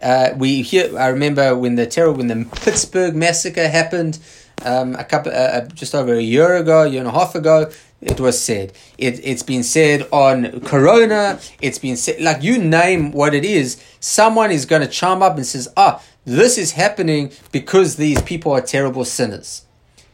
Uh, 0.00 0.32
we 0.36 0.62
hear. 0.62 0.98
I 0.98 1.08
remember 1.08 1.54
when 1.54 1.74
the 1.74 1.86
terror, 1.86 2.12
when 2.12 2.28
the 2.28 2.46
Pittsburgh 2.62 3.14
massacre 3.14 3.68
happened, 3.68 4.18
um, 4.64 4.94
a 4.96 5.04
couple, 5.04 5.32
uh, 5.32 5.34
uh 5.34 5.66
just 5.68 5.94
over 5.94 6.14
a 6.14 6.20
year 6.20 6.56
ago, 6.56 6.84
year 6.84 7.00
and 7.00 7.08
a 7.08 7.12
half 7.12 7.34
ago 7.34 7.70
it 8.00 8.18
was 8.18 8.40
said. 8.40 8.72
It, 8.96 9.20
it's 9.22 9.42
been 9.42 9.62
said 9.62 10.08
on 10.10 10.60
Corona. 10.60 11.38
It's 11.60 11.78
been 11.78 11.96
said, 11.96 12.20
like 12.20 12.42
you 12.42 12.58
name 12.58 13.12
what 13.12 13.34
it 13.34 13.44
is, 13.44 13.82
someone 14.00 14.50
is 14.50 14.64
going 14.64 14.82
to 14.82 14.88
chime 14.88 15.22
up 15.22 15.36
and 15.36 15.46
says, 15.46 15.68
ah, 15.76 16.02
this 16.24 16.56
is 16.56 16.72
happening 16.72 17.32
because 17.52 17.96
these 17.96 18.20
people 18.22 18.52
are 18.52 18.60
terrible 18.60 19.04
sinners. 19.04 19.66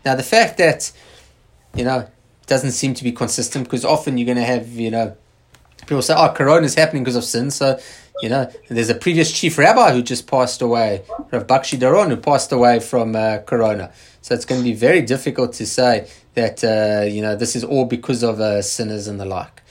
Now, 0.05 0.15
the 0.15 0.23
fact 0.23 0.59
that, 0.59 0.93
you 1.75 1.85
know, 1.85 2.09
doesn't 2.47 2.73
seem 2.73 2.95
to 2.95 3.05
be 3.05 3.13
consistent 3.13 3.65
because 3.65 3.85
often 3.85 4.19
you're 4.19 4.27
going 4.27 4.37
to 4.37 4.45
have, 4.45 4.69
you 4.69 4.91
know, 4.91 5.17
people 5.87 6.03
say, 6.03 6.15
oh, 6.17 6.33
Corona 6.33 6.67
is 6.67 6.75
happening 6.75 7.05
because 7.05 7.17
of 7.17 7.25
sin. 7.25 7.51
So, 7.51 7.79
you 8.23 8.29
know, 8.29 8.51
there's 8.69 8.89
a 8.89 8.95
previous 8.95 9.31
chief 9.31 9.59
rabbi 9.59 9.93
who 9.93 10.03
just 10.03 10.27
passed 10.27 10.63
away, 10.63 11.03
Rav 11.31 11.47
Bakshi 11.47 11.79
Doron, 11.79 12.09
who 12.09 12.17
passed 12.17 12.51
away 12.53 12.81
from 12.81 13.15
uh, 13.15 13.39
Corona. 13.39 13.93
So 14.23 14.35
it's 14.35 14.45
going 14.45 14.61
to 14.61 14.65
be 14.65 14.75
very 14.75 15.03
difficult 15.03 15.53
to 15.55 15.67
say 15.67 16.09
that 16.35 16.65
uh, 16.65 17.05
you 17.05 17.23
know 17.23 17.37
this 17.37 17.55
is 17.55 17.63
all 17.63 17.85
because 17.85 18.23
of 18.23 18.41
uh, 18.41 18.63
sinners 18.63 19.07
and 19.07 19.21
the 19.21 19.25
like. 19.25 19.63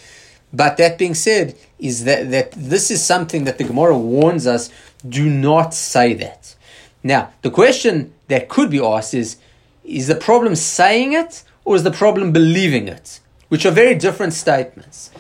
But 0.54 0.78
that 0.78 0.98
being 0.98 1.16
said, 1.16 1.56
is 1.80 2.06
that 2.06 2.32
that 2.32 2.52
this 2.52 2.92
is 2.92 3.04
something 3.04 3.46
that 3.46 3.58
the 3.58 3.64
Gemara 3.64 3.98
warns 3.98 4.46
us: 4.46 4.70
do 5.08 5.30
not 5.30 5.74
say 5.74 6.14
that. 6.14 6.56
Now, 7.04 7.32
the 7.42 7.52
question 7.52 8.14
that 8.28 8.48
could 8.48 8.70
be 8.70 8.80
asked 8.84 9.14
is: 9.14 9.38
is 9.84 10.08
the 10.08 10.16
problem 10.16 10.56
saying 10.56 11.14
it, 11.14 11.44
or 11.64 11.76
is 11.76 11.84
the 11.84 11.92
problem 11.92 12.32
believing 12.32 12.88
it? 12.88 13.20
Which 13.50 13.66
are 13.66 13.72
very 13.72 13.96
different 13.96 14.34
statements. 14.34 15.12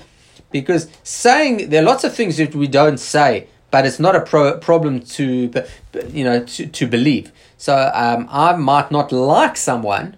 Because 0.55 0.87
saying 1.03 1.69
there 1.69 1.81
are 1.81 1.85
lots 1.85 2.05
of 2.05 2.15
things 2.15 2.37
that 2.37 2.55
we 2.55 2.67
don't 2.67 2.97
say, 2.97 3.47
but 3.71 3.85
it's 3.85 3.99
not 3.99 4.15
a 4.15 4.21
pro- 4.21 4.57
problem 4.57 5.01
to 5.17 5.51
you 6.09 6.23
know 6.23 6.45
to, 6.45 6.67
to 6.67 6.87
believe. 6.87 7.33
So 7.57 7.91
um, 7.93 8.29
I 8.31 8.55
might 8.55 8.89
not 8.89 9.11
like 9.11 9.57
someone, 9.57 10.15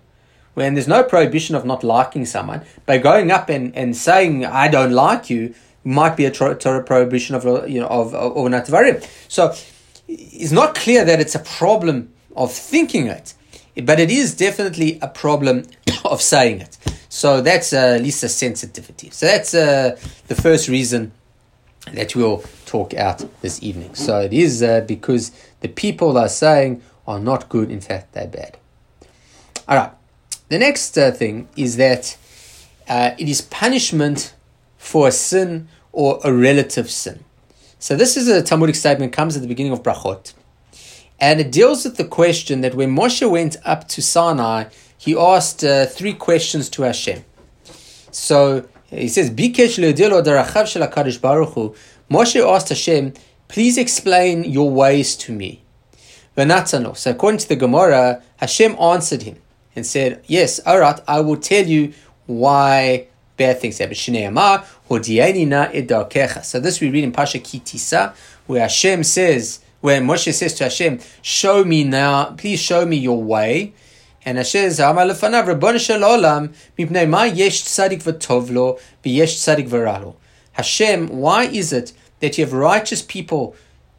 when 0.54 0.76
there's 0.76 0.88
no 0.88 1.02
prohibition 1.04 1.56
of 1.56 1.66
not 1.66 1.84
liking 1.84 2.26
someone, 2.26 2.62
but 2.86 3.02
going 3.02 3.32
up 3.32 3.50
and, 3.50 3.76
and 3.76 3.98
saying, 3.98 4.46
I 4.46 4.68
don't 4.68 4.92
like 4.92 5.32
you, 5.32 5.56
might 5.84 6.16
be 6.16 6.26
a 6.26 6.32
Torah 6.32 6.84
prohibition 6.84 7.34
of, 7.34 7.44
you 7.68 7.80
know, 7.80 7.88
of, 7.88 8.14
of, 8.14 8.54
of 8.54 9.10
So 9.28 9.56
it's 10.08 10.52
not 10.52 10.76
clear 10.76 11.04
that 11.04 11.20
it's 11.20 11.34
a 11.34 11.40
problem 11.40 12.14
of 12.36 12.54
thinking 12.54 13.08
it, 13.08 13.34
but 13.84 14.00
it 14.00 14.12
is 14.12 14.36
definitely 14.36 15.00
a 15.02 15.08
problem 15.08 15.64
of 16.06 16.22
saying 16.22 16.62
it. 16.62 16.78
So 17.18 17.41
that's 17.41 17.74
uh, 17.74 17.95
at 17.95 18.03
least 18.03 18.24
a 18.24 18.30
sensitivity. 18.30 19.09
So 19.09 19.26
that's 19.26 19.55
uh, 19.55 19.97
the 20.28 20.36
first 20.36 20.68
reason 20.68 21.13
that 21.91 22.15
we'll 22.15 22.43
talk 22.68 22.93
out 22.93 23.26
this 23.41 23.63
evening. 23.63 23.95
So 23.95 24.22
it 24.22 24.34
is 24.34 24.61
uh, 24.61 24.82
because 24.82 25.32
the 25.61 25.68
people 25.68 26.15
are 26.20 26.30
saying 26.30 26.84
are 27.07 27.20
not 27.20 27.49
good, 27.49 27.72
in 27.72 27.82
fact, 27.82 28.13
they're 28.13 28.28
bad. 28.28 28.59
All 29.68 29.78
right. 29.78 29.91
The 30.49 30.59
next 30.59 30.95
uh, 30.95 31.09
thing 31.09 31.47
is 31.55 31.78
that 31.78 32.15
uh, 32.88 33.15
it 33.18 33.28
is 33.28 33.41
punishment 33.41 34.36
for 34.78 35.07
a 35.07 35.11
sin 35.11 35.70
or 35.91 36.20
a 36.24 36.32
relative 36.32 36.88
sin. 36.88 37.24
So 37.80 37.95
this 37.95 38.15
is 38.15 38.28
a 38.28 38.43
Talmudic 38.43 38.76
statement, 38.76 39.11
comes 39.11 39.36
at 39.36 39.41
the 39.41 39.47
beginning 39.47 39.72
of 39.72 39.82
Brachot. 39.82 40.36
And 41.20 41.39
it 41.39 41.51
deals 41.51 41.84
with 41.84 41.97
the 41.97 42.05
question 42.05 42.61
that 42.61 42.76
when 42.76 42.95
Moshe 42.95 43.28
went 43.28 43.57
up 43.65 43.88
to 43.88 44.03
Sinai, 44.03 44.65
he 45.08 45.18
asked 45.18 45.64
uh, 45.64 45.86
three 45.86 46.12
questions 46.12 46.68
to 46.68 46.82
Hashem. 46.82 47.24
So 48.12 48.68
he 48.88 49.08
says, 49.08 49.30
Bikesh 49.32 49.78
darachav 49.80 51.22
Baruch 51.22 51.76
Moshe 52.12 52.53
asked 52.53 52.68
Hashem, 52.68 53.14
please 53.47 53.78
explain 53.78 54.43
your 54.43 54.70
ways 54.70 55.16
to 55.16 55.32
me. 55.32 55.62
So 56.36 57.12
according 57.12 57.38
to 57.38 57.47
the 57.47 57.55
Gemara, 57.55 58.22
Hashem 58.36 58.76
answered 58.76 59.22
him 59.22 59.38
and 59.78 59.86
said, 59.86 60.26
Yes, 60.28 60.60
right, 60.66 60.99
I 61.08 61.22
will 61.22 61.38
tell 61.38 61.66
you 61.66 61.93
why 62.26 63.08
bad 63.38 63.62
things 63.62 63.78
happen. 63.78 63.95
So 63.95 64.10
this 66.60 66.82
we 66.82 66.89
read 66.89 67.03
in 67.05 67.14
Parsha 67.14 67.41
Ki 67.41 67.62
Tisa, 67.62 68.14
where 68.45 68.60
Hashem 68.60 69.05
says, 69.05 69.62
where 69.80 70.01
Moshe 70.01 70.34
says 70.34 70.53
to 70.55 70.66
Hashem, 70.66 70.99
Show 71.22 71.64
me 71.64 71.86
now, 71.86 72.32
please 72.32 72.60
show 72.60 72.86
me 72.86 72.97
your 72.97 73.24
way. 73.24 73.74
And 74.28 74.38
Hashem 74.38 74.72
says, 74.72 74.82
Amar 74.82 75.06
lefanav, 75.06 75.48
Rabbon 75.48 75.78
shel 75.78 76.02
olam, 76.02 76.54
mipnei 76.78 77.08
ma 77.08 77.24
yesh 77.24 77.64
tzadik 77.64 78.04
v'tovlo, 78.04 78.78
v'yesh 79.02 79.38
tzadik 79.38 79.70
v'ralo. 79.70 80.16
Hashem, 80.52 81.08
why 81.08 81.46
is 81.46 81.72
it 81.72 81.94
that 82.20 82.38
you 82.38 82.44
have 82.44 82.52
righteous 82.52 83.02
people 83.02 83.56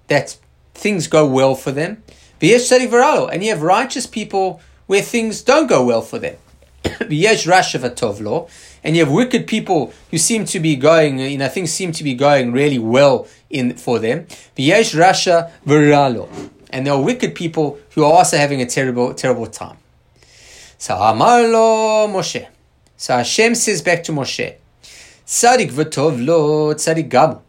that 0.09 0.37
things 0.75 1.07
go 1.07 1.27
well 1.27 1.55
for 1.55 1.71
them? 1.71 2.03
V'yesh 2.43 2.69
tzadik 2.69 2.91
v'ralo. 2.91 3.31
And 3.33 3.43
you 3.43 3.49
have 3.49 3.63
righteous 3.63 4.07
people 4.07 4.61
where 4.87 5.01
things 5.01 5.41
don't 5.41 5.67
go 5.67 5.83
well 5.87 6.03
for 6.03 6.19
them. 6.19 6.37
Yesh 7.09 7.47
Rashav 7.47 8.51
and 8.85 8.97
you 8.97 9.05
have 9.07 9.13
wicked 9.13 9.47
people 9.47 9.95
who 10.11 10.19
seem 10.19 10.45
to 10.45 10.61
be 10.61 10.77
going, 10.77 11.21
you 11.21 11.39
know, 11.39 11.49
things 11.49 11.73
seem 11.73 11.91
to 11.93 12.05
be 12.05 12.13
going 12.13 12.53
really 12.53 12.79
well 12.79 13.27
in 13.49 13.75
for 13.79 13.99
them. 13.99 14.27
Yesh 14.57 14.93
Rasha 14.93 15.51
Viralo, 15.67 16.29
and 16.69 16.87
there 16.87 16.93
are 16.93 17.03
wicked 17.03 17.35
people 17.35 17.79
who 17.95 18.05
are 18.05 18.13
also 18.13 18.37
having 18.37 18.61
a 18.61 18.67
terrible, 18.67 19.15
terrible 19.15 19.47
time. 19.47 19.79
So 20.79 20.95
Amarlo 20.95 22.09
Moshe. 22.09 22.47
So 22.97 23.17
Hashem 23.17 23.55
says 23.55 23.83
back 23.83 24.03
to 24.05 24.13
Moshe, 24.13 24.55
Tzadik 25.27 25.71
v'tovlo 25.71 26.75
tzadik 26.75 27.11
gamur. 27.11 27.43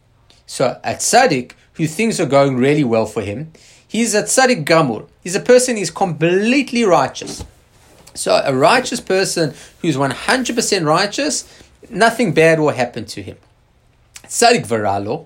So 0.45 0.79
a 0.83 0.93
tzadik 0.95 1.53
who 1.73 1.87
things 1.87 2.19
are 2.19 2.25
going 2.25 2.57
really 2.57 2.83
well 2.83 3.05
for 3.05 3.21
him, 3.21 3.51
He's 3.89 4.13
a 4.13 4.21
tzaddik 4.21 4.65
gamur. 4.65 5.07
He's 5.23 5.33
a 5.33 5.39
person 5.39 5.75
who's 5.75 5.89
completely 5.89 6.83
righteous. 6.83 7.43
So 8.13 8.39
a 8.45 8.53
righteous 8.53 9.01
person 9.01 9.55
who's 9.81 9.97
100% 9.97 10.85
righteous, 10.85 11.61
nothing 11.89 12.35
bad 12.35 12.59
will 12.59 12.69
happen 12.69 13.05
to 13.05 13.23
him. 13.23 13.37
Tzaddik 14.25 14.67
varalo, 14.67 15.25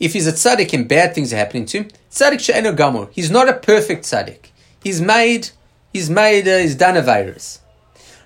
if 0.00 0.14
he's 0.14 0.26
a 0.26 0.32
tzaddik 0.32 0.72
and 0.72 0.88
bad 0.88 1.14
things 1.14 1.32
are 1.32 1.36
happening 1.36 1.64
to 1.66 1.78
him, 1.78 1.90
tzaddik 2.10 2.40
she'enu 2.40 2.72
gamur. 2.72 3.08
He's 3.12 3.30
not 3.30 3.48
a 3.48 3.52
perfect 3.52 4.02
tzaddik. 4.02 4.46
He's 4.82 5.00
made, 5.00 5.50
he's 5.92 6.10
made, 6.10 6.48
uh, 6.48 6.58
he's 6.58 6.74
done 6.74 6.96
a 6.96 7.02
virus. 7.02 7.60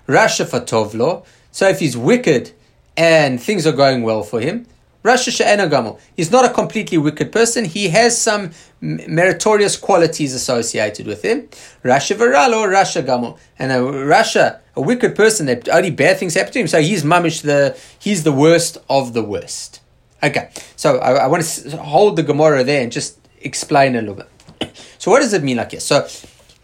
Rasha 0.07 0.47
fatovlo, 0.47 1.25
so 1.51 1.69
if 1.69 1.81
he's 1.81 1.97
wicked 1.97 2.53
and 2.97 3.43
things 3.43 3.67
are 3.67 3.73
going 3.73 4.03
well 4.03 4.23
for 4.23 4.41
him, 4.41 4.67
Rasha 5.07 5.31
She'ena 5.31 5.97
He's 6.17 6.33
not 6.33 6.45
a 6.45 6.53
completely 6.53 6.99
wicked 6.99 7.31
person. 7.31 7.64
He 7.64 7.89
has 7.89 8.21
some 8.21 8.51
meritorious 8.81 9.77
qualities 9.77 10.35
associated 10.35 11.07
with 11.07 11.23
him. 11.23 11.49
Rasha 11.85 12.17
Varalo, 12.17 12.67
Rasha 12.67 13.07
Gamur. 13.07 13.39
And 13.59 13.71
a 13.71 13.77
Rasha, 13.77 14.59
a 14.75 14.81
wicked 14.81 15.14
person 15.14 15.47
that 15.47 15.69
only 15.69 15.93
bad 15.93 16.19
things 16.19 16.35
happen 16.35 16.53
to 16.55 16.59
him. 16.59 16.67
So 16.67 16.81
he's 16.83 17.05
mamish 17.05 17.43
the, 17.43 17.79
he's 17.99 18.25
the 18.25 18.33
worst 18.33 18.79
of 18.91 19.12
the 19.12 19.23
worst. 19.23 19.81
Okay, 20.23 20.51
so 20.75 20.99
I, 20.99 21.12
I 21.12 21.27
want 21.29 21.45
to 21.45 21.77
hold 21.77 22.17
the 22.17 22.23
Gemara 22.25 22.64
there 22.64 22.83
and 22.83 22.91
just 22.91 23.19
explain 23.41 23.95
a 23.95 24.01
little 24.01 24.17
bit. 24.17 24.29
So 24.99 25.11
what 25.12 25.21
does 25.21 25.33
it 25.35 25.45
mean 25.45 25.59
like 25.59 25.71
this? 25.71 25.85
So 25.85 26.09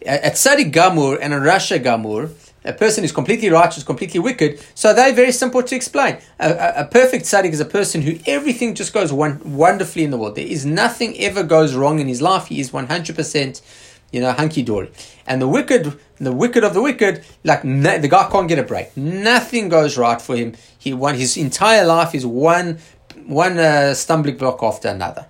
at 0.05 0.37
Sadi 0.37 0.65
Gamur 0.65 1.17
and 1.21 1.33
a 1.33 1.37
Rasha 1.37 1.81
Gamur, 1.81 2.31
a 2.65 2.73
person 2.73 3.03
who's 3.03 3.11
completely 3.11 3.49
righteous, 3.49 3.83
completely 3.83 4.19
wicked. 4.19 4.63
So 4.75 4.93
they're 4.93 5.13
very 5.13 5.31
simple 5.31 5.63
to 5.63 5.75
explain. 5.75 6.17
A, 6.39 6.51
a, 6.51 6.73
a 6.81 6.85
perfect 6.85 7.25
tzaddik 7.25 7.51
is 7.51 7.59
a 7.59 7.65
person 7.65 8.01
who 8.01 8.17
everything 8.25 8.73
just 8.73 8.93
goes 8.93 9.11
one, 9.11 9.41
wonderfully 9.55 10.03
in 10.03 10.11
the 10.11 10.17
world. 10.17 10.35
There 10.35 10.45
is 10.45 10.65
nothing 10.65 11.19
ever 11.19 11.43
goes 11.43 11.75
wrong 11.75 11.99
in 11.99 12.07
his 12.07 12.21
life. 12.21 12.47
He 12.47 12.59
is 12.59 12.71
100%, 12.71 13.61
you 14.11 14.21
know, 14.21 14.31
hunky-dory. 14.31 14.91
And 15.27 15.41
the 15.41 15.47
wicked, 15.47 15.97
the 16.17 16.31
wicked 16.31 16.63
of 16.63 16.73
the 16.73 16.81
wicked, 16.81 17.23
like 17.43 17.63
the 17.63 18.07
guy 18.09 18.29
can't 18.31 18.47
get 18.47 18.59
a 18.59 18.63
break. 18.63 18.95
Nothing 18.95 19.69
goes 19.69 19.97
right 19.97 20.21
for 20.21 20.35
him. 20.35 20.53
He 20.77 20.93
one 20.93 21.15
his 21.15 21.37
entire 21.37 21.85
life 21.85 22.15
is 22.15 22.25
one 22.25 22.79
one 23.25 23.57
uh, 23.57 23.93
stumbling 23.93 24.37
block 24.37 24.61
after 24.63 24.89
another. 24.89 25.27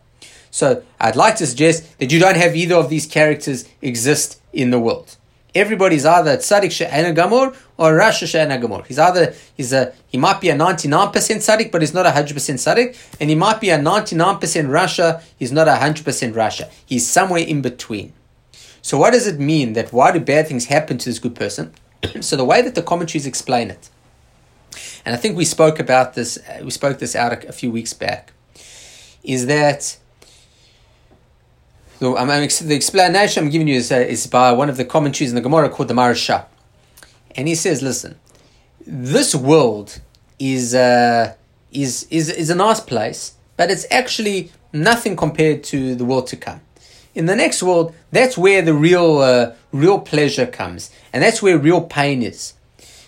So 0.49 0.83
I'd 0.99 1.15
like 1.15 1.35
to 1.37 1.47
suggest 1.47 1.97
that 1.99 2.11
you 2.11 2.19
don't 2.19 2.37
have 2.37 2.55
either 2.55 2.75
of 2.75 2.89
these 2.89 3.05
characters 3.07 3.67
exist 3.81 4.39
in 4.53 4.69
the 4.69 4.79
world. 4.79 5.17
Everybody's 5.55 6.05
either 6.05 6.37
tzaddik 6.37 6.71
she'ena 6.71 7.13
gamor 7.13 7.55
or 7.77 7.93
rasha 7.93 8.25
she'ena. 8.25 8.83
He's 8.87 8.97
either 8.97 9.35
he's 9.55 9.71
a 9.71 9.93
he 10.07 10.17
might 10.17 10.41
be 10.41 10.49
a 10.49 10.55
ninety 10.55 10.87
nine 10.87 11.11
percent 11.11 11.41
tzaddik, 11.41 11.71
but 11.71 11.81
he's 11.81 11.93
not 11.93 12.05
a 12.05 12.11
hundred 12.11 12.33
percent 12.33 12.59
tzaddik, 12.59 12.97
and 13.19 13.29
he 13.29 13.35
might 13.35 13.61
be 13.61 13.69
a 13.69 13.79
ninety 13.79 14.15
nine 14.15 14.39
percent 14.39 14.69
rasha. 14.69 15.21
He's 15.37 15.51
not 15.51 15.67
a 15.67 15.75
hundred 15.75 16.05
percent 16.05 16.35
rasha. 16.35 16.71
He's 16.85 17.07
somewhere 17.07 17.41
in 17.41 17.61
between. 17.61 18.13
So 18.81 18.97
what 18.97 19.13
does 19.13 19.27
it 19.27 19.39
mean 19.39 19.73
that 19.73 19.93
why 19.93 20.11
do 20.11 20.19
bad 20.19 20.47
things 20.47 20.65
happen 20.65 20.97
to 20.97 21.05
this 21.05 21.19
good 21.19 21.35
person? 21.35 21.73
so 22.21 22.35
the 22.35 22.45
way 22.45 22.61
that 22.63 22.73
the 22.73 22.81
commentaries 22.81 23.27
explain 23.27 23.69
it, 23.69 23.89
and 25.05 25.13
I 25.13 25.17
think 25.17 25.37
we 25.37 25.45
spoke 25.45 25.79
about 25.79 26.15
this, 26.15 26.37
uh, 26.37 26.61
we 26.63 26.71
spoke 26.71 26.97
this 26.97 27.15
out 27.15 27.31
a, 27.31 27.49
a 27.49 27.51
few 27.51 27.71
weeks 27.71 27.93
back, 27.93 28.33
is 29.23 29.45
that 29.45 29.97
so 32.03 32.65
the 32.65 32.75
explanation 32.75 33.45
I'm 33.45 33.49
giving 33.49 33.67
you 33.67 33.75
is, 33.75 33.91
uh, 33.91 33.95
is 33.95 34.27
by 34.27 34.51
one 34.51 34.69
of 34.69 34.75
the 34.75 34.83
commentaries 34.83 35.31
in 35.31 35.35
the 35.35 35.41
Gemara 35.41 35.69
called 35.69 35.87
the 35.87 35.93
Maharsha. 35.93 36.45
And 37.35 37.47
he 37.47 37.55
says, 37.55 37.81
listen, 37.81 38.19
this 38.85 39.33
world 39.33 40.01
is, 40.37 40.75
uh, 40.75 41.35
is, 41.71 42.05
is, 42.11 42.29
is 42.29 42.49
a 42.49 42.55
nice 42.55 42.81
place, 42.81 43.35
but 43.55 43.71
it's 43.71 43.85
actually 43.89 44.51
nothing 44.73 45.15
compared 45.15 45.63
to 45.65 45.95
the 45.95 46.03
world 46.03 46.27
to 46.27 46.35
come. 46.35 46.59
In 47.15 47.25
the 47.27 47.35
next 47.35 47.63
world, 47.63 47.95
that's 48.11 48.37
where 48.37 48.61
the 48.61 48.73
real, 48.73 49.19
uh, 49.19 49.53
real 49.71 49.99
pleasure 49.99 50.47
comes, 50.47 50.91
and 51.13 51.23
that's 51.23 51.41
where 51.41 51.57
real 51.57 51.81
pain 51.81 52.21
is. 52.21 52.53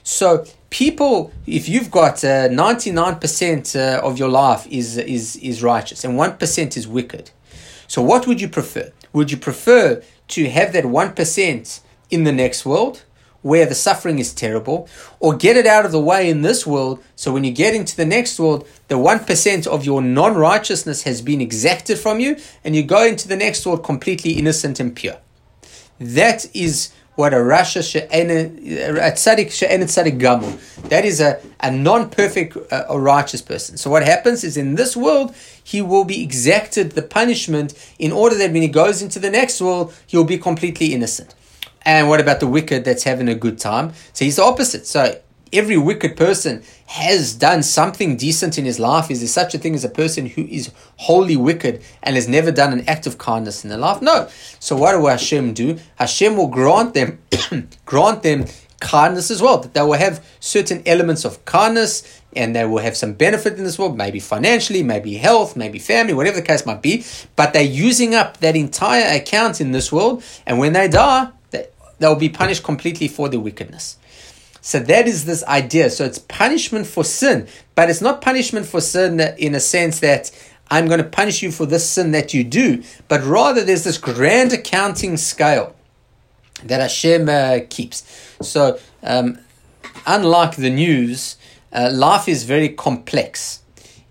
So 0.04 0.46
people, 0.70 1.34
if 1.48 1.68
you've 1.68 1.92
got 1.92 2.24
uh, 2.24 2.48
99% 2.48 3.76
uh, 3.76 4.08
of 4.08 4.18
your 4.18 4.30
life 4.30 4.68
is, 4.68 4.98
is, 4.98 5.36
is 5.38 5.64
righteous 5.64 6.06
and 6.06 6.18
1% 6.18 6.78
is 6.78 6.88
wicked, 6.88 7.32
so, 7.96 8.02
what 8.02 8.28
would 8.28 8.42
you 8.42 8.50
prefer? 8.50 8.92
Would 9.14 9.32
you 9.32 9.38
prefer 9.38 10.04
to 10.28 10.50
have 10.50 10.74
that 10.74 10.84
1% 10.84 11.80
in 12.10 12.24
the 12.26 12.32
next 12.34 12.66
world 12.66 13.06
where 13.42 13.66
the 13.66 13.74
suffering 13.74 14.20
is 14.20 14.34
terrible, 14.34 14.90
or 15.22 15.34
get 15.34 15.56
it 15.56 15.66
out 15.66 15.86
of 15.86 15.94
the 15.94 16.02
way 16.02 16.30
in 16.30 16.42
this 16.42 16.68
world 16.68 17.02
so 17.16 17.32
when 17.32 17.46
you 17.46 17.54
get 17.54 17.74
into 17.74 17.96
the 17.96 18.06
next 18.06 18.38
world, 18.38 18.68
the 18.90 18.96
1% 18.96 19.66
of 19.68 19.86
your 19.86 20.02
non 20.02 20.36
righteousness 20.36 21.04
has 21.04 21.22
been 21.22 21.40
exacted 21.40 21.98
from 21.98 22.20
you 22.20 22.36
and 22.66 22.76
you 22.76 22.84
go 22.84 23.06
into 23.06 23.30
the 23.30 23.38
next 23.38 23.66
world 23.66 23.82
completely 23.82 24.34
innocent 24.34 24.78
and 24.82 24.94
pure? 24.94 25.20
That 25.98 26.54
is 26.54 26.92
what 27.16 27.34
a 27.34 27.38
Rasha 27.38 27.80
a 27.80 29.12
tzaddik 29.12 29.52
she'enet 29.52 29.88
tzaddik 29.88 30.20
gamur. 30.20 30.60
That 30.90 31.06
is 31.06 31.22
a, 31.22 31.42
a 31.62 31.72
non-perfect, 31.72 32.58
uh, 32.72 32.86
a 32.90 33.00
righteous 33.00 33.42
person. 33.42 33.78
So 33.78 33.90
what 33.90 34.04
happens 34.04 34.44
is 34.44 34.58
in 34.58 34.76
this 34.76 34.96
world, 34.96 35.34
he 35.64 35.82
will 35.82 36.04
be 36.04 36.22
exacted 36.22 36.92
the 36.92 37.02
punishment 37.02 37.74
in 37.98 38.12
order 38.12 38.38
that 38.38 38.52
when 38.52 38.62
he 38.62 38.68
goes 38.68 39.02
into 39.02 39.20
the 39.20 39.30
next 39.30 39.62
world, 39.62 39.94
he'll 40.08 40.24
be 40.26 40.38
completely 40.38 40.94
innocent. 40.94 41.34
And 41.84 42.10
what 42.10 42.20
about 42.20 42.40
the 42.40 42.48
wicked 42.48 42.84
that's 42.84 43.04
having 43.04 43.30
a 43.30 43.36
good 43.36 43.60
time? 43.60 43.94
So 44.14 44.26
he's 44.26 44.38
the 44.38 44.44
opposite. 44.44 44.86
So 44.88 45.20
every 45.56 45.78
wicked 45.78 46.16
person 46.18 46.64
has 46.88 47.34
done 47.34 47.64
something 47.64 48.16
decent 48.18 48.58
in 48.58 48.66
his 48.66 48.80
life. 48.80 49.10
Is 49.10 49.20
there 49.20 49.28
such 49.28 49.56
a 49.56 49.58
thing 49.58 49.76
as 49.76 49.84
a 49.84 49.90
person 49.90 50.28
who 50.28 50.44
is 50.44 50.72
wholly 50.98 51.36
wicked 51.36 51.82
and 52.04 52.16
has 52.16 52.28
never 52.28 52.52
done 52.52 52.74
an 52.74 52.88
act 52.88 53.08
of 53.08 53.18
kindness 53.18 53.64
in 53.64 53.70
their 53.70 53.80
life? 53.80 54.02
No. 54.02 54.28
So 54.60 54.76
what 54.76 55.00
will 55.00 55.08
Hashem 55.08 55.54
do? 55.54 55.80
Hashem 55.96 56.38
will 56.38 56.48
grant 56.48 56.94
them, 56.94 57.20
grant 57.86 58.24
them 58.24 58.46
kindness 58.80 59.32
as 59.32 59.42
well. 59.42 59.60
That 59.60 59.74
they 59.74 59.82
will 59.82 59.94
have 59.94 60.26
certain 60.40 60.84
elements 60.86 61.26
of 61.26 61.44
kindness 61.46 62.22
and 62.36 62.56
they 62.56 62.66
will 62.66 62.80
have 62.80 62.98
some 62.98 63.14
benefit 63.14 63.58
in 63.58 63.64
this 63.64 63.80
world, 63.80 63.98
maybe 63.98 64.20
financially, 64.20 64.84
maybe 64.84 65.16
health, 65.16 65.56
maybe 65.56 65.80
family, 65.80 66.14
whatever 66.14 66.38
the 66.38 66.46
case 66.46 66.66
might 66.66 66.82
be. 66.82 67.06
But 67.36 67.54
they're 67.54 67.64
using 67.64 68.14
up 68.14 68.38
that 68.38 68.56
entire 68.56 69.16
account 69.16 69.62
in 69.62 69.72
this 69.72 69.92
world, 69.92 70.24
and 70.46 70.60
when 70.60 70.74
they 70.74 70.90
die, 70.90 71.30
they'll 72.00 72.16
be 72.16 72.30
punished 72.30 72.64
completely 72.64 73.08
for 73.08 73.30
their 73.30 73.40
wickedness. 73.40 73.98
So 74.66 74.80
that 74.80 75.08
is 75.08 75.26
this 75.26 75.44
idea. 75.44 75.92
So 75.92 76.06
it's 76.06 76.18
punishment 76.18 76.88
for 76.88 77.04
sin, 77.04 77.48
but 77.76 77.88
it's 77.88 78.02
not 78.02 78.20
punishment 78.20 78.66
for 78.66 78.82
sin 78.82 79.20
in 79.38 79.54
a 79.54 79.60
sense 79.60 80.00
that 80.00 80.32
I'm 80.72 80.88
going 80.88 80.98
to 80.98 81.08
punish 81.08 81.44
you 81.44 81.52
for 81.52 81.68
this 81.68 81.88
sin 81.88 82.10
that 82.14 82.34
you 82.34 82.44
do, 82.44 82.82
but 83.08 83.24
rather 83.24 83.64
there's 83.64 83.84
this 83.84 84.00
grand 84.00 84.54
accounting 84.54 85.18
scale 85.18 85.76
that 86.64 86.82
Hashem 86.82 87.30
uh, 87.30 87.60
keeps. 87.70 88.04
So, 88.42 88.80
um, 89.04 89.38
unlike 90.08 90.56
the 90.56 90.72
news, 90.72 91.38
uh, 91.72 91.92
life 91.94 92.28
is 92.28 92.44
very 92.44 92.70
complex, 92.70 93.62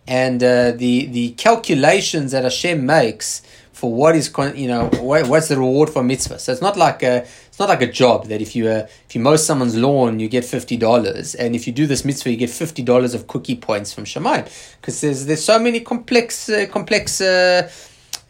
and 0.07 0.41
uh, 0.41 0.71
the 0.71 1.07
the 1.07 1.31
calculations 1.31 2.31
that 2.31 2.45
Hashem 2.45 2.87
makes 2.87 3.43
for 3.85 3.93
what 3.93 4.17
is 4.17 4.33
you 4.57 4.67
know 4.67 4.89
what, 5.01 5.29
what's 5.29 5.49
the 5.49 5.59
reward 5.59 5.91
for 5.91 6.03
mitzvah. 6.03 6.39
So 6.39 6.53
it's 6.53 6.63
not 6.63 6.77
like 6.79 7.03
a, 7.03 7.17
it's 7.49 7.59
not 7.59 7.69
like 7.69 7.83
a 7.83 7.93
job 8.03 8.29
that 8.29 8.41
if 8.41 8.57
you 8.57 8.67
uh, 8.67 8.87
if 9.07 9.15
you 9.15 9.21
mow 9.21 9.37
someone's 9.37 9.77
lawn 9.77 10.21
you 10.21 10.29
get 10.29 10.45
fifty 10.45 10.79
dollars, 10.79 11.35
and 11.35 11.55
if 11.55 11.67
you 11.67 11.73
do 11.73 11.87
this 11.87 12.03
mitzvah 12.03 12.31
you 12.31 12.39
get 12.39 12.49
fifty 12.49 12.83
dollars 12.83 13.13
of 13.13 13.27
cookie 13.27 13.57
points 13.57 13.93
from 13.93 14.05
Shemaim 14.05 14.45
because 14.81 15.03
there's 15.03 15.27
there's 15.27 15.45
so 15.45 15.59
many 15.59 15.81
complex 15.81 16.49
uh, 16.49 16.67
complex. 16.71 17.21
Uh, 17.21 17.71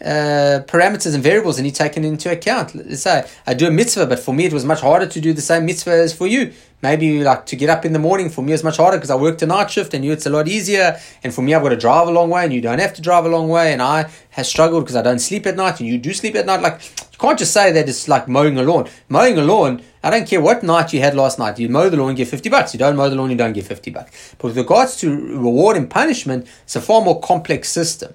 uh, 0.04 0.60
parameters 0.66 1.14
and 1.14 1.22
variables 1.22 1.58
and 1.58 1.66
you 1.66 1.72
taken 1.72 2.04
into 2.04 2.30
account. 2.30 2.74
Let's 2.74 3.02
say 3.02 3.26
I 3.46 3.54
do 3.54 3.66
a 3.66 3.70
mitzvah, 3.70 4.06
but 4.06 4.18
for 4.18 4.34
me 4.34 4.44
it 4.44 4.52
was 4.52 4.64
much 4.64 4.80
harder 4.80 5.06
to 5.06 5.20
do 5.20 5.32
the 5.32 5.40
same 5.40 5.64
mitzvah 5.64 5.92
as 5.92 6.12
for 6.12 6.26
you. 6.26 6.52
Maybe 6.82 7.24
like 7.24 7.46
to 7.46 7.56
get 7.56 7.70
up 7.70 7.86
in 7.86 7.94
the 7.94 7.98
morning 7.98 8.28
for 8.28 8.42
me 8.42 8.52
is 8.52 8.62
much 8.62 8.76
harder 8.76 8.98
because 8.98 9.10
I 9.10 9.14
work 9.14 9.40
a 9.40 9.46
night 9.46 9.70
shift 9.70 9.94
and 9.94 10.04
you 10.04 10.12
it's 10.12 10.26
a 10.26 10.30
lot 10.30 10.46
easier. 10.46 11.00
And 11.22 11.32
for 11.32 11.40
me 11.40 11.54
I've 11.54 11.62
got 11.62 11.70
to 11.70 11.76
drive 11.76 12.08
a 12.08 12.10
long 12.10 12.28
way 12.28 12.44
and 12.44 12.52
you 12.52 12.60
don't 12.60 12.80
have 12.80 12.92
to 12.94 13.02
drive 13.02 13.24
a 13.24 13.30
long 13.30 13.48
way. 13.48 13.72
And 13.72 13.80
I 13.80 14.10
have 14.30 14.46
struggled 14.46 14.84
because 14.84 14.96
I 14.96 15.00
don't 15.00 15.20
sleep 15.20 15.46
at 15.46 15.56
night 15.56 15.80
and 15.80 15.88
you 15.88 15.96
do 15.96 16.12
sleep 16.12 16.34
at 16.34 16.44
night. 16.44 16.60
Like 16.60 16.80
you 17.14 17.18
can't 17.18 17.38
just 17.38 17.54
say 17.54 17.72
that 17.72 17.88
it's 17.88 18.06
like 18.06 18.28
mowing 18.28 18.58
a 18.58 18.62
lawn. 18.62 18.90
Mowing 19.08 19.38
a 19.38 19.42
lawn, 19.42 19.82
I 20.02 20.10
don't 20.10 20.28
care 20.28 20.42
what 20.42 20.62
night 20.62 20.92
you 20.92 21.00
had 21.00 21.14
last 21.14 21.38
night. 21.38 21.58
You 21.58 21.70
mow 21.70 21.88
the 21.88 21.96
lawn, 21.96 22.10
you 22.10 22.16
get 22.16 22.28
50 22.28 22.50
bucks. 22.50 22.74
You 22.74 22.78
don't 22.78 22.96
mow 22.96 23.08
the 23.08 23.16
lawn, 23.16 23.30
you 23.30 23.36
don't 23.36 23.54
get 23.54 23.64
50 23.64 23.90
bucks. 23.90 24.34
But 24.36 24.48
with 24.48 24.58
regards 24.58 24.96
to 24.98 25.38
reward 25.38 25.78
and 25.78 25.88
punishment, 25.88 26.46
it's 26.64 26.76
a 26.76 26.82
far 26.82 27.00
more 27.00 27.18
complex 27.20 27.70
system. 27.70 28.12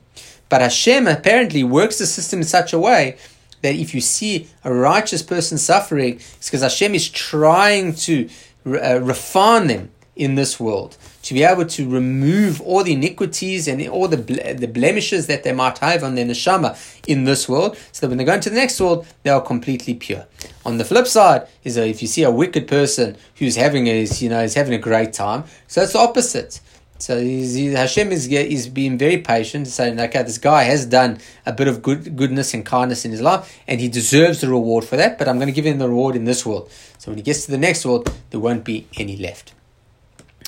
But 0.49 0.61
Hashem 0.61 1.07
apparently 1.07 1.63
works 1.63 1.99
the 1.99 2.05
system 2.05 2.39
in 2.39 2.45
such 2.45 2.73
a 2.73 2.79
way 2.79 3.17
that 3.61 3.75
if 3.75 3.93
you 3.93 4.01
see 4.01 4.47
a 4.63 4.73
righteous 4.73 5.21
person 5.21 5.57
suffering, 5.57 6.15
it's 6.15 6.49
because 6.49 6.61
Hashem 6.61 6.95
is 6.95 7.09
trying 7.09 7.93
to 7.95 8.29
uh, 8.65 8.99
refine 9.01 9.67
them 9.67 9.91
in 10.15 10.35
this 10.35 10.59
world, 10.59 10.97
to 11.23 11.33
be 11.33 11.43
able 11.43 11.65
to 11.65 11.89
remove 11.89 12.59
all 12.61 12.83
the 12.83 12.91
iniquities 12.91 13.69
and 13.69 13.87
all 13.87 14.07
the 14.09 14.17
ble- 14.17 14.53
the 14.53 14.67
blemishes 14.67 15.27
that 15.27 15.43
they 15.43 15.53
might 15.53 15.77
have 15.77 16.03
on 16.03 16.15
their 16.15 16.25
neshama 16.25 16.77
in 17.07 17.23
this 17.23 17.47
world, 17.47 17.77
so 17.93 18.01
that 18.01 18.09
when 18.09 18.17
they 18.17 18.25
go 18.25 18.33
into 18.33 18.49
the 18.49 18.55
next 18.57 18.81
world, 18.81 19.07
they 19.23 19.29
are 19.29 19.39
completely 19.39 19.93
pure. 19.93 20.25
On 20.65 20.77
the 20.77 20.83
flip 20.83 21.07
side 21.07 21.47
is 21.63 21.75
that 21.75 21.87
if 21.87 22.01
you 22.01 22.07
see 22.09 22.23
a 22.23 22.31
wicked 22.31 22.67
person 22.67 23.15
who's 23.35 23.55
having 23.55 23.87
a 23.87 24.03
you 24.03 24.27
know 24.27 24.41
is 24.41 24.55
having 24.55 24.73
a 24.73 24.77
great 24.77 25.13
time, 25.13 25.45
so 25.67 25.81
it's 25.81 25.93
the 25.93 25.99
opposite. 25.99 26.59
So 26.99 27.17
he, 27.17 27.73
Hashem 27.73 28.11
is 28.11 28.27
is 28.27 28.67
being 28.67 28.97
very 28.97 29.19
patient, 29.19 29.67
saying, 29.67 29.99
"Okay, 29.99 30.21
this 30.23 30.37
guy 30.37 30.63
has 30.63 30.85
done 30.85 31.19
a 31.45 31.53
bit 31.53 31.69
of 31.69 31.81
good 31.81 32.17
goodness 32.17 32.53
and 32.53 32.65
kindness 32.65 33.05
in 33.05 33.11
his 33.11 33.21
life, 33.21 33.57
and 33.67 33.79
he 33.79 33.87
deserves 33.87 34.41
the 34.41 34.49
reward 34.49 34.83
for 34.83 34.97
that. 34.97 35.17
But 35.17 35.29
I'm 35.29 35.37
going 35.37 35.47
to 35.47 35.53
give 35.53 35.65
him 35.65 35.79
the 35.79 35.87
reward 35.87 36.17
in 36.17 36.25
this 36.25 36.45
world. 36.45 36.69
So 36.97 37.11
when 37.11 37.17
he 37.17 37.23
gets 37.23 37.45
to 37.45 37.51
the 37.51 37.57
next 37.57 37.85
world, 37.85 38.13
there 38.31 38.39
won't 38.41 38.65
be 38.65 38.87
any 38.97 39.15
left." 39.15 39.53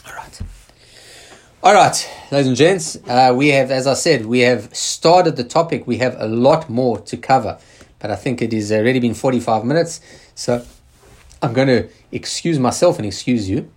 All 0.05 0.13
right, 0.13 0.41
all 1.63 1.73
right, 1.73 2.09
ladies 2.31 2.47
and 2.47 2.57
gents, 2.57 2.97
uh, 3.07 3.33
we 3.35 3.49
have, 3.49 3.71
as 3.71 3.87
I 3.87 3.93
said, 3.93 4.25
we 4.25 4.39
have 4.39 4.75
started 4.75 5.37
the 5.37 5.43
topic. 5.45 5.87
We 5.87 5.97
have 5.97 6.15
a 6.19 6.27
lot 6.27 6.69
more 6.69 6.99
to 6.99 7.15
cover, 7.15 7.59
but 7.99 8.11
I 8.11 8.15
think 8.15 8.41
it 8.41 8.51
has 8.51 8.71
already 8.73 8.99
been 8.99 9.13
45 9.13 9.63
minutes. 9.63 10.01
So 10.35 10.65
I'm 11.41 11.53
going 11.53 11.69
to 11.69 11.87
excuse 12.11 12.59
myself 12.59 12.97
and 12.97 13.05
excuse 13.05 13.49
you. 13.49 13.71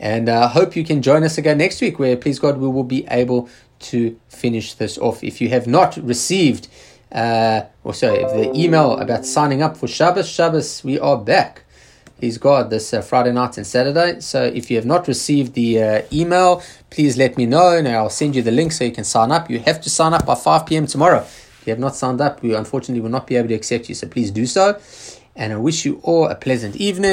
And 0.00 0.30
I 0.30 0.44
uh, 0.44 0.48
hope 0.48 0.76
you 0.76 0.82
can 0.82 1.02
join 1.02 1.24
us 1.24 1.36
again 1.36 1.58
next 1.58 1.82
week, 1.82 1.98
where, 1.98 2.16
please 2.16 2.38
God, 2.38 2.56
we 2.56 2.66
will 2.66 2.84
be 2.84 3.06
able 3.10 3.50
to 3.80 4.18
finish 4.30 4.72
this 4.72 4.96
off. 4.96 5.22
If 5.22 5.42
you 5.42 5.50
have 5.50 5.66
not 5.66 5.98
received, 5.98 6.68
uh, 7.12 7.64
or 7.84 7.92
sorry, 7.92 8.24
the 8.24 8.50
email 8.58 8.96
about 8.96 9.26
signing 9.26 9.62
up 9.62 9.76
for 9.76 9.86
Shabbos, 9.86 10.26
Shabbos, 10.26 10.82
we 10.82 10.98
are 10.98 11.18
back. 11.18 11.64
Please 12.18 12.38
God, 12.38 12.70
this 12.70 12.94
uh, 12.94 13.02
Friday 13.02 13.32
night 13.32 13.58
and 13.58 13.66
Saturday. 13.66 14.20
So 14.20 14.44
if 14.44 14.70
you 14.70 14.76
have 14.76 14.86
not 14.86 15.06
received 15.06 15.52
the 15.52 15.82
uh, 15.82 16.02
email, 16.10 16.62
please 16.88 17.18
let 17.18 17.36
me 17.36 17.44
know, 17.44 17.76
and 17.76 17.86
I'll 17.86 18.08
send 18.08 18.34
you 18.34 18.40
the 18.40 18.50
link 18.50 18.72
so 18.72 18.84
you 18.84 18.92
can 18.92 19.04
sign 19.04 19.30
up. 19.30 19.50
You 19.50 19.58
have 19.60 19.82
to 19.82 19.90
sign 19.90 20.14
up 20.14 20.24
by 20.24 20.34
5 20.34 20.64
p.m. 20.64 20.86
tomorrow. 20.86 21.20
If 21.20 21.62
you 21.66 21.72
have 21.72 21.78
not 21.78 21.94
signed 21.94 22.22
up, 22.22 22.40
we 22.40 22.54
unfortunately 22.54 23.02
will 23.02 23.10
not 23.10 23.26
be 23.26 23.36
able 23.36 23.48
to 23.48 23.54
accept 23.54 23.90
you. 23.90 23.94
So 23.94 24.08
please 24.08 24.30
do 24.30 24.46
so. 24.46 24.80
And 25.36 25.52
I 25.52 25.56
wish 25.56 25.84
you 25.84 26.00
all 26.02 26.26
a 26.28 26.34
pleasant 26.34 26.76
evening. 26.76 27.08